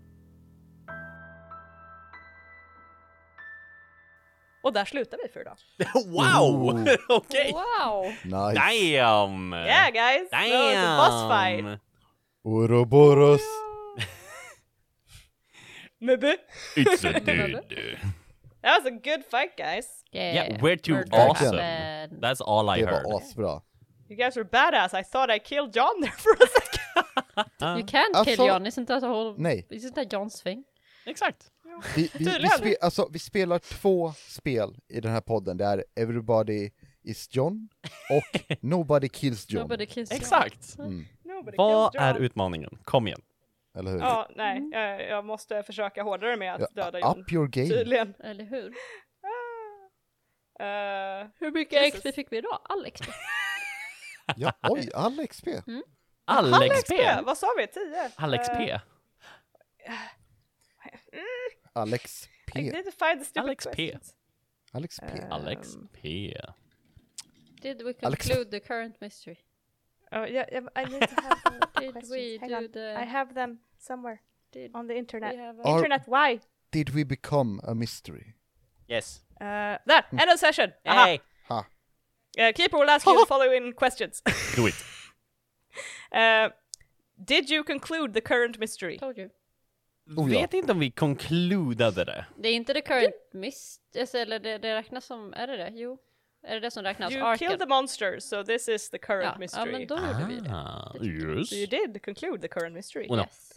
[4.63, 5.57] Och där slutar vi för idag.
[6.07, 6.87] wow!
[7.09, 7.53] Okej!
[7.53, 8.05] Wow!
[8.25, 8.61] Nice.
[8.61, 9.53] Damn!
[9.53, 10.31] Yeah guys!
[10.31, 11.81] That was a boss fight!
[12.45, 13.41] Ouroboros.
[16.01, 16.37] Maybe.
[16.77, 17.61] It's a dude.
[18.62, 19.87] That was a good fight guys.
[20.12, 21.57] Yeah, we're too Murder awesome.
[21.59, 22.23] happened.
[22.23, 23.05] That's all I Det heard.
[23.05, 23.62] var asbra.
[24.09, 24.95] You guys were badass.
[24.95, 27.79] I thought I killed John there for a second.
[27.79, 29.35] You can't Alltså- kill John, isn't that a whole...
[29.39, 29.66] Nej.
[29.71, 30.65] Isn't that Johns thing?
[31.07, 31.51] Exakt.
[31.97, 35.85] Vi, vi, vi, spe, alltså, vi spelar två spel i den här podden, det är
[35.97, 36.71] Everybody
[37.05, 37.69] is John
[38.11, 39.61] och Nobody kills John.
[39.62, 40.21] Nobody kills John.
[40.21, 40.79] Exakt.
[40.79, 41.07] Mm,
[41.57, 42.79] Vad är utmaningen?
[42.85, 43.21] Kom igen.
[43.79, 43.99] eller hur?
[43.99, 47.21] Ja, nej, jag, jag måste försöka hårdare med att döda Ja, John.
[47.21, 47.69] up your game.
[47.69, 48.15] Tydligen.
[48.21, 48.75] Eller hur?
[50.61, 52.01] Uh, Hur mycket Jesus.
[52.03, 52.61] XP fick vi idag?
[52.65, 53.05] All XP?
[54.37, 55.49] Ja, oj, all XP.
[56.25, 56.89] All Alex XP.
[56.97, 57.66] P, vad sa vi?
[57.66, 58.11] 10?
[58.16, 58.81] Alex Eh, P.
[61.75, 62.61] Alex I P.
[62.73, 63.99] need to find the stupid Alex P.
[64.73, 65.07] Alex P.
[65.07, 66.35] Eh, Alex Um, P.
[67.62, 69.39] Did we Alex- conclude the current mystery?
[70.15, 71.43] Oh, yeah, yeah, I need to have
[71.81, 72.11] Did questions.
[72.11, 72.69] we Hang do on.
[72.73, 72.95] the...
[72.97, 74.20] I have them somewhere
[74.53, 75.35] Did on the internet.
[75.35, 75.69] a...
[75.69, 76.41] Internet, why?
[76.70, 78.35] Did we become a mystery?
[78.89, 79.23] Yes.
[79.41, 80.73] Uh, där, end of session!
[80.86, 81.05] Aha.
[81.05, 81.20] Hey.
[81.49, 81.65] Ha.
[82.39, 84.23] Uh, Keeper will ask you the following questions.
[84.57, 84.74] Do it.
[86.15, 86.51] Uh,
[87.24, 88.99] did you conclude the current mystery?
[88.99, 89.31] Told you.
[90.16, 90.41] Oh, ja.
[90.41, 92.27] Vet inte om vi concludade det.
[92.36, 95.73] Det är inte the current mystery, eller det, det räknas som, är det det?
[95.74, 95.99] Jo.
[96.47, 97.12] Är det det som räknas?
[97.12, 97.39] You Arken?
[97.49, 99.31] killed the monster, so this is the current ja.
[99.33, 99.73] ja, mystery.
[99.73, 100.51] men då gjorde vi det.
[100.55, 101.07] Ah, jag.
[101.39, 101.49] yes.
[101.49, 103.07] So you did conclude the current mystery.
[103.09, 103.16] No.
[103.16, 103.51] Yes.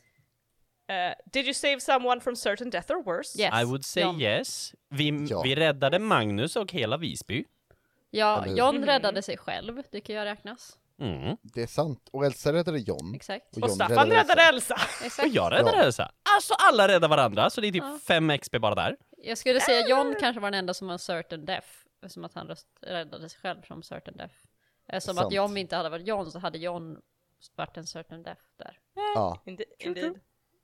[0.90, 3.42] Uh, did you save someone from certain death or worse?
[3.42, 3.54] Yes.
[3.62, 4.22] I would say John.
[4.22, 4.74] yes.
[4.90, 5.42] Vi, Ja.
[5.42, 7.46] vi räddade Magnus och hela Visby.
[8.10, 8.56] Ja, Eller?
[8.58, 8.86] John Mhm.
[8.86, 10.78] räddade sig själv, det kan ju räknas.
[11.02, 11.38] Mm.
[11.44, 12.10] Det är sant.
[12.12, 13.16] Och Elsa räddade John.
[13.16, 13.46] Exakt.
[13.58, 14.74] Och Och John Staffan räddade Elsa!
[15.00, 15.34] Och Exakt.
[15.34, 15.84] jag räddade Ja.
[15.84, 16.12] Elsa.
[16.36, 18.00] Alltså alla räddar varandra, så det är typ Ja.
[18.08, 18.96] 5 XP bara där.
[19.18, 21.68] Jag skulle säga John kanske var den enda som var certain death,
[22.08, 24.36] som att han röst, räddade sig själv från certain death.
[24.88, 25.34] Eh, Som Sant.
[25.34, 27.02] att om inte hade varit John så hade John
[27.56, 28.80] varit en certain death där.
[29.16, 30.20] Ja, Indi- indeed.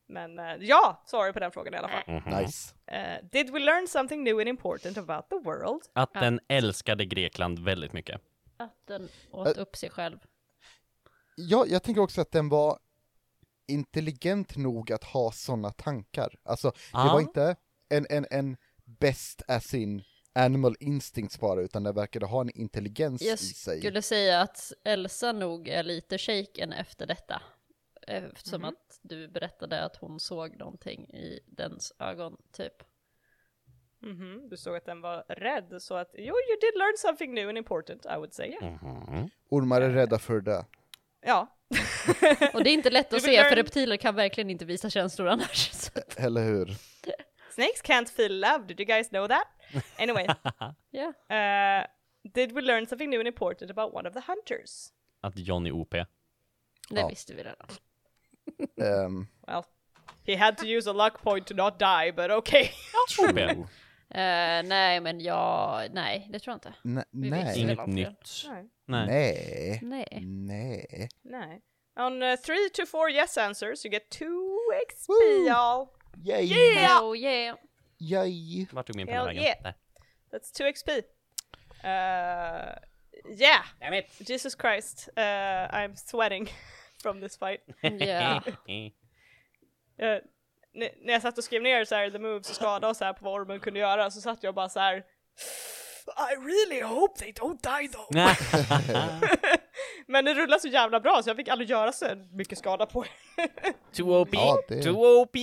[0.07, 2.03] Men uh, ja, sorry på den frågan i alla fall.
[2.07, 2.39] Mhm.
[2.39, 2.75] nice.
[2.91, 5.81] Uh, did we learn something new and important about the world?
[5.93, 8.21] Att den älskade Grekland väldigt mycket.
[8.57, 10.19] Att den åt upp sig själv.
[11.35, 12.79] Ja, jag tänker också att den var
[13.67, 16.35] intelligent nog att ha sådana tankar.
[16.43, 17.55] Alltså, det var inte
[17.89, 20.03] en, en, en best as in
[20.33, 23.79] animal instincts bara, utan den verkade ha en intelligens Jag i sig.
[23.79, 27.41] skulle säga att Elsa nog är lite shaken efter detta.
[28.07, 28.69] Eftersom Mhm.
[28.69, 32.73] att du berättade att hon såg någonting i dens ögon, typ.
[34.01, 37.49] Mhm, Du såg att den var rädd, så att jo, you did learn something new
[37.49, 38.49] and important, I would say.
[38.49, 38.83] Yeah.
[38.83, 39.29] Mhm.
[39.49, 40.65] Ormar är rädda för det.
[41.21, 41.47] Ja.
[42.53, 45.27] Och det är inte lätt att se, för learn- reptiler kan verkligen inte visa känslor
[45.27, 45.91] annars.
[46.17, 46.65] Eller hur?
[47.55, 49.47] Snakes can't feel love, did you guys know that?
[49.97, 50.27] Anyway,
[50.91, 51.07] Ja.
[51.07, 51.85] uh,
[52.33, 54.93] did we learn something new and important about one of the hunters?
[55.21, 55.91] Att John är OP.
[55.91, 56.05] Det
[56.89, 57.07] Ja.
[57.07, 57.67] visste vi redan.
[58.81, 59.63] Ehm, Well,
[60.25, 62.69] he had to use a luck point to not die, but okay.
[63.19, 63.37] OP.
[64.15, 66.73] Eh, nej, men jag, nej, det tror jag inte.
[66.83, 67.59] ne- Vi nej.
[67.59, 68.43] Inget nytt.
[68.49, 68.69] Nej.
[68.85, 69.79] Nej.
[69.81, 70.07] Nej.
[70.25, 71.09] Nej.
[71.21, 71.61] Nej.
[71.95, 74.57] On uh, three to four yes answers, you get two
[74.89, 75.09] XP,
[75.47, 75.87] y'all.
[76.23, 77.03] Yeah!
[77.03, 77.57] Oh yeah.
[78.09, 78.67] Yay!
[78.71, 79.43] Vart tog min penna vägen?
[79.43, 79.57] yeah.
[79.63, 79.73] Där.
[80.31, 80.89] That's two XP.
[80.89, 80.99] Uh,
[83.39, 83.63] yeah.
[83.79, 84.29] Damn it!
[84.29, 85.21] Jesus Christ, uh,
[85.75, 86.49] I'm sweating
[87.01, 87.61] from this fight.
[90.01, 90.17] Uh,
[90.73, 93.13] när jag satt och skrev ner så här the moves och skada och så här
[93.13, 94.97] på vad ormen kunde göra så satt jag bara så här.
[96.07, 98.07] I really hope they don't die though.
[100.07, 103.05] Men det rullade så jävla bra så jag fick aldrig göra så mycket skada på
[103.05, 103.49] er.
[103.93, 104.29] Too OP!
[104.33, 105.35] Ja, det- Too OP!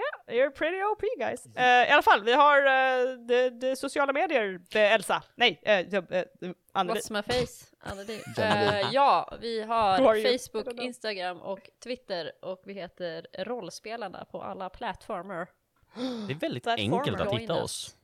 [0.00, 1.46] Yeah, you're pretty OP guys.
[1.46, 5.22] Uh, I alla fall, vi har uh, de, de sociala medier, uh, Elsa.
[5.34, 7.00] Nej, uh, uh, uh, Anneli.
[7.00, 7.66] What's my face?
[7.84, 8.04] Janne.
[8.38, 10.80] Eh, ja, vi har Facebook.
[10.80, 15.48] Instagram och Twitter och vi heter Rollspelarna på alla plattformar.
[16.26, 16.98] Det är väldigt Plattformer.
[16.98, 17.96] enkelt att hitta oss.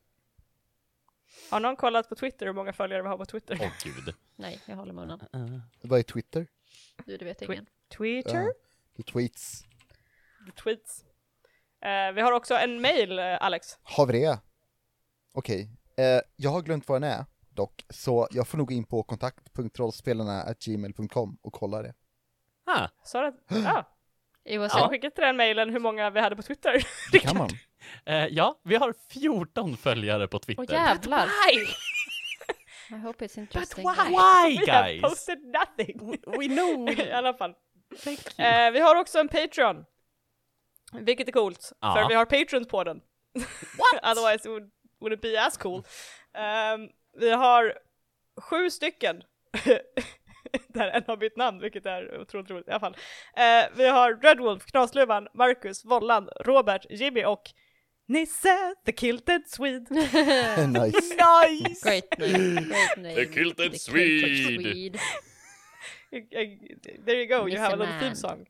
[1.51, 3.59] Har någon kollat på Twitter hur många följare vi har på Twitter?
[3.60, 4.14] Åh gud.
[4.36, 5.20] Nej, jag håller munnen.
[5.36, 6.47] Uh, Vad är Twitter?
[7.05, 7.66] Du, det vet ingen.
[7.89, 8.43] Twitter?
[8.43, 8.52] Ja.
[8.97, 9.64] The tweets.
[10.62, 11.05] Tweets.
[11.85, 13.78] Eh, vi har också en mail, eh, Alex.
[13.82, 14.39] Har vi det?
[15.35, 15.70] Okej.
[15.98, 19.03] Eh, jag har glömt vad den är, dock, så jag får nog gå in på
[19.03, 21.94] kontakt.rollspelarna.gmail.com och kolla det.
[22.66, 23.35] ah, Sa du att...
[23.77, 23.85] Ah,
[24.48, 26.86] It was Har a du skickat till den mailen hur många vi hade på Twitter?
[27.12, 27.48] Det kan man.
[28.07, 30.65] eh, ja, vi har 14 följare på Twitter.
[30.69, 31.27] Åh jävlar!
[31.27, 31.61] Why?
[32.97, 33.85] I hope it's interesting.
[33.85, 33.94] why?
[34.09, 35.03] Why We have guys?
[35.03, 36.19] posted nothing!
[36.27, 36.89] We know.
[36.90, 37.55] I alla fall.
[38.05, 38.47] Thank you.
[38.48, 39.85] Eh, vi har också en Patreon.
[41.05, 41.94] Vilket är coolt, Ja.
[41.94, 43.01] för vi har patrons på den.
[44.02, 44.70] Otherwise it would,
[45.01, 45.82] would it be as cool.
[46.35, 47.74] Ehm, vi har
[48.40, 49.23] sju stycken.
[50.68, 52.97] Där en har bytt namn, vilket är otroligt roligt i alla fall.
[53.36, 57.43] Eh, vi har Redwolf, Knasluvan, Marcus, Vollan, Robert, Jimmy och
[58.09, 59.86] Nisse, the kilted Swede.
[60.66, 61.16] nice.
[61.48, 61.90] nice!
[61.90, 62.60] Great name.
[62.60, 63.14] Great name.
[63.14, 64.62] The Kilted The Swede.
[64.62, 64.98] Swede.
[67.05, 68.16] There you go, you have a little Listen, theme man.
[68.16, 68.47] song.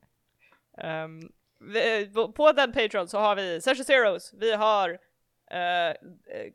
[0.82, 5.92] Um, vi, på- den Patreon så har vi Session Zeros, vi har uh,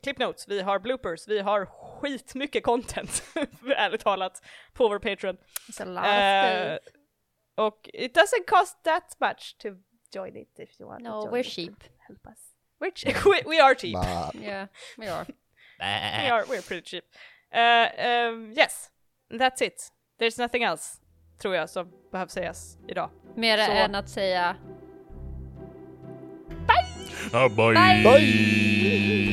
[0.02, 3.22] clip notes, vi har bloopers, vi har skitmycket content,
[3.76, 4.42] ärligt talat,
[4.72, 5.36] på vår Patreon.
[5.68, 6.94] It's a lot stuff.
[7.54, 9.68] och it doesn't cost that much to
[10.14, 11.84] join it if you want to No, we're cheap.
[11.98, 12.38] Help us.
[12.80, 13.96] We're che- we, we are cheap.
[14.34, 14.66] Yeah,
[14.98, 15.26] we are.
[16.22, 17.04] We are, we're pretty cheap.
[17.52, 18.90] Uh, um, yes,
[19.30, 19.90] that's it.
[20.18, 21.00] There's nothing else,
[21.38, 23.10] tror jag, som behöver sägas idag.
[23.36, 23.72] Mer Så.
[23.72, 24.56] än att säga
[27.32, 27.48] bye.
[27.48, 28.02] Bye.
[28.04, 29.28] Bye!